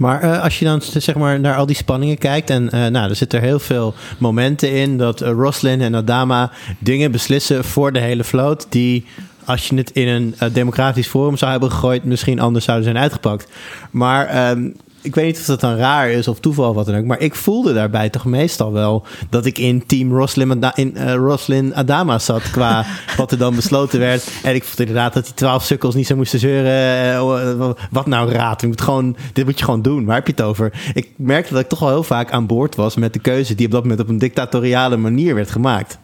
[0.02, 3.10] Maar eh, als je dan zeg maar naar al die spanningen kijkt en eh, nou,
[3.10, 7.92] er zitten er heel veel momenten in dat eh, Roslin en Adama dingen beslissen voor
[7.94, 9.06] de hele vloot die
[9.52, 13.04] als je het in een eh, democratisch forum zou hebben gegooid, misschien anders zouden zijn
[13.04, 13.52] uitgepakt.
[13.92, 14.70] Maar ehm,
[15.02, 17.06] ik weet niet of dat dan raar is of toeval of wat dan ook.
[17.06, 22.20] Maar ik voelde daarbij toch meestal wel dat ik in team Roslin, in, Roslin Adama
[22.20, 22.52] zat.
[22.52, 22.86] Qua
[23.18, 24.32] wat er dan besloten werd.
[24.44, 27.14] En ik vond inderdaad dat die twaalf sukkels niet zo moesten zeuren.
[27.14, 28.62] eh, wat nou raad?
[28.62, 30.06] Je moet gewoon, dit moet je gewoon doen.
[30.06, 30.92] Waar heb je het over?
[30.94, 33.66] Ik merkte dat ik toch wel heel vaak aan boord was met de keuze die
[33.66, 36.00] op dat moment op een dictatoriale manier werd gemaakt.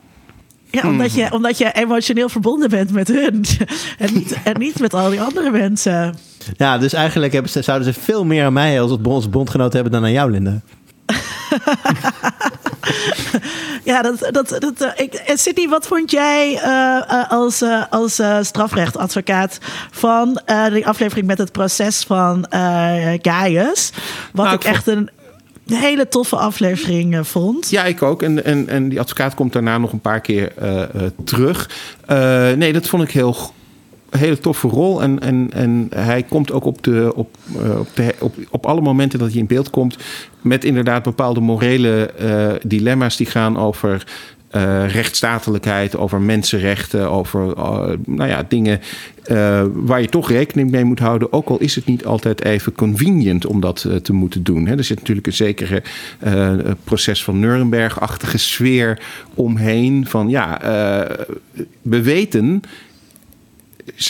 [0.71, 3.45] Ja, omdat, je, omdat je emotioneel verbonden bent met hun.
[3.97, 6.15] En niet, en niet met al die andere mensen.
[6.57, 9.91] Ja, dus eigenlijk hebben ze, zouden ze veel meer aan mij als onze bondgenoot hebben
[9.91, 10.61] dan aan jou, Linda.
[13.83, 17.83] Ja, dat, dat, dat, eh, ik, en Sydney, wat vond jij eh, eh, als, eh,
[17.89, 19.57] als eh, strafrechtadvocaat
[19.91, 23.91] van eh de aflevering met het proces van eh Gaius?
[24.33, 25.09] Wat Nou, ik ik vond- echt een
[25.75, 27.69] hele toffe aflevering eh, vond.
[27.69, 28.21] Ja, ik ook.
[28.21, 30.89] En, en, en die advocaat komt daarna nog een paar keer eh, eh,
[31.23, 31.69] terug.
[32.57, 33.35] Nee, dat vond ik heel,
[34.09, 35.01] hele toffe rol.
[35.01, 37.37] En, en, en hij komt ook op, de, op,
[37.77, 39.97] op, de, op, op alle momenten dat hij in beeld komt.
[40.41, 42.11] met inderdaad bepaalde morele
[42.65, 44.03] dilemma's die gaan over.
[44.57, 47.39] Uh, rechtsstatelijkheid, over mensenrechten, over
[48.05, 48.79] nou ja, dingen
[49.73, 51.33] waar je toch rekening mee moet houden.
[51.33, 54.67] Ook al is het niet altijd even convenient om dat te moeten doen.
[54.67, 54.77] Hè.
[54.77, 55.83] Er zit natuurlijk een zekere
[56.83, 58.99] proces van Nuremberg-achtige sfeer
[59.33, 60.07] omheen.
[60.07, 60.59] Van ja,
[61.81, 62.61] we weten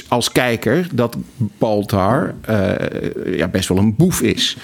[0.07, 2.35] als kijker dat Baltar
[3.25, 4.57] ja, best wel een boef is.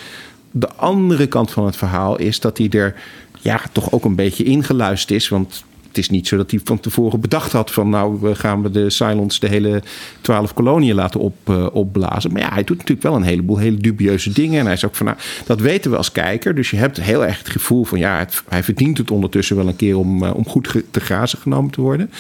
[0.52, 2.96] De andere kant van het verhaal is dat hij er
[3.42, 5.30] ja, toch ook een beetje ingeluisterd is.
[5.30, 5.64] Want
[5.94, 8.72] het is niet zo dat hij van tevoren bedacht had van nou we gaan we
[8.72, 9.82] de Silence de hele
[10.22, 12.32] twaalf koloniën laten op, uh, opblazen.
[12.32, 14.60] Maar ja, hij doet natuurlijk wel een heleboel hele dubieuze dingen.
[14.60, 16.56] En hij is ook van nou, dat weten we als kijker.
[16.56, 19.68] Dus je hebt heel erg het gevoel van ja, het, hij verdient het ondertussen wel
[19.68, 22.12] een keer om, uh, om goed te grazen genomen te worden.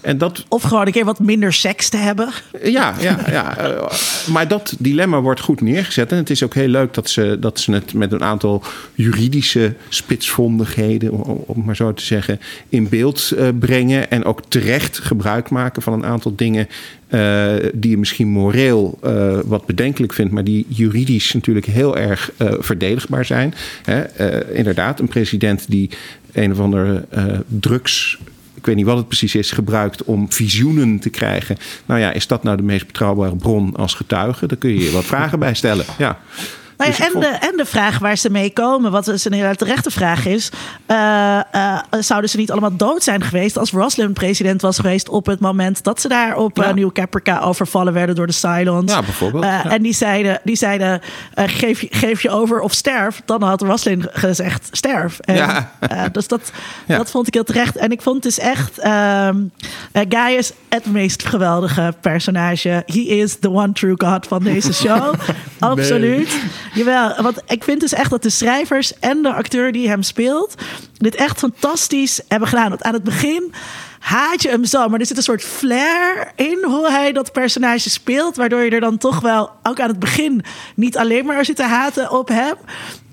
[0.00, 2.28] En dat, of gewoon een keer wat minder seks te hebben.
[2.62, 3.70] Ja, ja, ja.
[3.70, 3.86] Uh,
[4.34, 6.12] maar dat dilemma wordt goed neergezet.
[6.12, 8.62] En het is ook heel leuk dat ze, dat ze het met een aantal
[8.94, 14.98] juridische spitsvondigheden, om, om maar zo te zeggen, in beeld uh, brengen en ook terecht
[14.98, 16.68] gebruik maken van een aantal dingen
[17.10, 22.32] uh, die je misschien moreel uh, wat bedenkelijk vindt, maar die juridisch natuurlijk heel erg
[22.58, 23.54] verdedigbaar zijn.
[23.82, 24.04] Hè?
[24.54, 25.90] inderdaad, een president die
[26.32, 27.04] een of andere
[27.46, 28.18] drugs
[28.62, 31.56] ik weet niet wat het precies is, gebruikt om visioenen te krijgen.
[31.86, 34.46] Nou ja, is dat nou de meest betrouwbare bron als getuige?
[34.46, 35.84] Daar kun je je wat vragen bij stellen.
[35.98, 36.18] Ja.
[36.82, 39.56] Nou ja, en, de, en de vraag waar ze mee komen, wat dus een hele
[39.56, 40.50] terechte vraag is:
[40.86, 45.26] uh, uh, zouden ze niet allemaal dood zijn geweest als Roslin president was geweest op
[45.26, 46.72] het moment dat ze daar op ja.
[46.72, 48.92] Nieuw Caprica overvallen werden door de Cylons?
[48.92, 49.44] Ja, bijvoorbeeld.
[49.44, 49.70] Ja.
[49.70, 51.00] En die zeiden, die zeiden
[51.34, 53.22] geef, je, geef je over of sterf.
[53.24, 55.18] Dan had Roslin gezegd sterf.
[55.18, 55.72] En, ja.
[56.12, 56.52] dus dat,
[56.86, 57.76] dat vond ik heel terecht.
[57.76, 59.52] En ik vond dus echt, um,
[59.92, 62.82] Guy is het meest geweldige personage.
[62.86, 65.14] He is the one true God van deze show.
[65.58, 66.40] Absoluut.
[66.74, 70.54] Jawel, want ik vind dus echt dat de schrijvers en de acteur die hem speelt...
[70.92, 72.68] dit echt fantastisch hebben gedaan.
[72.68, 73.54] Want aan het begin
[73.98, 74.88] haat je hem zo.
[74.88, 78.36] Maar er zit een soort flair in hoe hij dat personage speelt.
[78.36, 80.44] Waardoor je er dan toch wel, ook aan het begin,
[80.74, 82.56] niet alleen maar zit te haten op hem.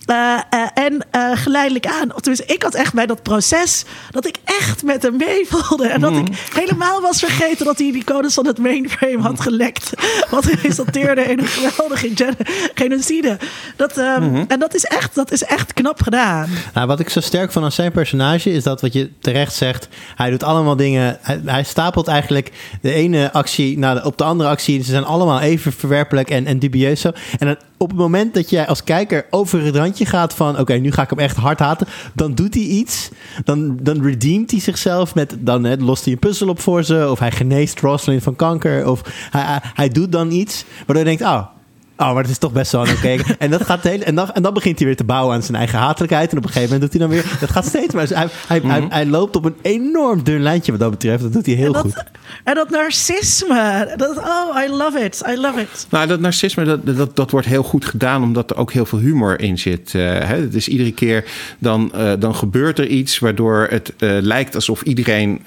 [0.09, 2.11] Uh, uh, en uh, geleidelijk aan.
[2.21, 5.87] Dus ik had echt bij dat proces dat ik echt met hem meevoelde.
[5.87, 6.17] En dat mm.
[6.17, 9.89] ik helemaal was vergeten dat hij die codes van het mainframe had gelekt.
[10.29, 12.35] Wat resulteerde in een geweldige gen
[12.73, 13.37] genocide.
[13.75, 14.45] Dat, mm -hmm.
[14.47, 16.49] En dat is, echt, dat is echt knap gedaan.
[16.73, 19.87] Nou, wat ik zo sterk van aan zijn personage is dat wat je terecht zegt.
[20.15, 21.17] Hij doet allemaal dingen.
[21.21, 24.83] Hij, hij stapelt eigenlijk de ene actie naar de, op de andere actie.
[24.83, 27.11] Ze zijn allemaal even verwerpelijk en, en dubieus zo.
[27.37, 30.59] En dan, op het moment dat jij als kijker over het randje gaat van...
[30.59, 31.87] oké, nu ga ik hem echt hard haten.
[32.13, 33.09] Dan doet hij iets.
[33.43, 35.35] Dan, dan redeemt hij zichzelf met...
[35.39, 37.07] dan hè, lost hij een puzzel op voor ze...
[37.09, 38.87] of hij geneest Rosalind van kanker...
[38.87, 39.01] of
[39.31, 41.21] hij, hij, doet dan iets waardoor je denkt...
[41.21, 41.58] oh,
[41.99, 42.91] Oh, maar het is toch best wel oké.
[42.91, 43.19] Okay.
[43.39, 45.57] en, dat gaat heel, en, dan, en dan begint hij weer te bouwen aan zijn
[45.57, 46.31] eigen hatelijkheid.
[46.31, 47.37] En op een gegeven moment doet hij dan weer...
[47.39, 48.07] Dat gaat steeds maar.
[48.07, 48.79] Hij, hij, mm -hmm.
[48.79, 51.23] hij, hij, loopt op een enorm dun lijntje wat dat betreft.
[51.23, 52.03] Dat doet hij heel en dat, goed.
[52.43, 53.93] En dat narcisme.
[53.95, 55.23] Dat, oh, I love it.
[55.29, 55.87] I love it.
[55.89, 58.23] Nou, dat narcisme, dat, dat, dat wordt heel goed gedaan...
[58.23, 59.93] omdat er ook heel veel humor in zit.
[59.93, 60.35] Uh, hè?
[60.35, 61.25] Het is iedere keer...
[61.57, 65.41] Dan, uh, dan gebeurt er iets waardoor het uh, lijkt alsof iedereen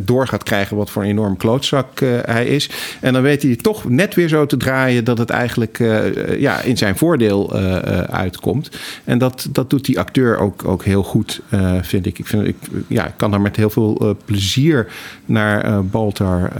[0.00, 0.76] door gaat krijgen...
[0.76, 2.70] wat voor een enorm klootzak hij is.
[3.00, 5.04] En dan weet hij toch net weer zo te draaien...
[5.04, 8.70] dat het eigenlijk uh, ja, in zijn voordeel uh, uitkomt.
[9.04, 11.40] En dat, dat doet die acteur ook, ook heel goed,
[11.82, 12.18] vind ik.
[12.18, 12.56] Ik, vind, ik,
[12.86, 14.86] ja, kan daar met heel veel plezier
[15.24, 16.52] naar Baltar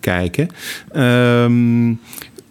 [0.00, 0.48] kijken.
[0.96, 2.00] Um,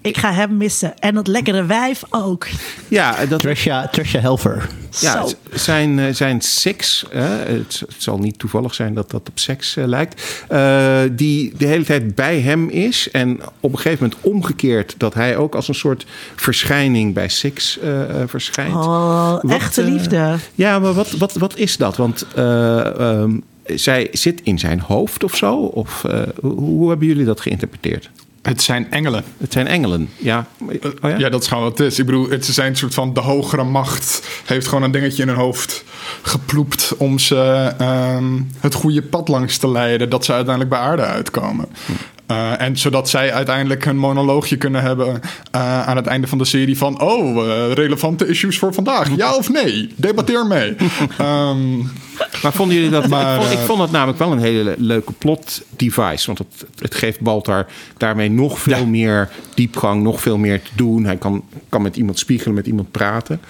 [0.04, 1.00] ik ga hem missen.
[1.00, 2.48] En dat lekkere wijf ook.
[2.88, 3.40] Ja, dat...
[3.40, 4.70] Trisha, Trisha Helfer.
[5.00, 9.78] Ja, zijn, zijn seks, uh, het, het, zal niet toevallig zijn dat dat op seks
[9.78, 13.12] uh, lijkt, uh, die de hele tijd bij hem is.
[13.12, 16.06] En op een gegeven moment omgekeerd dat hij ook als een soort
[16.36, 17.80] verschijning bij seks
[18.26, 18.76] verschijnt.
[18.76, 20.36] Oh, wat, echte liefde.
[20.56, 21.98] ja, maar wat, wat, wat is dat?
[21.98, 25.56] Want um, zij zit in zijn hoofd of zo?
[25.56, 26.02] Of
[26.42, 28.10] hoe, hoe hebben jullie dat geïnterpreteerd?
[28.44, 29.24] Het zijn engelen.
[29.38, 30.48] Het zijn engelen, ja.
[30.60, 30.72] Oh
[31.02, 31.18] ja?
[31.18, 31.30] ja?
[31.30, 32.00] dat is gewoon wat het is.
[32.00, 34.28] Ik bedoel, het zijn een soort van de hogere macht.
[34.46, 35.84] Heeft gewoon een dingetje in hun hoofd
[36.22, 40.10] geploept om ze um, het goede pad langs te leiden.
[40.10, 41.66] Dat ze uiteindelijk bij aarde uitkomen.
[41.86, 41.92] Hm.
[42.32, 45.08] Uh, en zodat zij uiteindelijk een monoloogje kunnen hebben
[45.56, 47.02] uh, aan het einde van de serie van...
[47.02, 49.16] oh, uh, relevante issues voor vandaag.
[49.16, 49.94] Ja of nee?
[49.96, 50.76] Debatteer mee.
[51.22, 51.92] um,
[52.44, 53.08] maar vonden jullie dat...
[53.08, 56.26] Maar, ik, vond, ik vond het namelijk wel een hele leuke plot device.
[56.26, 57.66] Want het, het geeft Baltar
[57.98, 58.86] daarmee nog veel ja.
[58.86, 61.06] meer diepgang, nog veel meer te doen.
[61.06, 63.42] Hij kan, kan met iemand spiegelen, met iemand praten.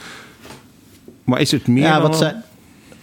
[1.24, 2.02] Maar is het meer ja, dan...
[2.02, 2.36] Wat zij,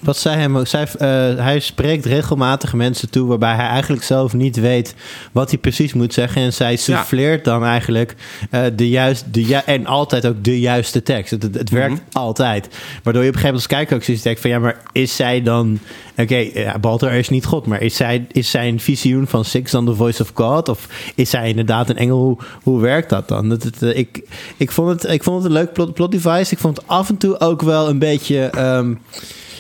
[0.01, 0.67] wat zij hem ook.
[0.67, 1.09] Zij, eh,
[1.45, 4.95] hij spreekt regelmatig mensen toe waarbij hij eigenlijk zelf niet weet
[5.33, 6.43] wat hij precies moet zeggen.
[6.43, 8.15] En zij souffleert dan eigenlijk
[8.51, 9.31] eh, de juiste.
[9.31, 11.31] De ju en altijd ook de juiste tekst.
[11.31, 12.03] Het, het, werkt Mhm.
[12.13, 12.69] altijd.
[13.03, 15.17] Waardoor je op een gegeven moment als kijker ook zoiets denkt van ja, maar is
[15.17, 15.79] zij dan.
[16.21, 19.71] Oké, ja, Baltar is niet God, maar is zij, is zij een visioen van Six
[19.71, 20.69] dan the voice of God?
[20.69, 22.19] Of is zij inderdaad een engel?
[22.19, 23.49] Hoe, hoe werkt dat dan?
[23.49, 24.23] Dat, het, eh, ik,
[24.57, 26.53] ik, vond het, ik vond het een leuk plot, plot device.
[26.53, 28.39] Ik vond het af en toe ook wel een beetje.
[28.45, 28.95] ehm,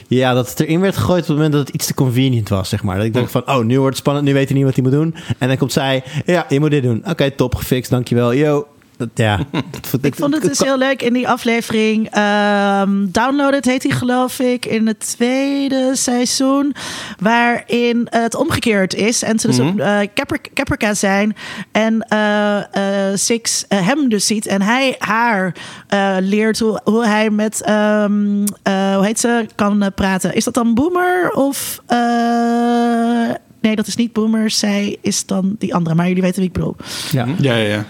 [0.08, 2.68] ja, dat het erin werd gegooid op het moment dat het iets te convenient was,
[2.68, 2.96] zeg maar.
[2.96, 4.82] Dat ik dacht van, oh, nu wordt het spannend, nu weet hij niet wat hij
[4.82, 5.14] moet doen.
[5.38, 7.02] En dan komt zij, ja, je moet dit doen.
[7.08, 8.34] Oké, top, gefixt, dankjewel.
[8.34, 8.66] Yo.
[9.00, 9.38] Dat, ja,
[10.02, 12.10] Ik vond het dus heel leuk in die aflevering.
[12.10, 16.74] Ehm Downloaded heet die geloof ik in het tweede seizoen.
[17.18, 19.22] Waarin het omgekeerd is.
[19.22, 21.36] En ze dus op eh, Capri- Caprica zijn.
[21.72, 24.46] En eh, eh, Six eh, hem dus ziet.
[24.46, 25.54] En hij haar
[25.88, 30.34] eh, leert hoe, hoe hij met, ehm, eh, hoe heet ze, kan eh, praten.
[30.34, 31.80] Is dat dan Boomer of...
[31.86, 34.50] eh, Nee, dat is niet Boomer.
[34.50, 35.94] Zij is dan die andere.
[35.94, 36.76] Maar jullie weten wie ik bedoel.
[37.10, 37.26] Ja.
[37.38, 37.84] Ja, ja, ja.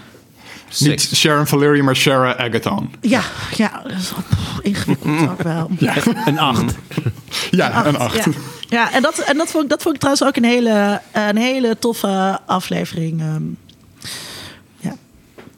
[0.79, 1.11] Niet.
[1.15, 2.93] Sharon Valerie, maar Shara Agathon.
[3.01, 3.21] Ja,
[3.55, 3.81] ja.
[3.83, 4.11] dat is,
[4.61, 5.69] ingewikkeld ook wel.
[6.25, 6.75] Een acht.
[7.51, 8.15] Ja, een acht.
[8.15, 8.23] Ja,
[8.69, 11.37] ja en, dat, en dat, vond, ik- dat vond ik trouwens ook een hele, een
[11.37, 13.21] hele toffe aflevering.
[13.21, 13.43] ehm.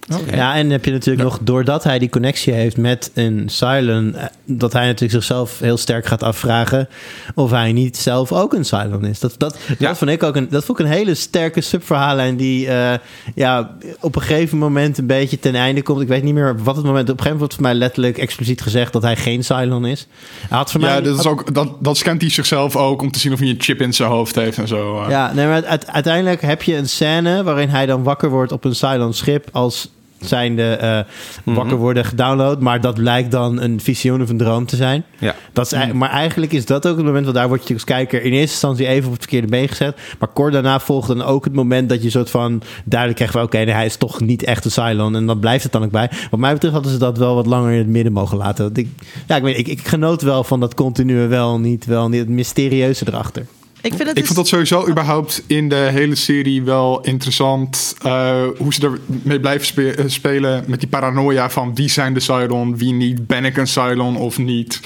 [0.07, 0.35] Ja.
[0.35, 4.25] Ja, en heb je natuurlijk nog, doordat hij die connectie heeft met een Cylon, eh,
[4.45, 6.87] dat hij natuurlijk zichzelf heel sterk gaat afvragen
[7.35, 9.19] of hij niet zelf ook een Cylon is.
[9.19, 9.87] Dat, dat, Ja.
[9.87, 12.93] dat, vond ik ook een, dat vond ik een hele sterke subverhaallijn die eh,
[13.35, 16.01] ja, op een gegeven moment een beetje ten einde komt.
[16.01, 18.17] Ik weet niet meer wat het moment, op een gegeven moment wordt voor mij letterlijk
[18.17, 20.07] expliciet gezegd dat hij geen Cylon is.
[20.49, 23.11] Hij had voor mij, Ja, dat, is ook, dat, dat scant hij zichzelf ook om
[23.11, 25.01] te zien of hij een chip in zijn hoofd heeft en zo.
[25.03, 25.09] eh.
[25.09, 28.63] Ja, nee, maar uite- uiteindelijk heb je een scène waarin hij dan wakker wordt op
[28.65, 29.89] een Cylon schip als
[30.27, 31.05] zijnde
[31.43, 31.55] Mhm.
[31.55, 32.59] wakker worden gedownload.
[32.59, 35.03] Maar dat lijkt dan een visioen of een droom te zijn.
[35.19, 35.35] Ja.
[35.53, 37.83] Dat is, ei- Maar eigenlijk is dat ook het moment, want daar word je als
[37.83, 39.97] kijker in eerste instantie even op het verkeerde been gezet.
[40.19, 43.43] Maar kort daarna volgt dan ook het moment dat je soort van duidelijk krijgt van
[43.45, 45.15] oké, nee, hij is toch niet echt een Cylon.
[45.15, 46.09] En dan blijft het dan ook bij.
[46.31, 48.63] Wat mij betreft hadden ze dat wel wat langer in het midden mogen laten.
[48.63, 48.87] Want ik,
[49.27, 52.29] ja, ik, weet, ik, ik genoot wel van dat continue wel niet, wel niet, het
[52.29, 53.45] mysterieuze erachter.
[53.83, 57.95] Ik vind het Ik dus- vond dat sowieso überhaupt in de hele serie wel interessant.
[58.01, 62.19] eh, hoe ze ermee blijven spe- eh, spelen met die paranoia van wie zijn de
[62.19, 63.27] Cylon, wie niet.
[63.27, 64.79] Ben ik een Cylon of niet?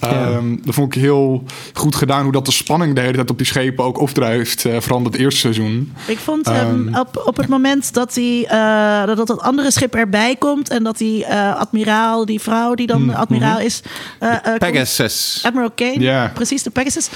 [0.00, 2.22] Ehm, Dat vond ik heel goed gedaan.
[2.22, 4.64] Hoe dat de spanning de hele tijd op die schepen ook opdrijft.
[4.64, 5.92] eh, vooral het eerste seizoen.
[6.06, 6.98] Ik vond hem Ehm.
[7.00, 10.68] op, op het moment dat, die, eh, dat dat andere schip erbij komt...
[10.70, 13.82] en dat die eh, admiraal, die vrouw die dan admiraal is...
[14.18, 15.40] komt- Pegasus.
[15.46, 16.30] Admiral Kane, Ja.
[16.34, 17.08] precies, de Pegasus.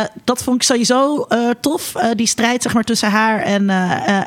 [0.00, 1.94] Eh, dat vond ik sowieso eh, tof.
[1.94, 3.70] Eh, die strijd zeg maar, tussen haar en,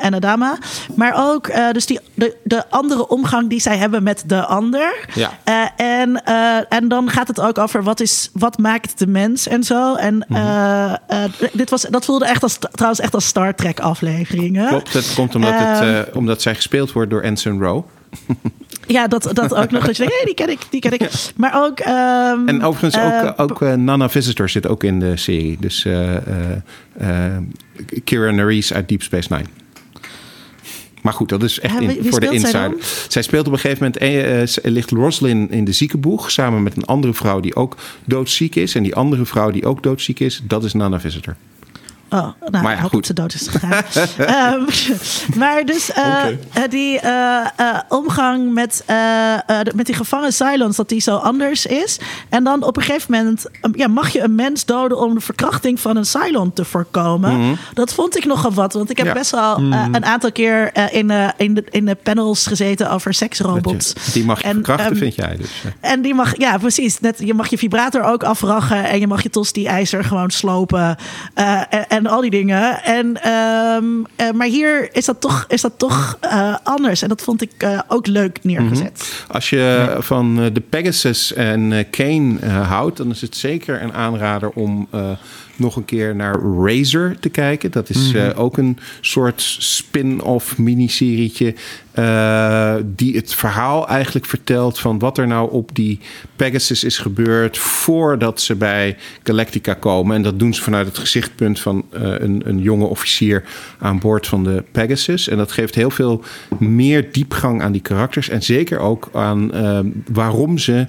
[0.00, 0.58] en Adama.
[0.96, 5.06] Maar ook dus die, de, de andere omgang die zij hebben met de ander.
[5.14, 5.30] Ja.
[5.76, 6.24] En,
[6.68, 9.94] en dan gaat het ook over wat, is, wat maakt de mens en zo.
[9.94, 14.68] En eh, dit was, dat voelde echt als, trouwens echt als Star Trek afleveringen.
[14.68, 15.94] Klopt, dat komt omdat, het, Ehm.
[15.94, 17.82] eh, omdat zij gespeeld wordt door Anson Rowe.
[18.86, 19.86] Ja, dat, dat ook nog.
[19.86, 21.10] Dat je denkt, hey, die ken ik, die ken ik.
[21.36, 21.78] Maar ook...
[21.80, 25.56] ehm, En overigens eh, ook, ook eh, Nana Visitor zit ook in de serie.
[25.60, 26.22] Dus eh eh
[26.98, 27.36] eh,
[28.04, 29.44] Kira Nerys uit Deep Space Nine.
[31.02, 32.74] Maar goed, dat is echt Ja, in- wie- wie voor de zij insider.
[33.08, 34.56] Zij speelt op een gegeven moment...
[34.62, 36.30] eh, ligt Roslyn in de ziekenboeg...
[36.30, 38.74] samen met een andere vrouw die ook doodziek is.
[38.74, 40.42] En die andere vrouw die ook doodziek is...
[40.44, 41.36] dat is Nana Visitor.
[42.14, 42.92] Oh, nou, Maar ja, goed.
[42.92, 43.82] dat ze dood is gegaan.
[44.18, 44.62] Ehm,
[45.38, 46.24] maar dus eh,
[46.70, 49.40] die eh, eh, omgang met, eh, eh,
[49.74, 51.98] met die gevangen silence, dat die zo anders is.
[52.28, 55.20] En dan op een gegeven moment um, ja, mag je een mens doden om de
[55.20, 57.56] verkrachting van een Cylon te voorkomen.
[57.74, 59.14] Dat vond ik nogal wat, want ik heb Mhm.
[59.14, 59.20] Ja.
[59.20, 62.90] best wel eh, een aantal keer eh, in, eh, in, de, in de panels gezeten
[62.90, 63.92] over seksrobots.
[64.04, 65.50] Je- die mag je En, verkrachten, ehm, vind jij dus.
[65.80, 67.00] en die mag, ja, precies.
[67.00, 68.84] Net, je mag je vibrator ook afrachen.
[68.84, 70.96] En je mag je tosti-ijzer gewoon slopen.
[71.34, 72.82] eh, en, en al die dingen.
[72.82, 73.84] En, ehm,
[74.16, 77.02] eh, maar hier is dat toch, is dat toch eh, anders.
[77.02, 79.24] En dat vond ik eh, ook leuk neergezet.
[79.28, 84.88] Als je van de Pegasus en Kane houdt, dan is het zeker een aanrader om
[85.56, 87.70] nog een keer naar Razor te kijken.
[87.70, 91.54] Dat is eh, ook een soort spin-off miniserietje.
[91.92, 96.00] eh, die het verhaal eigenlijk vertelt van wat er nou op die
[96.36, 100.16] Pegasus is gebeurd voordat ze bij Galactica komen.
[100.16, 103.44] En dat doen ze vanuit het gezichtspunt van eh, een, een jonge officier
[103.78, 105.28] aan boord van de Pegasus.
[105.28, 106.24] En dat geeft heel veel
[106.58, 108.28] meer diepgang aan die karakters.
[108.28, 109.52] En zeker ook aan
[110.12, 110.86] waarom ze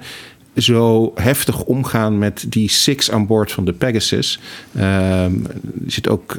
[0.56, 4.40] zo heftig omgaan met die Six aan boord van de Pegasus.
[4.76, 5.34] Ehm,
[5.86, 6.36] er zit ook.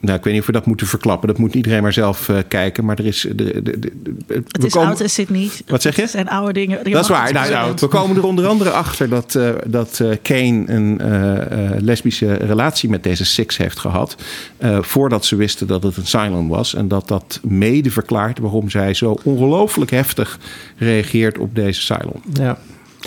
[0.00, 1.28] Eh, nou, ik weet niet of we dat moeten verklappen.
[1.28, 2.84] Dat moet iedereen maar zelf uh, kijken.
[2.84, 3.26] Maar er is.
[3.34, 3.92] De, de, de,
[4.26, 5.62] het is komen, oud, is het niet.
[5.66, 6.02] Wat zeg je?
[6.02, 6.90] Het zijn oude dingen.
[6.90, 7.32] Dat is waar.
[7.32, 11.00] Nou, we komen er onder andere achter dat, uh, dat uh, Kane een
[11.84, 14.16] lesbische relatie met deze Six heeft gehad.
[14.80, 16.74] voordat ze wisten dat het een Cylon was.
[16.74, 20.38] En dat dat mede verklaart waarom zij zo ongelooflijk heftig
[20.76, 22.22] reageert op deze Cylon.
[22.32, 22.58] Ja.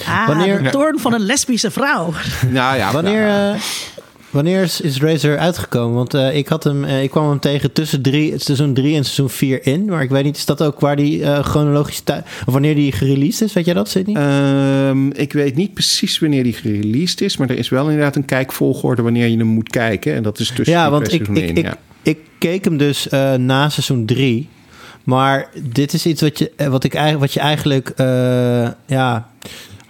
[0.05, 0.63] Ah, Wanneer...
[0.63, 2.13] de toorn van een lesbische vrouw.
[2.49, 3.57] Nou ja, wanneer, nou,
[4.31, 5.95] Wanneer is, is Razer uitgekomen?
[5.95, 9.03] Want uh, ik, had hem, uh, ik kwam hem tegen tussen drie, seizoen 3 en
[9.03, 9.85] seizoen 4 in.
[9.85, 12.03] Maar ik weet niet, is dat ook waar die uh, chronologisch...
[12.45, 13.53] Of wanneer die gereleased is?
[13.53, 14.87] Weet jij dat, Sidney?
[14.87, 17.37] Um, ik weet niet precies wanneer die gereleased is.
[17.37, 20.13] Maar er is wel inderdaad een kijkvolgorde wanneer je hem moet kijken.
[20.13, 24.05] En dat is tussen ja, want ik, ik, ik, ik, keek hem dus na seizoen
[24.05, 24.49] 3.
[25.03, 27.93] Maar dit is iets wat, je, wat, ik, wat je eigenlijk...
[28.85, 29.29] ja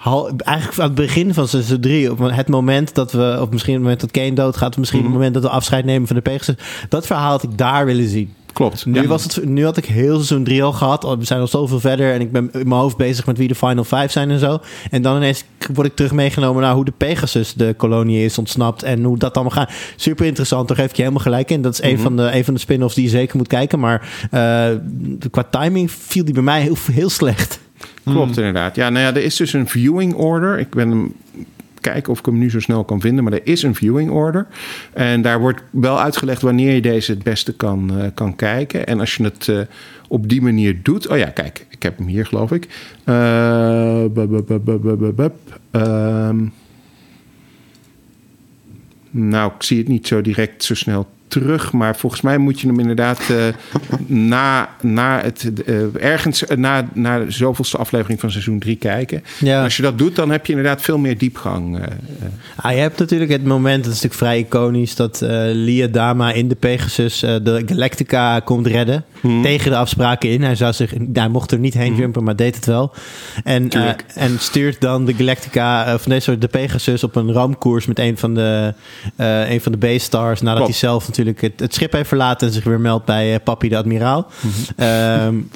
[0.03, 3.81] eigenlijk aan het begin van seizoen 3, op het moment dat we, of misschien het
[3.81, 6.21] moment dat Kane doodgaat, of misschien mm het moment dat we afscheid nemen van de
[6.21, 6.55] Pegasus,
[6.89, 8.33] dat verhaal had ik daar willen zien.
[8.53, 8.85] Klopt.
[8.85, 11.03] Nu, was het, nu had ik heel seizoen 3 al gehad.
[11.03, 13.55] We zijn al zoveel verder en ik ben in mijn hoofd bezig met wie de
[13.55, 14.59] Final Five zijn en zo.
[14.91, 18.83] En dan ineens word ik terug meegenomen naar hoe de Pegasus de kolonie is ontsnapt
[18.83, 19.71] en hoe dat allemaal gaat.
[19.95, 21.61] Super interessant, daar geef ik je helemaal gelijk in.
[21.61, 22.01] Dat is een, mhm.
[22.01, 23.79] van de, een van de spin-offs die je zeker moet kijken.
[23.79, 24.67] Maar uh,
[25.31, 27.59] qua timing viel die bij mij heel, heel slecht.
[28.03, 28.45] Klopt, hmm.
[28.45, 28.75] inderdaad.
[28.75, 30.59] Ja, nou ja, er is dus een viewing order.
[30.59, 31.13] Ik ben hem
[31.81, 33.23] kijken of ik hem nu zo snel kan vinden.
[33.23, 34.47] Maar er is een viewing order.
[34.93, 38.87] En daar wordt wel uitgelegd wanneer je deze het beste kan, uh, kan kijken.
[38.87, 39.59] En als je het uh,
[40.07, 41.07] op die manier doet.
[41.07, 42.67] Oh ja, kijk, ik heb hem hier, geloof ik.
[43.05, 43.15] Uh,
[49.11, 51.71] nou, ik zie het niet zo direct zo snel terug.
[51.71, 53.37] Maar volgens mij moet je hem inderdaad uh,
[54.29, 59.23] na, na het, uh, ergens uh, na, na de zoveelste aflevering van seizoen 3 kijken.
[59.39, 59.63] Ja.
[59.63, 61.79] Als je dat doet, dan heb je inderdaad veel meer diepgang.
[62.55, 65.21] Ah, je hebt natuurlijk het moment, dat is natuurlijk vrij iconisch, dat
[65.53, 69.03] Lia Dama in de Pegasus de Galactica komt redden.
[69.21, 69.41] Hmm.
[69.41, 70.43] Tegen de afspraken in.
[70.43, 71.99] Hij, zou zich, hij mocht er niet heen hmm.
[71.99, 72.91] jumpen, maar deed het wel.
[73.43, 73.69] En,
[74.15, 78.17] en stuurt dan de Galactica van deze soort de Pegasus op een ramkoers met een
[78.17, 78.73] van de,
[79.49, 80.41] een van de B-stars.
[80.41, 83.39] Nadat hij zelf natuurlijk het, het, schip heeft verlaten en zich weer meldt bij uh,
[83.43, 84.27] Papi de Admiraal.
[84.41, 84.83] Mhm.
[85.27, 85.49] um,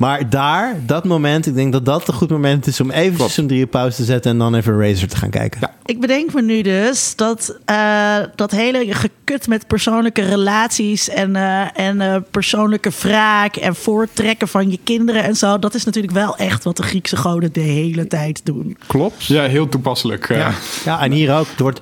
[0.00, 3.46] maar daar, dat moment, ik denk dat dat een goed moment is om even een
[3.46, 5.60] drie pauze te zetten en dan even Razer te gaan kijken.
[5.60, 5.74] Ja.
[5.84, 11.78] Ik bedenk me nu dus dat uh, dat hele gekut met persoonlijke relaties en, uh,
[11.78, 16.36] en uh, persoonlijke wraak en voortrekken van je kinderen en zo, dat is natuurlijk wel
[16.36, 18.76] echt wat de Griekse goden de hele tijd doen.
[18.86, 19.24] Klopt.
[19.24, 20.28] Ja, heel toepasselijk.
[20.28, 20.52] Ja,
[20.84, 21.46] ja en hier ook.
[21.56, 21.80] Wordt,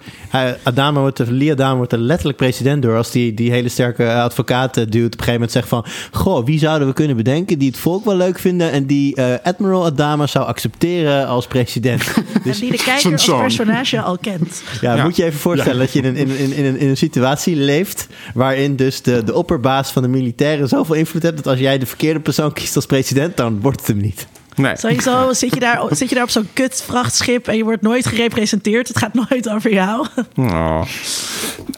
[0.62, 4.86] Adama wordt, Liadama wordt er letterlijk president door als die, die hele sterke advocaat duwt
[4.86, 8.04] op een gegeven moment zegt van, goh, wie zouden we kunnen bedenken die het volk
[8.08, 12.02] wel leuk vinden en die uh, Admiral Adama zou accepteren als president.
[12.44, 14.62] Dus, en die de kijker als personage al kent.
[14.80, 17.56] Ja, moet je even voorstellen dat je in, in, in, in, een, in een situatie
[17.56, 21.78] leeft waarin dus de, de opperbaas van de militairen zoveel invloed heeft dat als jij
[21.78, 24.26] de verkeerde persoon kiest als president, dan wordt het hem niet.
[24.58, 24.76] Nee.
[24.76, 28.06] Sowieso zit je, daar, zit je daar op zo'n kut vrachtschip en je wordt nooit
[28.06, 28.88] gerepresenteerd.
[28.88, 30.06] Het gaat nooit over jou.
[30.36, 30.82] Oh.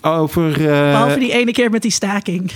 [0.03, 0.67] Over, uh...
[0.67, 2.53] Behalve die ene keer met die staking.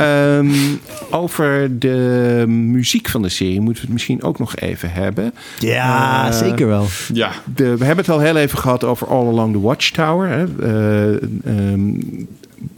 [0.00, 0.80] um,
[1.10, 5.34] over de muziek van de serie moeten we het misschien ook nog even hebben.
[5.58, 6.86] Ja, uh, zeker wel.
[7.12, 7.30] Ja.
[7.54, 10.28] De, we hebben het al heel even gehad over All Along the Watchtower.
[10.28, 10.44] Hè.
[10.60, 12.28] Uh, um,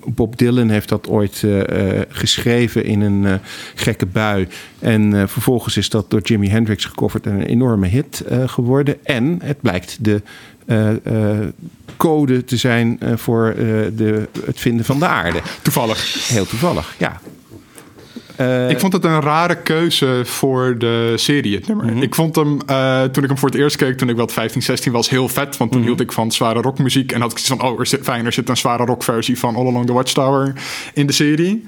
[0.04, 1.60] Bob Dylan heeft dat ooit uh,
[2.08, 3.34] geschreven in een uh,
[3.74, 4.48] gekke bui.
[4.78, 9.04] En vervolgens is dat door Jimi Hendrix gecoverd en een enorme hit geworden.
[9.04, 10.22] En het blijkt de
[11.96, 13.54] code te zijn voor
[13.96, 15.40] de, het vinden van de aarde.
[15.62, 16.28] Toevallig.
[16.28, 17.20] Heel toevallig, ja.
[18.40, 21.86] Uh, ik vond het een rare keuze voor de serie, het nummer.
[21.86, 22.02] Mm -hmm.
[22.02, 24.62] Ik vond hem, uh, toen ik hem voor het eerst keek, toen ik wat 15,
[24.62, 25.56] 16 was, heel vet.
[25.56, 25.96] Want toen mm -hmm.
[25.96, 27.12] hield ik van zware rockmuziek.
[27.12, 29.56] En had ik zoiets van, oh, er zit, fijn, er zit een zware rockversie van
[29.56, 30.52] All Along the Watchtower
[30.94, 31.64] in de serie.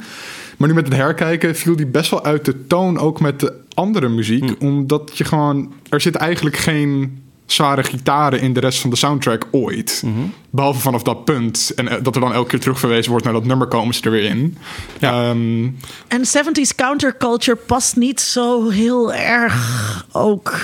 [0.56, 3.52] Maar nu met het herkijken viel die best wel uit de toon, ook met de
[3.74, 4.42] andere muziek.
[4.42, 4.68] Mm.
[4.68, 9.46] Omdat je gewoon, er zit eigenlijk geen zware gitaren in de rest van de soundtrack
[9.50, 10.02] ooit.
[10.04, 10.14] Mhm.
[10.50, 11.72] Behalve vanaf dat punt.
[11.74, 14.10] En eh, dat er dan elke keer terugverwezen wordt naar dat nummer, komen ze er
[14.10, 14.56] weer in.
[14.98, 15.28] Ja.
[15.30, 15.76] Um,
[16.08, 20.60] en 70s counterculture past niet zo heel erg ook.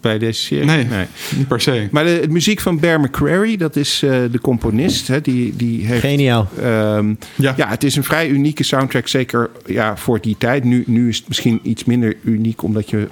[0.00, 0.64] Bij deze serie?
[0.64, 1.06] Nee, nee,
[1.36, 1.88] niet per se.
[1.90, 5.08] Maar de, de muziek van Bear McCreary, dat is uh, de componist.
[5.08, 6.48] Hè, die, die heeft, Geniaal.
[6.62, 7.54] Um, ja.
[7.56, 10.64] ja, het is een vrij unieke soundtrack, zeker ja, voor die tijd.
[10.64, 13.08] Nu, nu is het misschien iets minder uniek, omdat je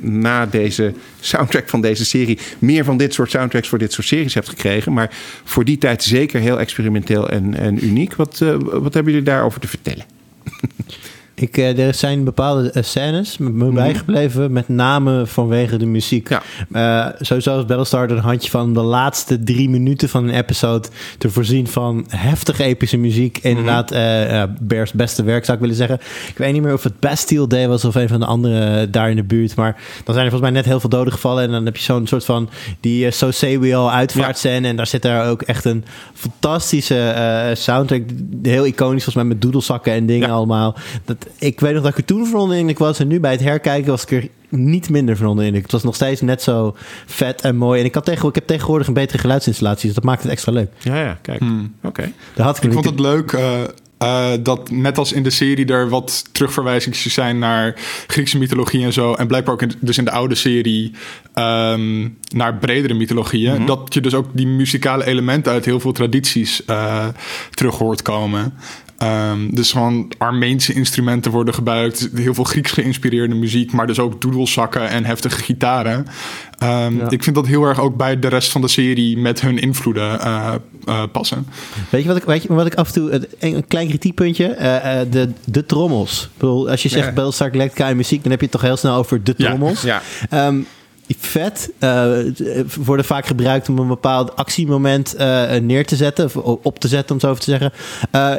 [0.00, 4.34] na deze soundtrack van deze serie meer van dit soort soundtracks voor dit soort series
[4.34, 4.92] hebt gekregen.
[4.92, 5.10] Maar
[5.44, 8.14] voor die tijd zeker heel experimenteel en, en uniek.
[8.14, 10.04] Wat, uh, wat hebben jullie daarover te vertellen?
[11.40, 16.28] Ik, eh, er zijn bepaalde eh, scènes met me bijgebleven, met name vanwege de muziek.
[16.28, 16.42] Ja.
[16.72, 20.88] Eh, sowieso is Battlestar een handje van de laatste drie minuten van een episode
[21.18, 23.38] te voorzien van heftige epische muziek.
[23.42, 25.98] Inderdaad, eh, eh, Bears beste werk zou ik willen zeggen.
[26.28, 29.10] Ik weet niet meer of het Bastille Day was of een van de andere daar
[29.10, 29.54] in de buurt.
[29.54, 29.72] Maar
[30.04, 31.44] dan zijn er volgens mij net heel veel doden gevallen.
[31.44, 32.48] En dan heb je zo'n soort van
[32.80, 34.68] die uh, So Say We All uitvaartscène.
[34.68, 35.84] En daar zit daar ook echt een
[36.14, 38.02] fantastische soundtrack.
[38.42, 40.34] Heel iconisch volgens mij met doedelzakken en dingen Ja.
[40.34, 40.76] allemaal.
[41.04, 42.98] Dat, ik weet nog dat ik er toen van onder de indruk was.
[42.98, 45.62] En nu bij het herkijken was ik er niet minder van onder de indruk.
[45.62, 46.76] Het was nog steeds net zo
[47.06, 47.80] vet en mooi.
[47.80, 49.86] En ik, had tegenwoordig, ik heb tegenwoordig een betere geluidsinstallatie.
[49.86, 50.70] Dus dat maakt het extra leuk.
[50.78, 51.42] Ja, ja, kijk.
[51.82, 52.12] Oké.
[52.34, 53.62] Daar had ik, vond het leuk eh,
[54.00, 57.74] eh, dat net als in de serie er wat terugverwijzingen zijn naar
[58.06, 59.14] Griekse mythologie en zo.
[59.14, 60.92] En blijkbaar ook in, dus in de oude serie
[61.34, 63.66] ehm, naar bredere mythologieën.
[63.66, 67.08] Dat je dus ook die muzikale elementen uit heel veel tradities eh,
[67.50, 68.54] terug hoort komen.
[69.00, 72.08] Ehm, dus gewoon Armeense instrumenten worden gebruikt.
[72.14, 73.72] Heel veel Grieks geïnspireerde muziek.
[73.72, 76.06] Maar dus ook doedelzakken en heftige gitaren.
[76.58, 77.10] Ehm, Ja.
[77.10, 80.20] Ik vind dat heel erg ook bij de rest van de serie met hun invloeden
[80.20, 80.54] eh,
[80.86, 81.46] eh, passen.
[81.90, 83.10] Weet je wat ik, weet je wat ik af en toe...
[83.10, 84.46] Een, een klein kritiekpuntje.
[84.46, 86.22] eh, eh, de, de trommels.
[86.22, 87.12] Ik bedoel, als je zegt Ja.
[87.12, 88.22] Battlestar Galactica en muziek...
[88.22, 89.82] dan heb je het toch heel snel over de trommels.
[89.82, 90.02] Ja.
[90.30, 90.58] Ehm,
[91.18, 92.10] vet eh,
[92.84, 96.24] worden vaak gebruikt om een bepaald actiemoment eh, neer te zetten...
[96.24, 97.72] of op te zetten, om zo even te zeggen.
[98.10, 98.34] Eh,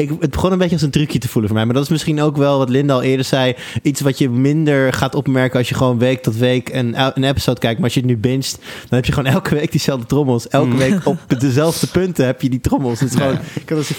[0.00, 1.66] ik, het begon een beetje als een trucje te voelen voor mij.
[1.66, 3.54] Maar dat is misschien ook wel wat Linda al eerder zei.
[3.82, 7.60] Iets wat je minder gaat opmerken als je gewoon week tot week een, een episode
[7.60, 7.76] kijkt.
[7.76, 10.48] Maar als je het nu binget, dan heb je gewoon elke week diezelfde trommels.
[10.48, 13.00] Elke week op dezelfde punten heb je die trommels.
[13.00, 13.90] Het is gewoon, ik, had als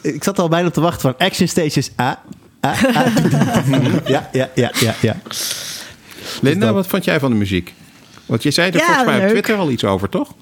[0.00, 1.90] ik zat al bijna te wachten van action stages.
[1.96, 2.12] Ah,
[2.60, 3.06] ah, ah.
[4.06, 5.16] ja, ja, ja, ja, ja.
[6.40, 7.74] Linda, dat- wat vond jij van de muziek?
[8.26, 9.28] Want je zei er Ja, volgens mij op.
[9.28, 10.34] Twitter al iets over, toch?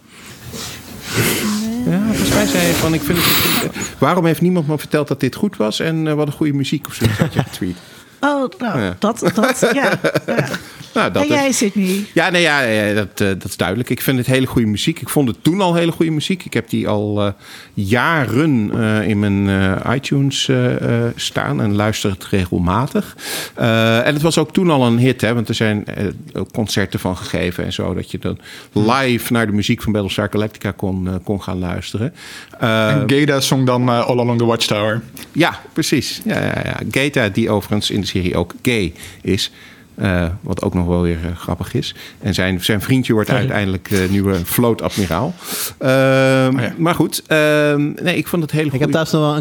[1.91, 3.99] Ja, volgens mij zei je van, ik vind het...
[3.99, 5.81] Waarom heeft niemand me verteld dat dit goed was?
[5.81, 7.77] En eh, wat een goede muziek of zoiets had je getweet.
[8.21, 8.97] Oh, nou, Ja.
[8.99, 9.91] dat, dat, ja.
[10.27, 10.49] ja.
[10.95, 11.35] Nou, dat En is...
[11.35, 12.05] jij, Sydney?
[12.15, 13.91] Ja, nee, ja, ja, dat, eh, dat is duidelijk.
[13.91, 15.01] Ik vind het hele goede muziek.
[15.01, 16.45] Ik vond het toen al hele goede muziek.
[16.45, 17.33] Ik heb die al eh,
[17.75, 20.75] jaren eh, in mijn eh, iTunes eh,
[21.07, 23.17] eh, staan en luister het regelmatig.
[23.55, 26.53] Eh, en het was ook toen al een hit, hè, want er zijn eh, ook
[26.53, 27.95] concerten van gegeven en zo.
[27.95, 28.39] Dat je dan
[28.73, 32.15] live naar de muziek van Battlestar Galactica kon, kon gaan luisteren.
[32.61, 35.03] Eh, En Geda zong dan All Along the Watchtower.
[35.33, 36.21] ja, precies.
[36.25, 36.77] Ja, ja, ja.
[36.91, 38.93] Geta, die overigens in de serie ook gay
[39.23, 39.51] is.
[39.95, 41.95] eh, wat ook nog wel weer eh, grappig is.
[42.21, 45.35] En zijn, zijn vriendje wordt uiteindelijk de nieuwe vlootadmiraal.
[45.79, 46.73] Ehm Oh ja.
[46.79, 48.81] Maar goed, ehm, nee, ik vond het hele Ik goed.
[48.81, 49.39] heb trouwens nog wel een,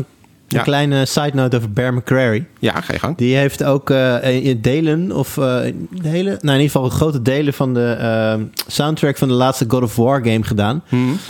[0.47, 0.61] een Ja.
[0.63, 2.45] kleine side note over Bear McCreary.
[2.59, 3.17] Ja, ga je gang.
[3.17, 5.43] Die heeft ook eh, in delen, of eh,
[5.89, 8.35] de hele, nou in ieder geval grote delen van de eh,
[8.67, 10.83] soundtrack van de laatste God of War game gedaan.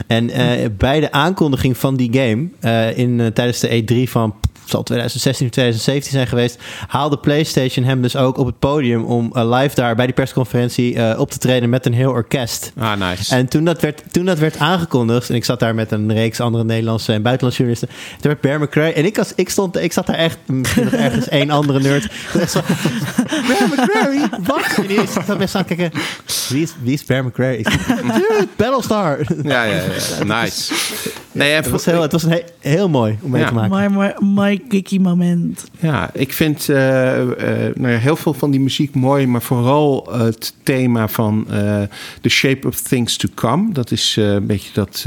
[0.08, 4.36] En eh, bij de aankondiging van die game, eh, in, eh, tijdens de E3 van
[4.70, 9.30] zal 2016 of 2017 zijn geweest, haalde PlayStation hem dus ook op het podium om
[9.34, 12.72] eh, live daar bij die persconferentie eh, op te treden met een heel orkest.
[12.78, 13.36] Ah, nice.
[13.36, 16.40] En toen dat, werd, toen dat werd aangekondigd, en ik zat daar met een reeks
[16.40, 19.92] andere Nederlandse en buitenlandse journalisten, toen werd Bear McCreary, en ik, was, ik, stond, ik
[19.94, 22.12] zat daar echt, misschien nog ergens één andere nerd,
[22.50, 22.60] zo,
[23.48, 24.58] Bear McCreary, wat?
[24.80, 25.92] En die zat met aan kijken,
[26.50, 27.26] wie is, wie is Bear?
[27.26, 29.20] Ik zei, Dude, Battlestar.
[29.44, 29.82] Ja, ja,
[30.20, 30.42] ja.
[30.42, 30.74] Nice.
[31.32, 33.48] Nee, Het was heel, het was een he- heel mooi om mee Ja.
[33.48, 33.94] te maken.
[33.94, 34.14] My, my,
[34.44, 35.66] my geeky moment.
[35.80, 40.08] Ja, ik vind eh, eh, nou ja, heel veel van die muziek mooi, maar vooral
[40.12, 41.82] het thema van eh
[42.22, 43.74] The Shape of Things to Come.
[43.74, 45.06] Dat is een beetje dat.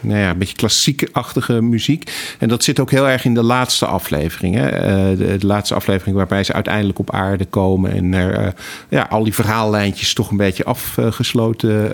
[0.00, 2.12] nou ja, een beetje klassieke-achtige muziek.
[2.38, 4.54] En dat zit ook heel erg in de laatste aflevering.
[4.54, 4.70] Hè?
[5.16, 7.92] De, laatste aflevering waarbij ze uiteindelijk op aarde komen.
[7.92, 8.54] En er,
[8.88, 11.90] ja, al die verhaallijntjes toch een beetje afgesloten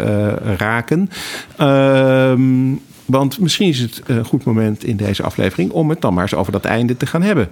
[0.57, 1.11] raken.
[1.57, 2.73] Ehm,
[3.11, 6.35] want misschien is het een goed moment in deze aflevering om het dan maar eens
[6.35, 7.49] over dat einde te gaan hebben.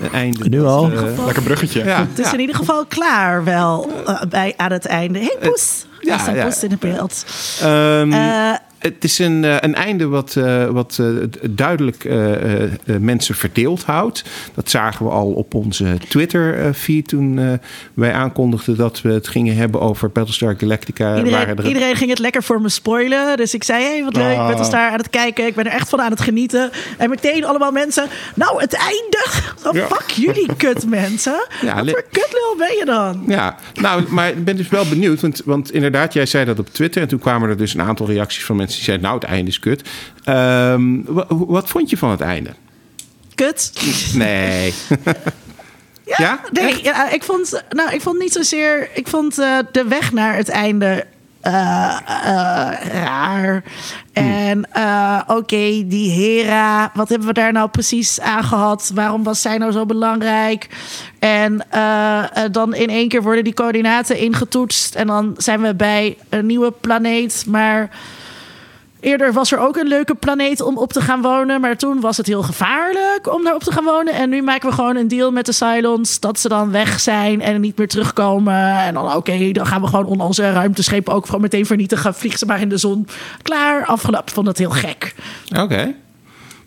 [0.00, 0.92] Een einde Nu dat, al?
[0.92, 1.84] eh, Lekker bruggetje.
[1.84, 2.32] ja, Het is ja.
[2.32, 5.18] in ieder geval klaar wel eh, bij, aan het einde.
[5.18, 5.86] Hé, hey, Poes!
[6.00, 7.24] ja, Ja, in het beeld.
[7.60, 8.52] Ehm, Eh,
[8.82, 11.06] het is een, eh, een einde wat, eh, wat eh,
[11.50, 12.04] duidelijk
[13.00, 14.24] mensen verdeeld houdt.
[14.54, 17.60] Dat zagen we al op onze Twitter-feed toen
[17.94, 21.16] wij aankondigden dat we het gingen hebben over Battlestar Galactica.
[21.16, 23.36] iedereen, er- iedereen ging het lekker voor me spoilen.
[23.36, 24.36] Dus ik zei, hé, hey, wat leuk.
[24.36, 24.50] Ah.
[24.50, 25.46] Ik ben daar aan het kijken.
[25.46, 26.70] Ik ben er echt van aan het genieten.
[26.98, 28.06] En meteen allemaal mensen.
[28.34, 29.24] Nou, het einde.
[29.66, 29.86] Oh, Ja.
[29.86, 31.46] Fuck jullie kut mensen.
[31.62, 33.22] Ja, wat voor kutlul ben je dan?
[33.26, 35.20] Ja, nou, maar ik ben dus wel benieuwd.
[35.20, 37.02] Want, want inderdaad, jij zei dat op Twitter.
[37.02, 39.06] En toen kwamen er dus een aantal reacties van mensen die zeiden...
[39.06, 39.88] nou, het einde is kut.
[40.24, 42.50] Ehm, wa- wat vond je van het einde?
[43.34, 43.72] Kut.
[44.14, 44.74] Nee.
[46.04, 46.40] Ja, Ja?
[46.52, 48.88] nee, ja, ik vond, nou, ik vond niet zozeer.
[48.94, 51.06] Ik vond eh, de weg naar het einde
[51.40, 53.62] eh, eh, raar.
[54.12, 58.90] En eh, oké, die Hera, wat hebben we daar nou precies aan gehad?
[58.94, 60.68] Waarom was zij nou zo belangrijk?
[61.18, 61.66] En
[62.50, 64.94] dan in één keer worden die coördinaten ingetoetst.
[64.94, 67.44] En dan zijn we bij een nieuwe planeet.
[67.46, 67.90] Maar
[69.02, 71.60] eerder was er ook een leuke planeet om op te gaan wonen.
[71.60, 74.14] Maar toen was het heel gevaarlijk om daar op te gaan wonen.
[74.14, 76.20] En nu maken we gewoon een deal met de Cylons.
[76.20, 78.78] Dat ze dan weg zijn en niet meer terugkomen.
[78.78, 82.14] En dan oké, dan gaan we gewoon onze ruimteschepen ook gewoon meteen vernietigen.
[82.14, 83.06] Vliegen ze maar in de zon.
[83.42, 84.26] Klaar, afgelopen.
[84.26, 85.14] Ik vond dat heel gek.
[85.58, 85.94] Oké.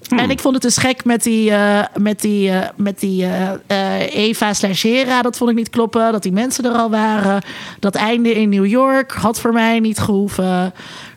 [0.10, 3.26] En ik vond het dus gek met die, eh, met die, eh, met die
[3.68, 5.22] eh, Eva slash Hera.
[5.22, 6.12] Dat vond ik niet kloppen.
[6.12, 7.41] Dat die mensen er al waren.
[7.80, 10.74] Dat einde in New York had voor mij niet gehoeven.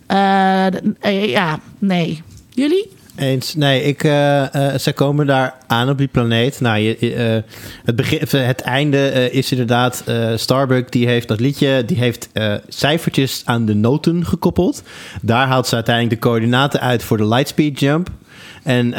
[0.08, 0.66] Eh,
[1.00, 2.22] eh, ja, nee.
[2.50, 2.90] Jullie?
[3.16, 3.54] Eens.
[3.54, 6.60] Nee, ik, eh, eh, ze komen daar aan op die planeet.
[6.60, 7.42] Nou, je,
[7.84, 10.04] het, begin, het einde is inderdaad...
[10.34, 11.84] Starbuck, die heeft dat liedje...
[11.84, 12.28] die heeft
[12.68, 14.82] cijfertjes aan de noten gekoppeld.
[15.22, 18.08] Daar haalt ze uiteindelijk de coördinaten uit voor de lightspeed jump.
[18.62, 18.94] En,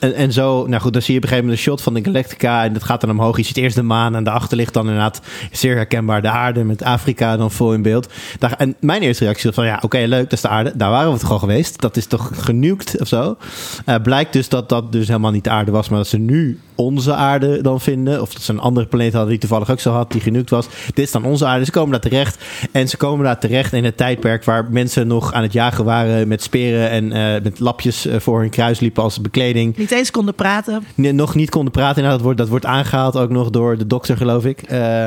[0.00, 1.94] en, en zo, nou goed, dan zie je op een gegeven moment een shot van
[1.94, 3.36] de Galactica en dat gaat dan omhoog.
[3.36, 5.20] Je ziet eerst de maan en daarachter ligt dan inderdaad
[5.52, 8.12] zeer herkenbaar de aarde met Afrika dan vol in beeld.
[8.38, 10.72] Daar, en mijn eerste reactie was van ja, oké, leuk, dat is de aarde.
[10.74, 11.80] Daar waren we toch al geweest.
[11.80, 13.36] Dat is toch genukt of zo.
[13.84, 16.60] Eh, blijkt dus dat dat dus helemaal niet de aarde was, maar dat ze nu
[16.74, 18.22] onze aarde dan vinden.
[18.22, 20.66] Of dat ze een andere planeet hadden die toevallig ook zo had, die genukt was.
[20.86, 21.64] Dit is dan onze aarde.
[21.64, 22.44] Ze komen daar terecht.
[22.72, 26.28] En ze komen daar terecht in het tijdperk waar mensen nog aan het jagen waren
[26.28, 29.85] met speren en eh, met lapjes eh, voor hun kruis liepen als bekleding.
[29.86, 30.84] Niet eens konden praten.
[30.94, 32.02] Nee, nog niet konden praten.
[32.02, 34.62] Nou, dat, wordt, dat wordt aangehaald ook nog door de dokter, geloof ik.
[34.62, 35.04] Eh,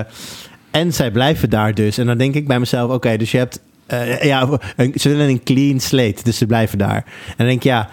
[0.71, 1.97] en zij blijven daar dus.
[1.97, 3.59] En dan denk ik bij mezelf, oké, dus je hebt...
[3.85, 7.05] eh, ja, een, ze willen een clean slate, dus ze blijven daar.
[7.37, 7.89] En denk ik, ja...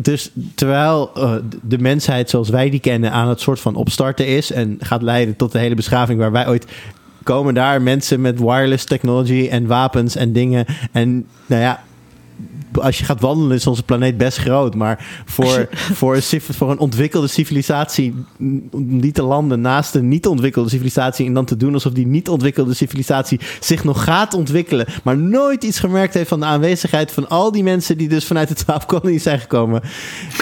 [0.00, 4.52] Dus terwijl eh, de mensheid zoals wij die kennen aan het soort van opstarten is...
[4.52, 6.66] en gaat leiden tot de hele beschaving waar wij ooit
[7.22, 10.66] komen daar mensen met wireless technology en wapens en dingen.
[10.92, 11.82] En nou ja,
[12.82, 14.74] als je gaat wandelen is onze planeet best groot.
[14.74, 18.14] Maar voor, voor, een, voor een ontwikkelde civilisatie,
[18.70, 21.26] om die te landen naast een niet ontwikkelde civilisatie.
[21.26, 24.86] En dan te doen alsof die niet ontwikkelde civilisatie zich nog gaat ontwikkelen.
[25.02, 28.48] Maar nooit iets gemerkt heeft van de aanwezigheid van al die mensen die dus vanuit
[28.48, 29.82] de twaalf kolonies zijn gekomen.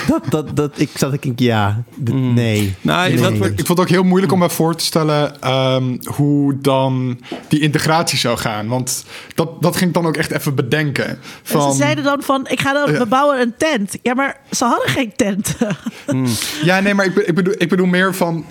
[0.08, 2.74] Dat, dat, dat, ik zat ik denk, ja, nee.
[2.80, 3.38] Nou, nee.
[3.38, 7.20] dat Ik vond het ook heel moeilijk om me voor te stellen ehm, hoe dan
[7.48, 8.68] die integratie zou gaan.
[8.68, 9.04] Want
[9.34, 11.08] dat, dat ging ik dan ook echt even bedenken.
[11.08, 13.96] En Van, zeiden dan van, ik ga dan, we bouwen een tent.
[14.02, 15.56] Ja, maar ze hadden geen tent.
[16.62, 18.44] Ja, nee, maar ik, ik, bedoel, ik bedoel meer van...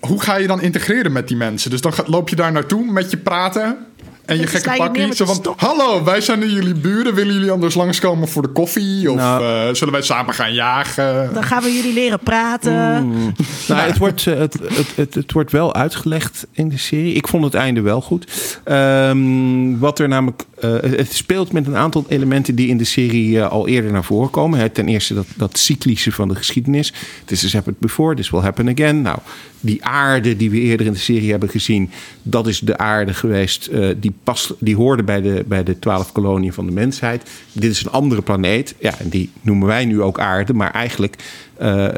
[0.00, 1.70] Hoe ga je dan integreren met die mensen?
[1.70, 3.76] Dus dan loop je daar naartoe met je praten...
[4.26, 5.06] En je gekke pakkie.
[5.06, 7.14] met Zo van, hallo, wij zijn nu jullie buren.
[7.14, 9.10] Willen jullie anders langskomen voor de koffie?
[9.10, 9.44] Of Nou.
[9.68, 11.30] eh, zullen wij samen gaan jagen?
[11.34, 12.72] Dan gaan we jullie leren praten.
[13.68, 17.12] Nou, het, wordt, eh, het, het, het, het wordt wel uitgelegd in de serie.
[17.14, 18.58] Ik vond het einde wel goed.
[18.64, 20.42] Ehm, wat er namelijk.
[20.60, 24.30] eh, het- speelt met een aantal elementen die in de serie al eerder naar voren
[24.30, 24.58] komen.
[24.58, 24.68] Hè.
[24.68, 26.92] Ten eerste dat, dat cyclische van de geschiedenis.
[27.24, 29.02] This has happened before, this will happen again.
[29.02, 29.18] Nou,
[29.60, 31.90] die aarde die we eerder in de serie hebben gezien.
[32.22, 33.66] Dat is de aarde geweest.
[33.66, 37.30] eh, die, past, die hoorde bij de, bij de twaalf koloniën van de mensheid.
[37.52, 38.74] Dit is een andere planeet.
[38.78, 40.54] Ja, en die noemen wij nu ook aarde.
[40.54, 41.16] Maar eigenlijk
[41.56, 41.88] eh,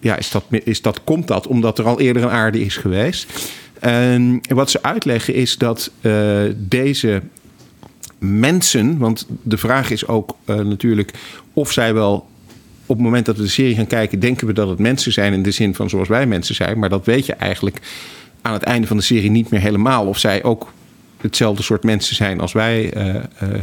[0.00, 3.50] ja, is dat, is dat, komt dat omdat er al eerder een aarde is geweest.
[3.80, 7.22] En wat ze uitleggen is dat eh, deze
[8.18, 11.10] mensen, want de vraag is ook eh, natuurlijk
[11.52, 12.26] of zij wel
[12.86, 15.32] op het moment dat we de serie gaan kijken, denken we dat het mensen zijn
[15.32, 16.78] in de zin van zoals wij mensen zijn.
[16.78, 17.80] Maar dat weet je eigenlijk
[18.42, 20.06] aan het einde van de serie niet meer helemaal.
[20.06, 20.72] Of zij ook
[21.22, 23.22] hetzelfde soort mensen zijn als wij eh, eh,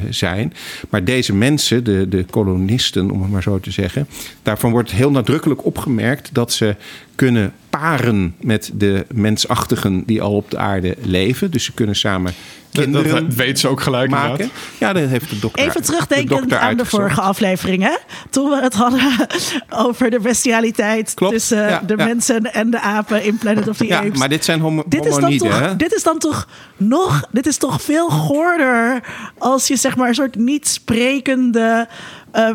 [0.10, 0.54] zijn.
[0.90, 4.08] Maar deze mensen, de, de kolonisten, om het maar zo te zeggen,
[4.44, 6.76] daarvan wordt heel nadrukkelijk opgemerkt dat ze
[7.20, 11.52] kunnen paren met de mensachtigen die al op de aarde leven.
[11.52, 12.34] Dus ze kunnen samen
[12.72, 14.32] kinderen dat weet ze ook gelijk maken.
[14.32, 14.56] inderdaad.
[14.78, 17.96] Ja, dat heeft de dokter Even de terugdenken dokter aan de vorige aflevering, hè?
[18.30, 19.02] Toen we het hadden
[19.88, 22.06] over de bestialiteit Klopt, tussen ja, de ja.
[22.06, 24.20] mensen en de apen in Planet of the Ja, Apes.
[24.20, 25.76] maar dit zijn homo dit is, dan toch, hè?
[25.76, 26.48] dit is dan toch
[26.78, 29.04] nog, dit is toch veel goorder
[29.38, 31.88] als je zeg maar een soort niet sprekende
[32.32, 32.50] eh,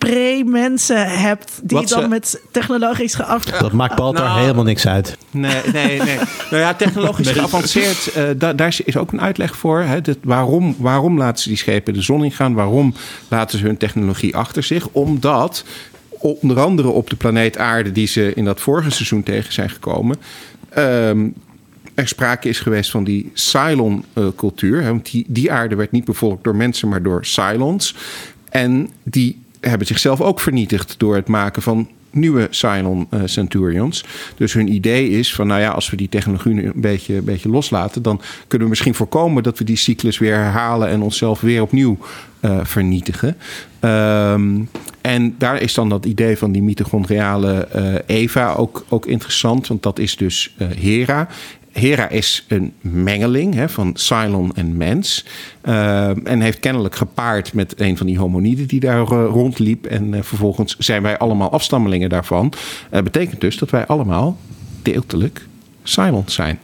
[0.00, 3.44] pre-mensen hebt die Wat dan ze- met technologisch geaf.
[3.44, 4.40] Dat maakt Baltar Nou.
[4.40, 5.16] helemaal niks uit.
[5.30, 6.16] Nee, nee, nee.
[6.50, 9.80] nou ja, technologisch geavanceerd, eh, da- daar is ook een uitleg voor.
[9.80, 12.54] Hè, dat waarom, waarom laten ze die schepen de zon ingaan?
[12.54, 12.94] Waarom
[13.28, 14.88] laten ze hun technologie achter zich?
[14.92, 15.64] Omdat
[16.08, 20.16] onder andere op de planeet Aarde, die ze in dat vorige seizoen tegen zijn gekomen,
[20.68, 21.28] ehm,
[21.94, 24.82] er sprake is geweest van die Cylon-cultuur.
[24.84, 27.94] want die, die aarde werd niet bevolkt door mensen, maar door Cylons.
[28.50, 34.04] En die hebben zichzelf ook vernietigd door het maken van nieuwe Cylon eh, Centurions.
[34.36, 37.48] Dus hun idee is van, nou ja, als we die technologie een beetje, een beetje
[37.48, 41.62] loslaten, dan kunnen we misschien voorkomen dat we die cyclus weer herhalen en onszelf weer
[41.62, 41.98] opnieuw
[42.40, 43.36] eh, vernietigen.
[43.80, 44.60] Ehm,
[45.00, 49.82] en daar is dan dat idee van die mitochondriale eh, Eva ook, ook interessant, want
[49.82, 51.28] dat is dus Hera.
[51.72, 55.24] Hera is een mengeling hè, van Cylon en mens.
[55.60, 59.86] Ehm, en heeft kennelijk gepaard met een van die homoniden die daar eh, rondliep.
[59.86, 62.52] En eh, vervolgens zijn wij allemaal afstammelingen daarvan.
[62.90, 64.36] Dat betekent dus dat wij allemaal
[64.82, 65.46] deeltelijk
[65.82, 66.58] Cylons zijn.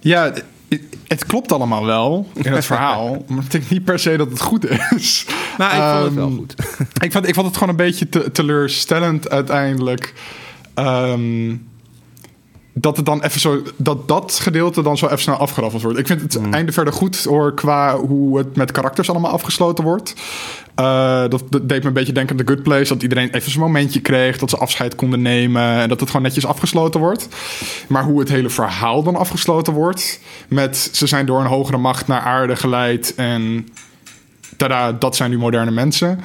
[0.00, 0.32] Ja,
[1.06, 3.22] het, klopt allemaal wel in het verhaal.
[3.28, 5.26] Maar ik denk niet per se dat het goed is.
[5.58, 6.54] Nou, ik vond het wel Ehm, goed.
[7.04, 10.14] ik, vond, ik vond het gewoon een beetje te, teleurstellend uiteindelijk.
[10.74, 11.54] Ehm,
[12.78, 13.62] dat het dan even zo.
[13.76, 15.98] Dat dat gedeelte dan zo even snel afgeraffeld wordt.
[15.98, 16.52] Ik vind het Mm.
[16.52, 17.54] einde verder goed hoor.
[17.54, 20.14] Qua hoe het met karakters allemaal afgesloten wordt.
[20.74, 22.92] Eh, dat, dat deed me een beetje denken aan The Good Place.
[22.92, 24.38] Dat iedereen even zijn momentje kreeg.
[24.38, 25.62] Dat ze afscheid konden nemen.
[25.62, 27.28] En dat het gewoon netjes afgesloten wordt.
[27.88, 30.20] Maar hoe het hele verhaal dan afgesloten wordt.
[30.48, 33.14] Met ze zijn door een hogere macht naar aarde geleid.
[33.14, 33.68] En
[34.56, 36.20] tada, dat zijn nu moderne mensen.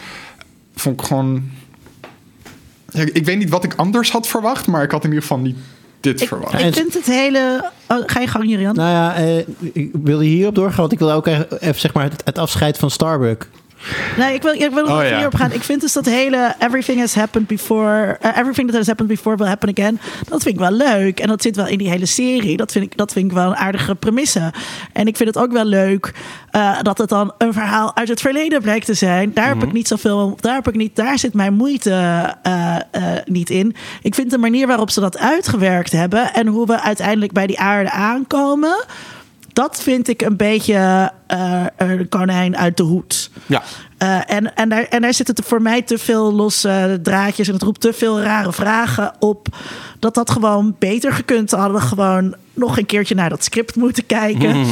[0.75, 1.49] Vond ik gewoon.
[2.89, 4.67] Ja, ik weet niet wat ik anders had verwacht.
[4.67, 5.57] Maar ik had in ieder geval niet
[6.03, 6.59] dit Ik, verwacht.
[6.63, 7.71] ik vind het hele...
[7.87, 8.75] Oh, ga je gang, Jurian?
[8.75, 9.37] Nou ja, eh,
[9.73, 10.79] ik wil hierop doorgaan?
[10.79, 13.47] Want ik wil ook even zeg maar het, het afscheid van Starbuck.
[14.17, 15.15] Nee, ik wil, ik wil er Oh, ja.
[15.15, 15.51] hierop gaan.
[15.51, 19.35] Ik vind dus dat hele everything has happened before, eh, everything that has happened before
[19.37, 19.99] will happen again.
[20.29, 21.19] Dat vind ik wel leuk.
[21.19, 22.57] En dat zit wel in die hele serie.
[22.57, 24.53] Dat vind ik, dat vind ik wel een aardige premisse.
[24.93, 26.13] En ik vind het ook wel leuk
[26.51, 29.33] eh, dat het dan een verhaal uit het verleden blijkt te zijn.
[29.33, 31.91] Daar heb ik niet zoveel, daar heb ik niet, daar zit mijn moeite
[32.41, 32.75] eh,
[33.25, 33.75] niet in.
[34.01, 37.59] Ik vind de manier waarop ze dat uitgewerkt hebben en hoe we uiteindelijk bij die
[37.59, 38.85] aarde aankomen.
[39.61, 43.29] Dat vind ik een beetje eh, een konijn uit de hoed.
[43.45, 43.63] Ja.
[43.97, 47.53] Eh, en, en, daar, en daar zitten te- voor mij te veel losse draadjes en
[47.53, 49.47] het roept te veel rare vragen op.
[49.99, 51.51] Dat dat gewoon beter gekund.
[51.51, 54.49] Hadden gewoon nog een keertje naar dat script moeten kijken.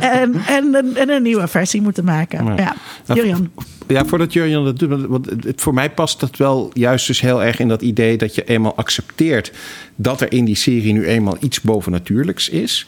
[0.00, 2.46] en, en, een, en een nieuwe versie moeten maken.
[2.46, 2.54] Ja.
[2.56, 2.74] Ja,
[3.14, 3.48] Nou.
[3.88, 5.06] Ja, voordat Jurjan dat doet.
[5.06, 8.34] Want het- voor mij past dat wel juist dus heel erg in dat idee dat
[8.34, 9.52] je eenmaal accepteert
[9.96, 12.86] dat er in die serie nu eenmaal iets bovennatuurlijks is.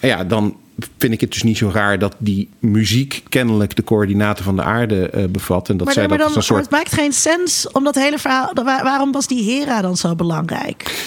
[0.00, 0.56] En ja, dan
[0.98, 4.62] vind ik het dus niet zo raar dat die muziek kennelijk de coördinaten van de
[4.62, 5.68] aarde eh, bevat.
[5.68, 6.60] En dat Maar, zij maar dat dan, een soort.
[6.62, 8.50] het maakt geen sens om dat hele verhaal.
[8.54, 11.04] waar- waarom was die Hera dan zo belangrijk?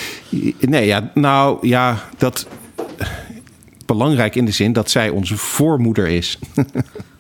[0.60, 2.48] Nee, ja, nou ja, dat.
[3.86, 6.40] Belangrijk in de zin dat zij onze voormoeder is.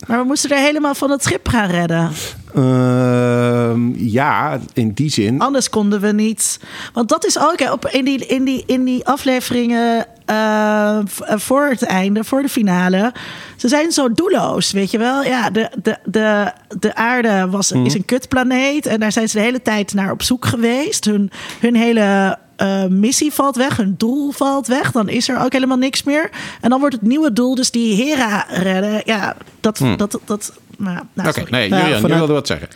[0.10, 2.12] Maar we moesten er helemaal van het schip gaan redden.
[2.56, 5.40] Ehm, ja, in die zin.
[5.40, 6.60] Anders konden we niet.
[6.94, 11.66] Want dat is ook hè, op, in, die, in, die, in die afleveringen eh, voor
[11.66, 13.14] het einde, voor de finale.
[13.58, 15.24] Ze zijn zo doelloos, weet je wel.
[15.24, 18.86] Ja, de, de, de, de aarde was, is een kutplaneet.
[18.86, 21.06] En daar zijn ze de hele tijd naar op zoek geweest.
[21.06, 24.92] Hun, hun hele eh, missie valt weg, hun doel valt weg.
[24.92, 26.30] Dan is er ook helemaal niks meer.
[26.62, 29.02] En dan wordt het nieuwe doel dus die Hera redden.
[29.06, 29.82] Ja, dat...
[29.98, 32.68] dat, dat nou, nou, Oké, nee, Nou, Julian, je vanuit- wilde wat zeggen.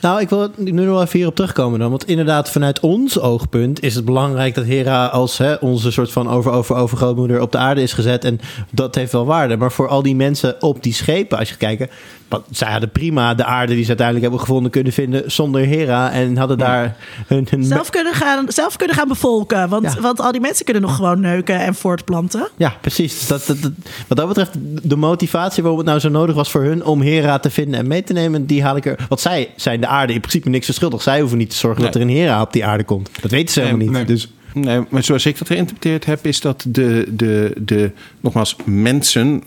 [0.00, 1.90] Nou, ik wil nu nog even hierop terugkomen dan.
[1.90, 6.28] Want inderdaad, vanuit ons oogpunt is het belangrijk dat Hera als hè, onze soort van
[6.28, 8.24] over, over, overgrootmoeder op de aarde is gezet.
[8.24, 8.40] En
[8.70, 9.56] dat heeft wel waarde.
[9.56, 11.92] Maar voor al die mensen op die schepen, als je kijkt,
[12.28, 16.10] want zij hadden prima de aarde die ze uiteindelijk hebben gevonden kunnen vinden zonder Hera.
[16.10, 16.96] En hadden daar
[17.26, 19.68] hun, hun Zelf kunnen, gaan, zelf kunnen gaan bevolken.
[19.68, 20.00] Want, Ja.
[20.00, 22.48] want al die mensen kunnen nog gewoon neuken en voortplanten.
[22.56, 23.18] Ja, precies.
[23.18, 23.72] Dus dat, dat, dat-
[24.08, 24.50] wat dat betreft,
[24.88, 27.86] de motivatie waarom het nou zo nodig was voor hun om Hera te vinden en
[27.86, 28.98] mee te nemen, die haal ik er.
[29.08, 31.02] Want zij zijn de aarde in principe niks verschuldigd.
[31.02, 33.10] Zij hoeven niet te zorgen dat er een Hera op die aarde komt.
[33.20, 33.90] Dat weten ze helemaal niet.
[33.90, 34.04] nee.
[34.04, 34.28] Dus
[34.60, 37.90] Nee, maar zoals ik dat geïnterpreteerd heb, is dat de, de, de
[38.20, 39.42] nogmaals, mensen,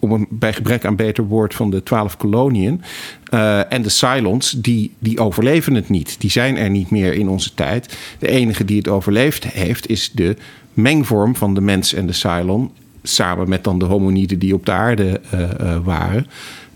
[0.00, 2.82] om bij gebrek aan beter woord van de twaalf koloniën,
[3.24, 6.20] eh, en de Cylons, die, die overleven het niet.
[6.20, 7.98] Die zijn er niet meer in onze tijd.
[8.18, 10.36] De enige die het overleefd heeft, is de
[10.72, 12.70] mengvorm van de mens en de Cylon,
[13.02, 16.26] samen met dan de homoniden die op de aarde eh, eh, waren.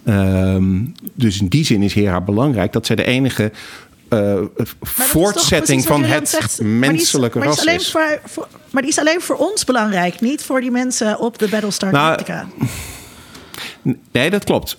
[0.04, 0.80] Ehm,
[1.14, 3.52] dus in die zin is Hera belangrijk dat zij de enige
[4.18, 4.68] eh, Maar dat
[5.08, 6.60] voortzetting van het zegt.
[6.60, 7.90] Maar die is- menselijke maar die ras is.
[7.90, 11.48] Voor, voor- maar die is alleen voor ons belangrijk, niet voor die mensen op de
[11.48, 12.46] Battlestar Nou, Galactica.
[14.12, 14.76] Nee, dat klopt.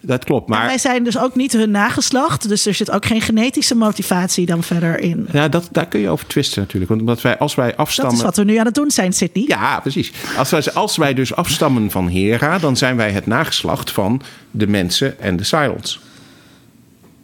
[0.00, 2.48] Dat klopt, En maar wij zijn dus ook niet hun nageslacht.
[2.48, 5.28] Dus er zit ook geen genetische motivatie dan verder in.
[5.32, 6.88] ja, dat, daar kun je over twisten natuurlijk.
[6.88, 8.14] Want omdat wij, als wij Dat afstammen...
[8.16, 9.44] is wat we nu aan het doen zijn, Sydney.
[9.46, 10.12] Ja, precies.
[10.36, 14.66] Als wij, als wij dus afstammen van Hera, dan zijn wij het nageslacht van de
[14.66, 16.00] mensen en de Cylons.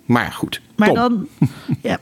[0.05, 0.60] Maar ja, goed.
[0.76, 0.97] maar Tom.
[0.97, 1.28] dan...
[1.82, 1.98] Ja.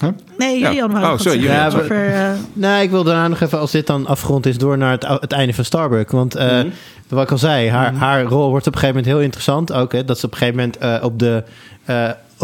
[0.00, 0.10] Huh?
[0.38, 0.68] Nee, Ja.
[0.68, 4.06] Julian wou Oh, sorry, over, eh, Nou, ik wil daarna nog even, als dit dan
[4.06, 6.10] afgerond is, door naar het, het einde van Starbuck.
[6.10, 6.60] Want eh,
[7.08, 9.92] wat ik al zei, haar, haar rol wordt op een gegeven moment heel interessant ook.
[9.92, 11.44] Hè, dat ze op een gegeven moment eh, op de...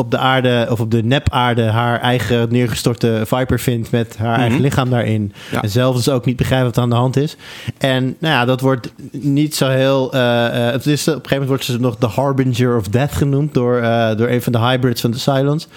[0.01, 4.60] op de aarde of op de nep-aarde haar eigen neergestorte Viper vindt met haar eigen
[4.60, 5.32] lichaam daarin.
[5.51, 5.62] Ja.
[5.62, 7.36] En zelf dus ook niet begrijpt wat er aan de hand is.
[7.78, 10.12] En nou ja, dat wordt niet zo heel.
[10.12, 13.12] eh, eh, het is, op een gegeven moment wordt ze nog de Harbinger of Death
[13.12, 15.68] genoemd door, eh, door een van de hybrids van de Cylons.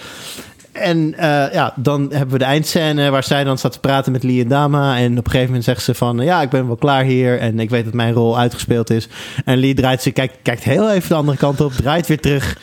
[0.71, 1.13] En
[1.51, 4.47] ja, dan hebben we de eindscène waar zij dan staat te praten met Lee en
[4.47, 4.97] Dama.
[4.97, 6.17] En op een gegeven moment zegt ze van...
[6.17, 9.07] ja, ik ben wel klaar hier en ik weet dat mijn rol uitgespeeld is.
[9.45, 12.57] En Lee draait zich, kijkt, kijkt heel even de andere kant op, draait weer terug...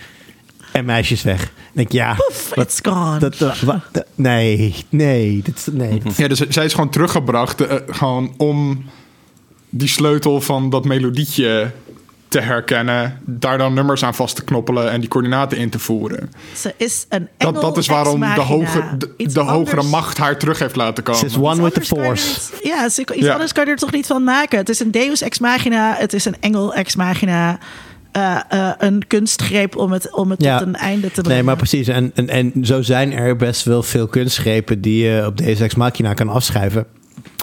[0.73, 1.43] en meisje is weg.
[1.43, 2.15] En denk ik, ja...
[2.15, 3.19] Poef, it's gone.
[3.19, 3.57] Dat, dat-
[3.93, 6.03] dat- nee, nee, dit, nee.
[6.17, 8.85] Ja, dus zij is gewoon teruggebracht eh, gewoon om
[9.71, 11.71] die sleutel van dat melodietje
[12.29, 16.31] te herkennen, daar dan nummers aan vast te knoppelen en die coördinaten in te voeren.
[16.57, 18.83] Ze is een Dat, engel dat is waarom de, hoge,
[19.17, 21.21] de, hogere macht haar terug heeft laten komen.
[21.21, 22.41] Ze is one with the force.
[22.63, 23.33] Ja, ze- iets Ja.
[23.33, 24.59] anders kan je er toch niet van maken.
[24.59, 27.59] Het is een deus ex machina, het is een engel ex machina.
[28.13, 30.59] Eh, eh, een kunstgreep om het, om het Ja.
[30.59, 31.31] tot een einde te brengen.
[31.31, 31.89] Nee, maar precies.
[31.89, 35.75] En, en, en zo zijn er best wel veel kunstgrepen die je op deze Ex
[35.75, 36.87] Machina kan afschrijven.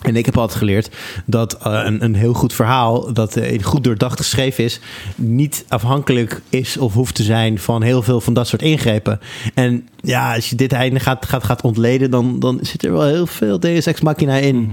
[0.02, 0.89] En ik heb altijd geleerd
[1.26, 4.80] dat eh, een, een heel goed verhaal, dat goed doordacht geschreven is,
[5.15, 9.19] niet afhankelijk is of hoeft te zijn van heel veel van dat soort ingrepen.
[9.53, 13.06] En ja, als je dit einde gaat, gaat, gaat ontleden, dan, dan zit er wel
[13.06, 14.72] heel veel Deus Ex Machina in.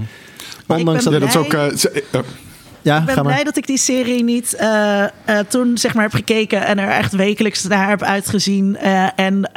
[0.66, 1.12] Ben Ondanks dat...
[1.12, 2.25] ja, dat is ook.
[2.85, 3.24] Ja, Ik ben maar.
[3.24, 5.11] blij dat ik die serie niet eh, eh,
[5.48, 8.77] toen zeg maar heb gekeken en er echt wekelijks naar heb uitgezien.
[8.77, 9.51] eh, en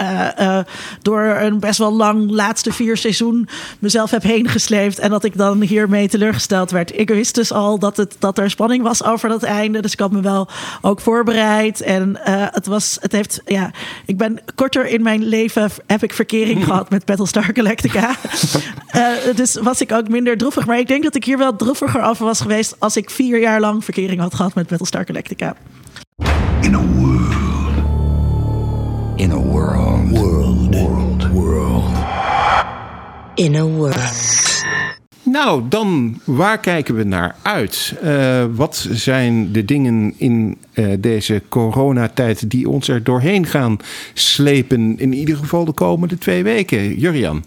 [1.02, 3.48] door een best wel lang laatste vier seizoen
[3.80, 5.00] mezelf heb heen gesleept.
[5.00, 7.00] En dat ik dan hiermee teleurgesteld werd.
[7.00, 9.82] Ik wist dus al dat, het, dat er spanning was over dat einde.
[9.82, 10.48] Dus ik had me wel
[10.82, 11.82] ook voorbereid.
[11.82, 12.20] En
[12.52, 13.72] het was, het heeft, ja,
[14.06, 18.16] ik ben korter in mijn leven heb ik verkering gehad met Battlestar Galactica.
[19.36, 20.66] Dus was ik ook minder droevig.
[20.66, 23.60] Maar ik denk dat ik hier wel droeviger af was geweest als ik vier jaar
[23.60, 25.56] lang verkering had gehad met Battlestar Galactica.
[26.62, 27.34] In a world.
[29.16, 30.10] In a world.
[30.10, 30.76] World.
[30.76, 31.32] World.
[31.32, 31.92] World.
[33.36, 34.36] In a world.
[35.24, 37.94] Nou, dan waar kijken we naar uit?
[38.02, 43.78] Eh, wat zijn de dingen in eh, deze coronatijd die ons er doorheen gaan
[44.14, 45.00] slepen?
[45.00, 47.00] In ieder geval de komende twee weken.
[47.00, 47.44] Jurian,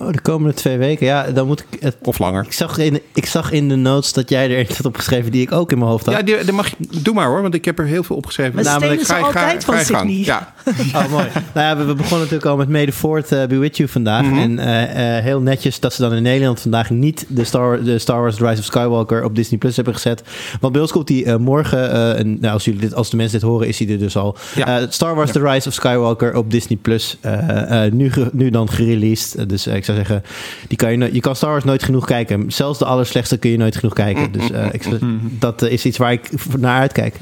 [0.00, 1.06] Oh, de komende twee weken.
[1.06, 2.44] Ja, dan moet ik het of langer.
[2.44, 5.42] Ik zag, in, ik zag in de notes dat jij er eentje had opgeschreven die
[5.42, 6.14] ik ook in mijn hoofd had.
[6.14, 8.56] Ja, die, die mag je, doe maar hoor, want ik heb er heel veel opgeschreven.
[8.56, 9.84] We Namelijk, ga altijd ga van.
[9.84, 10.24] Sydney.
[10.24, 10.52] Ja.
[10.94, 11.26] Oh, mooi.
[11.54, 13.88] nou ja, we, we begonnen natuurlijk al met May the Fourth uh, Be With You
[13.88, 14.24] vandaag.
[14.24, 14.38] Mhm.
[14.38, 17.98] En eh, eh, heel netjes dat ze dan in Nederland vandaag niet de Star, de
[17.98, 20.22] Star Wars The Rise of Skywalker op Disney Plus hebben gezet.
[20.60, 23.16] Want bij ons komt die eh, morgen, eh, en, nou, als, jullie dit, als de
[23.16, 24.36] mensen dit horen, is hij er dus al.
[24.54, 24.80] Ja.
[24.80, 27.16] Eh, Star Wars The Rise of Skywalker op Disney Plus.
[27.20, 29.34] eh, eh, nu, nu dan gereleased.
[29.34, 30.22] Eh, dus eh, ik zou zeggen,
[30.68, 32.52] die kan je, je kan Star Wars nooit genoeg kijken.
[32.52, 34.32] Zelfs de allerslechtste kun je nooit genoeg kijken.
[34.32, 37.16] Dus eh, ik, zou- dat eh, is iets waar ik naar uitkijk.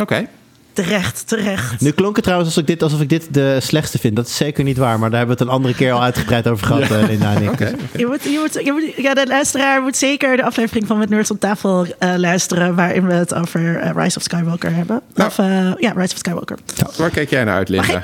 [0.00, 0.26] Oké.
[0.72, 1.80] Terecht, terecht.
[1.80, 4.16] Nu klonk het trouwens alsof ik, dit, alsof ik dit de slechtste vind.
[4.16, 6.48] Dat is zeker niet waar, maar daar hebben we het een andere keer al uitgebreid
[6.48, 7.58] over gehad, eh, Linda en ik.
[7.96, 11.08] Je moet, je moet, je moet, ja, de luisteraar moet zeker de aflevering van Met
[11.08, 12.74] Nerds op tafel eh, luisteren...
[12.74, 15.00] waarin we het over eh, Rise of Skywalker hebben.
[15.14, 15.28] Nou.
[15.28, 15.46] Of, eh,
[15.78, 16.58] ja, Rise of Skywalker.
[16.96, 18.00] Waar kijk jij naar uit, Linda?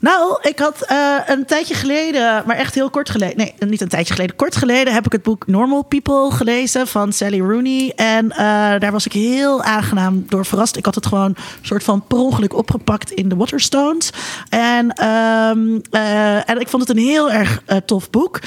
[0.00, 3.36] Nou, ik had eh, een tijdje geleden, maar echt heel kort geleden...
[3.36, 4.92] nee, niet een tijdje geleden, kort geleden...
[4.92, 7.92] heb ik het boek Normal People gelezen van Sally Rooney.
[7.96, 8.38] En eh,
[8.78, 10.76] daar was ik heel aangenaam door verrast.
[10.76, 14.10] Ik had het gewoon soort van per ongeluk opgepakt in de Waterstones.
[14.48, 18.40] En, ehm, eh, en ik vond het een heel erg tof boek.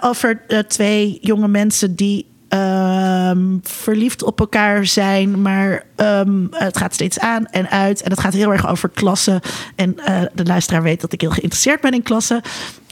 [0.00, 2.26] over twee jonge mensen die
[3.32, 8.02] ehm, verliefd op elkaar zijn, maar ehm, het gaat steeds aan en uit.
[8.02, 9.40] En het gaat heel erg over klassen.
[9.76, 12.42] En eh, de luisteraar weet dat ik heel geïnteresseerd ben in klassen.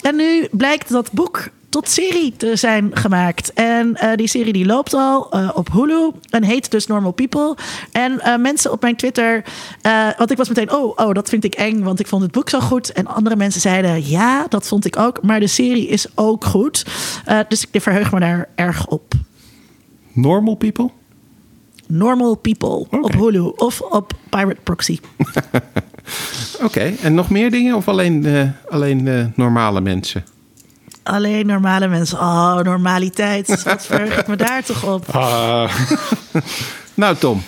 [0.02, 3.52] En nu blijkt dat boek tot serie te zijn gemaakt.
[3.52, 7.56] En eh, die serie die loopt al eh, op Hulu en heet dus Normal People.
[7.92, 9.44] En mensen op mijn Twitter,
[10.18, 12.48] want ik was meteen, oh, oh, dat vind ik eng, want ik vond het boek
[12.48, 12.92] zo goed.
[12.92, 16.84] En andere mensen zeiden, ja, dat vond ik ook, maar de serie is ook goed.
[17.48, 19.14] Dus ik verheug me daar erg op.
[20.20, 20.90] Normal people?
[21.86, 24.98] Normal People op Hulu of op Pirate Proxy.
[26.64, 30.24] Oké, en nog meer dingen of alleen, eh, alleen eh, normale mensen?
[31.02, 32.18] Alleen normale mensen.
[32.18, 33.62] Oh, normaliteit.
[33.62, 35.08] Wat verheug ik me daar toch op.
[35.08, 35.74] Ah,
[36.94, 37.42] Nou, Tom.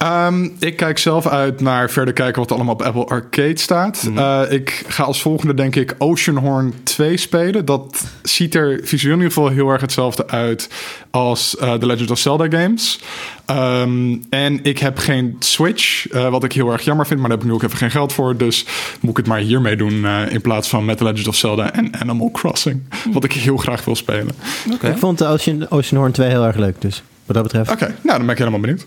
[0.00, 4.10] Ehm, ik kijk zelf uit naar verder kijken wat er allemaal op Apple Arcade staat.
[4.16, 7.64] Eh, ik ga als volgende denk ik Oceanhorn 2 spelen.
[7.64, 10.68] Dat ziet er visueel in ieder geval heel erg hetzelfde uit
[11.10, 13.00] als eh The Legend of Zelda games.
[13.46, 17.38] Ehm, en ik heb geen Switch, eh, wat ik heel erg jammer vind, maar daar
[17.38, 18.36] heb ik nu ook even geen geld voor.
[18.36, 18.66] Dus
[19.00, 21.72] moet ik het maar hiermee doen eh, in plaats van met The Legend of Zelda
[21.72, 22.82] en Animal Crossing.
[23.12, 24.34] Wat ik heel graag wil spelen.
[24.80, 27.70] Ik vond de Ocean, Oceanhorn 2 heel erg leuk, dus wat dat betreft.
[27.70, 28.86] Oké, nou dan ben ik helemaal benieuwd.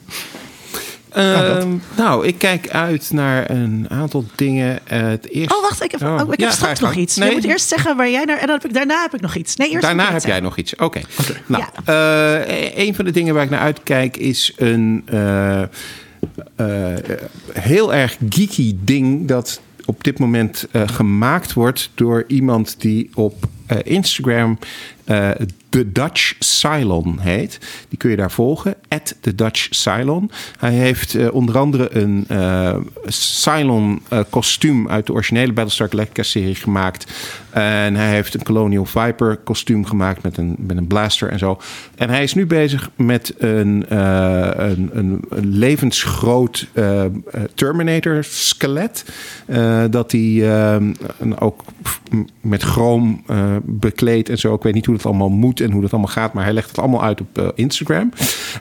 [1.14, 4.88] Ehm, nou, ik kijk uit naar een aantal dingen.
[4.88, 5.56] Eh, het eerste...
[5.56, 7.16] Oh, wacht, ik heb, Oh, oh, ik ja, heb straks nog iets.
[7.16, 8.38] Nee, je moet eerst zeggen waar jij naar...
[8.38, 9.56] En dan heb ik, daarna heb ik nog iets.
[9.56, 10.44] Nee, eerst Daarna heb jij zeggen.
[10.44, 10.76] nog iets.
[10.76, 11.02] Oké.
[11.46, 15.62] Nou, eh, een van de dingen waar ik naar uitkijk is een eh,
[17.54, 23.46] heel erg geeky ding dat op dit moment gemaakt wordt door iemand die op
[23.84, 24.58] Instagram
[25.74, 27.60] The Dutch Cylon heet.
[27.90, 30.32] Die kun je daar volgen, at The Dutch Cylon.
[30.60, 32.76] Hij heeft eh, onder andere een eh
[33.08, 37.12] Cylon eh, kostuum uit de originele Battlestar Galactica serie gemaakt.
[37.54, 41.60] En hij heeft een Colonial Viper kostuum gemaakt met een, met een blaster en zo.
[41.96, 47.12] En hij is nu bezig met een, eh, een, een, levensgroot eh, eh,
[47.54, 49.06] Terminator skelet.
[49.90, 50.52] Dat hij
[51.40, 51.64] ook
[52.42, 53.24] met chroom
[53.64, 54.54] bekleed en zo.
[54.54, 56.34] Ik weet niet hoe dat allemaal moet en hoe dat allemaal gaat.
[56.34, 58.12] Maar hij legt het allemaal uit op Instagram.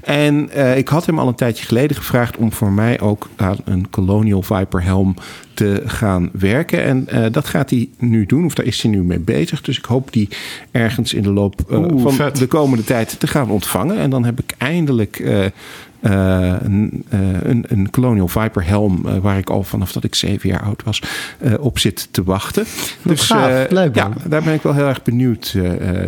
[0.03, 3.29] En ik had hem al een tijdje geleden gevraagd om voor mij ook
[3.65, 5.15] een Colonial Viper helm
[5.63, 6.83] te gaan werken.
[6.85, 9.61] En eh, dat gaat hij nu doen, of daar is hij nu mee bezig.
[9.61, 10.29] Dus ik hoop die
[10.71, 12.37] ergens in de loop eh, Oeh, van vet.
[12.37, 13.99] de komende tijd te gaan ontvangen.
[13.99, 15.45] En dan heb ik eindelijk eh,
[16.01, 19.21] een, een, een Colonial Viper helm...
[19.21, 21.03] waar ik al vanaf dat ik zeven jaar oud was
[21.59, 22.65] op zit te wachten.
[23.03, 23.71] Dus gaaf.
[23.71, 25.57] Leuk, ja, daar ben ik wel heel erg benieuwd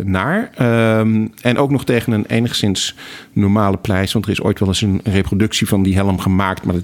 [0.03, 0.49] naar.
[0.55, 2.95] Ehm, en ook nog tegen een enigszins
[3.33, 4.13] normale prijs.
[4.13, 6.63] Want er is ooit wel eens een reproductie van die helm gemaakt.
[6.63, 6.83] Maar dat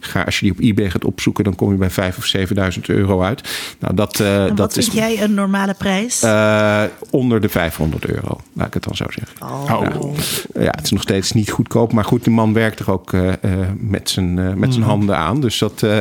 [0.00, 1.44] ga, als je die op eBay gaat opzoeken...
[1.44, 2.32] dan kom je bij 5.000 of
[2.74, 3.48] 7.000 euro uit.
[3.78, 6.22] Nou, dat, eh, En dat wat is vind jij een normale prijs?
[6.22, 8.40] eh, onder de 500 euro.
[8.52, 9.36] Laat ik het dan zo zeggen.
[9.42, 10.14] Oh.
[10.54, 11.92] Ja, het is nog steeds niet goedkoop.
[11.92, 13.38] Maar goed, de man werkt er ook eh, eh,
[13.78, 15.40] met zijn, eh, met zijn handen aan.
[15.40, 16.00] Dus dat, eh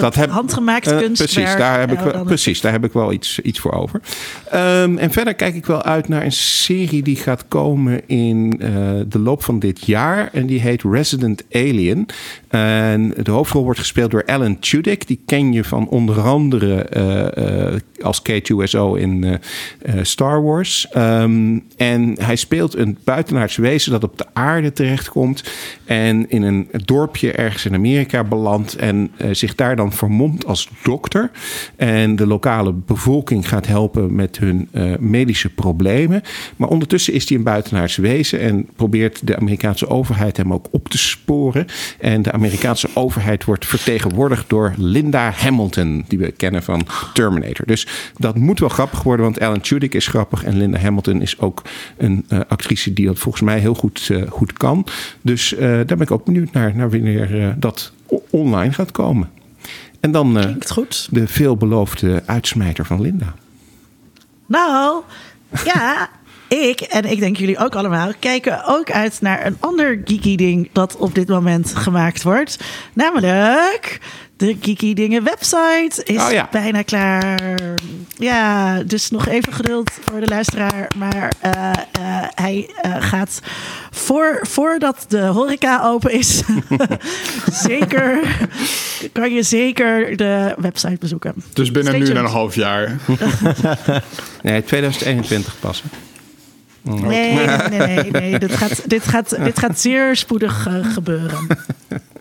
[0.00, 1.32] dat heb handgemaakt kunstwerk.
[1.32, 4.00] Precies, daar heb ik Ja, wel, precies, daar heb ik wel iets, iets voor over.
[4.50, 8.70] Ehm, en verder kijk ik wel uit naar een serie die gaat komen in eh,
[9.06, 10.28] de loop van dit jaar.
[10.32, 12.06] En die heet Resident Alien.
[12.54, 15.06] En de hoofdrol wordt gespeeld door Alan Tudyk.
[15.06, 19.40] Die ken je van onder andere eh, eh, als K2SO in
[19.82, 20.88] eh, Star Wars.
[20.90, 25.52] Ehm, en hij speelt een buitenaards wezen dat op de aarde terechtkomt.
[25.84, 28.76] En in een dorpje ergens in Amerika belandt.
[28.76, 31.30] En zich daar dan vermomt als dokter.
[31.76, 34.68] En de lokale bevolking gaat helpen met hun
[34.98, 36.22] medische problemen.
[36.56, 38.40] Maar ondertussen is hij een buitenaards wezen.
[38.40, 41.66] En probeert de Amerikaanse overheid hem ook op te sporen.
[41.98, 42.32] En de
[42.94, 46.04] overheid wordt vertegenwoordigd door Linda Hamilton.
[46.08, 47.66] Die we kennen van Terminator.
[47.66, 49.24] Dus dat moet wel grappig worden.
[49.24, 50.44] Want Alan Tudyk is grappig.
[50.44, 51.62] En Linda Hamilton is ook
[51.96, 54.86] een eh, actrice die dat volgens mij heel goed, eh, goed kan.
[55.22, 56.76] Dus eh, daar ben ik ook benieuwd naar.
[56.76, 57.92] Naar wanneer dat
[58.30, 59.30] online gaat komen.
[60.00, 61.08] En dan goed.
[61.10, 63.34] de veelbeloofde uitsmijter van Linda.
[64.46, 65.02] Nou,
[65.64, 66.10] ja,
[66.60, 70.68] ik en ik denk jullie ook allemaal kijken ook uit naar een ander geeky ding
[70.72, 72.58] dat op dit moment gemaakt wordt.
[72.92, 74.00] Namelijk
[74.36, 76.48] de Geeky Dingen website is Oh ja.
[76.50, 77.40] bijna klaar.
[78.16, 80.88] Ja, dus nog even geduld voor de luisteraar.
[80.96, 81.74] Maar eh, eh,
[82.34, 83.40] hij eh, gaat
[83.90, 86.42] voor, voordat de horeca open is,
[87.68, 88.20] zeker,
[89.12, 91.34] kan je zeker de website bezoeken.
[91.52, 92.28] Dus binnen Stay nu en tuned.
[92.28, 92.96] een half jaar.
[94.42, 95.90] Nee, 2021 passen.
[96.84, 98.38] Nee, nee, nee, nee, nee.
[98.38, 101.46] Dit, gaat, dit, gaat, dit gaat zeer spoedig eh, gebeuren.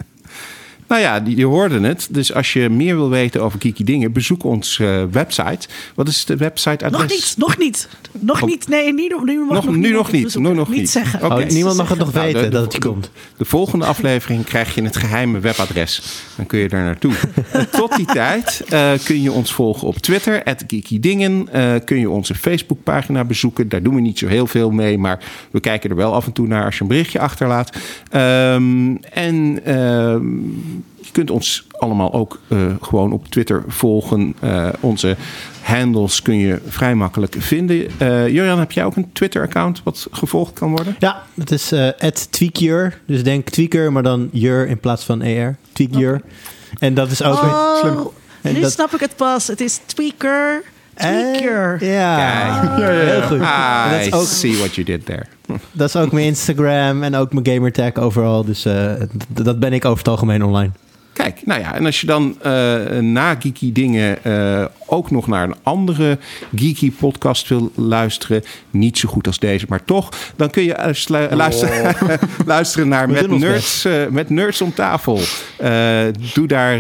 [0.94, 2.08] Nou ja, die- je hoorde het.
[2.12, 5.68] Dus als je meer wil weten over geeky dingen, bezoek ons eh, website.
[5.96, 7.02] Wat is de website adres?
[7.02, 7.88] Nog niet, nog niet.
[8.20, 8.48] Nog Oh.
[8.50, 8.68] niet.
[8.68, 10.78] Nee, nu, nu, mag Nog- nog nu nog niet, nu nog niet.
[10.80, 10.90] niet.
[10.90, 11.24] zeggen.
[11.32, 11.42] Oké.
[11.42, 13.10] Oh, niemand mag het nog Nou, de- weten de- dat het komt.
[13.38, 16.02] De volgende aflevering krijg je het geheime webadres.
[16.36, 17.14] Dan kun je daar naartoe.
[17.72, 21.48] Tot die tijd eh, kun je ons volgen op Twitter, geekydingen.
[21.52, 23.70] Eh kun je onze Facebookpagina bezoeken.
[23.70, 25.20] Daar doen we niet zo heel veel mee, maar
[25.52, 27.70] we kijken er wel af en toe naar als je een berichtje achterlaat.
[28.10, 30.26] Ehm, en ehm,
[31.00, 34.36] je kunt ons allemaal ook eh, gewoon op Twitter volgen.
[34.40, 35.16] Eh, onze
[35.62, 37.88] handles kun je vrij makkelijk vinden.
[37.98, 40.96] Eh Jorian, heb jij ook een Twitter-account wat gevolgd kan worden?
[41.00, 41.88] Ja, het is eh
[42.30, 43.02] tweakyur.
[43.06, 45.58] Dus denk tweaker, maar dan jur in plaats van er.
[45.72, 46.22] Tweakyur.
[46.80, 47.34] En dat is ook...
[47.42, 48.08] Oh, slim.
[48.42, 49.48] En nu dat- snap ik het pas.
[49.48, 50.64] Het is tweaker.
[50.96, 51.78] Tweaker.
[51.82, 52.76] Eh, ja.
[52.76, 53.40] heel goed.
[53.40, 55.26] En dat, I is ook, see what you did there.
[55.72, 58.46] dat is ook mijn Instagram en ook mijn gamertag overal.
[58.46, 58.92] Dus eh,
[59.28, 60.72] dat ben ik over het algemeen online.
[61.14, 62.52] Kijk, nou ja, en als je dan eh,
[63.00, 66.18] na geeky dingen eh, ook nog naar een andere
[66.56, 71.28] geeky podcast wil luisteren, niet zo goed als deze, maar toch, dan kun je slu-
[71.36, 71.96] luisteren,
[72.46, 75.20] luisteren naar met nerds, eh, met nerds om tafel.
[76.34, 76.78] Doe daar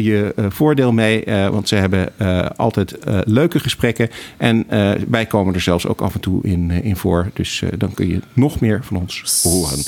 [0.00, 2.12] je voordeel mee, want ze hebben
[2.56, 4.66] altijd leuke gesprekken en
[5.08, 7.30] wij komen er zelfs ook af en toe in, in voor.
[7.34, 9.78] Dus dan kun je nog meer van ons horen.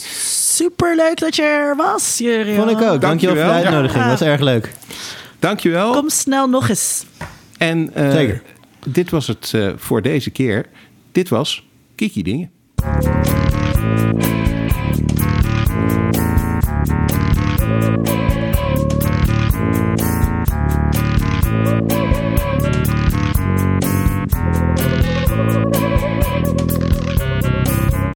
[0.58, 2.56] Super leuk dat je er was, Jurian.
[2.66, 3.00] Vond ik ook.
[3.00, 3.52] Dankjewel voor de Dankjewel.
[3.52, 4.02] uitnodiging.
[4.02, 4.10] Ja.
[4.10, 4.72] Dat was erg leuk.
[5.38, 5.92] Dankjewel.
[5.92, 7.04] Kom snel nog eens.
[7.58, 8.42] En eh, Zeker.
[8.86, 10.66] dit was het eh, voor deze keer.
[11.12, 12.50] Dit was Kiki Dingen.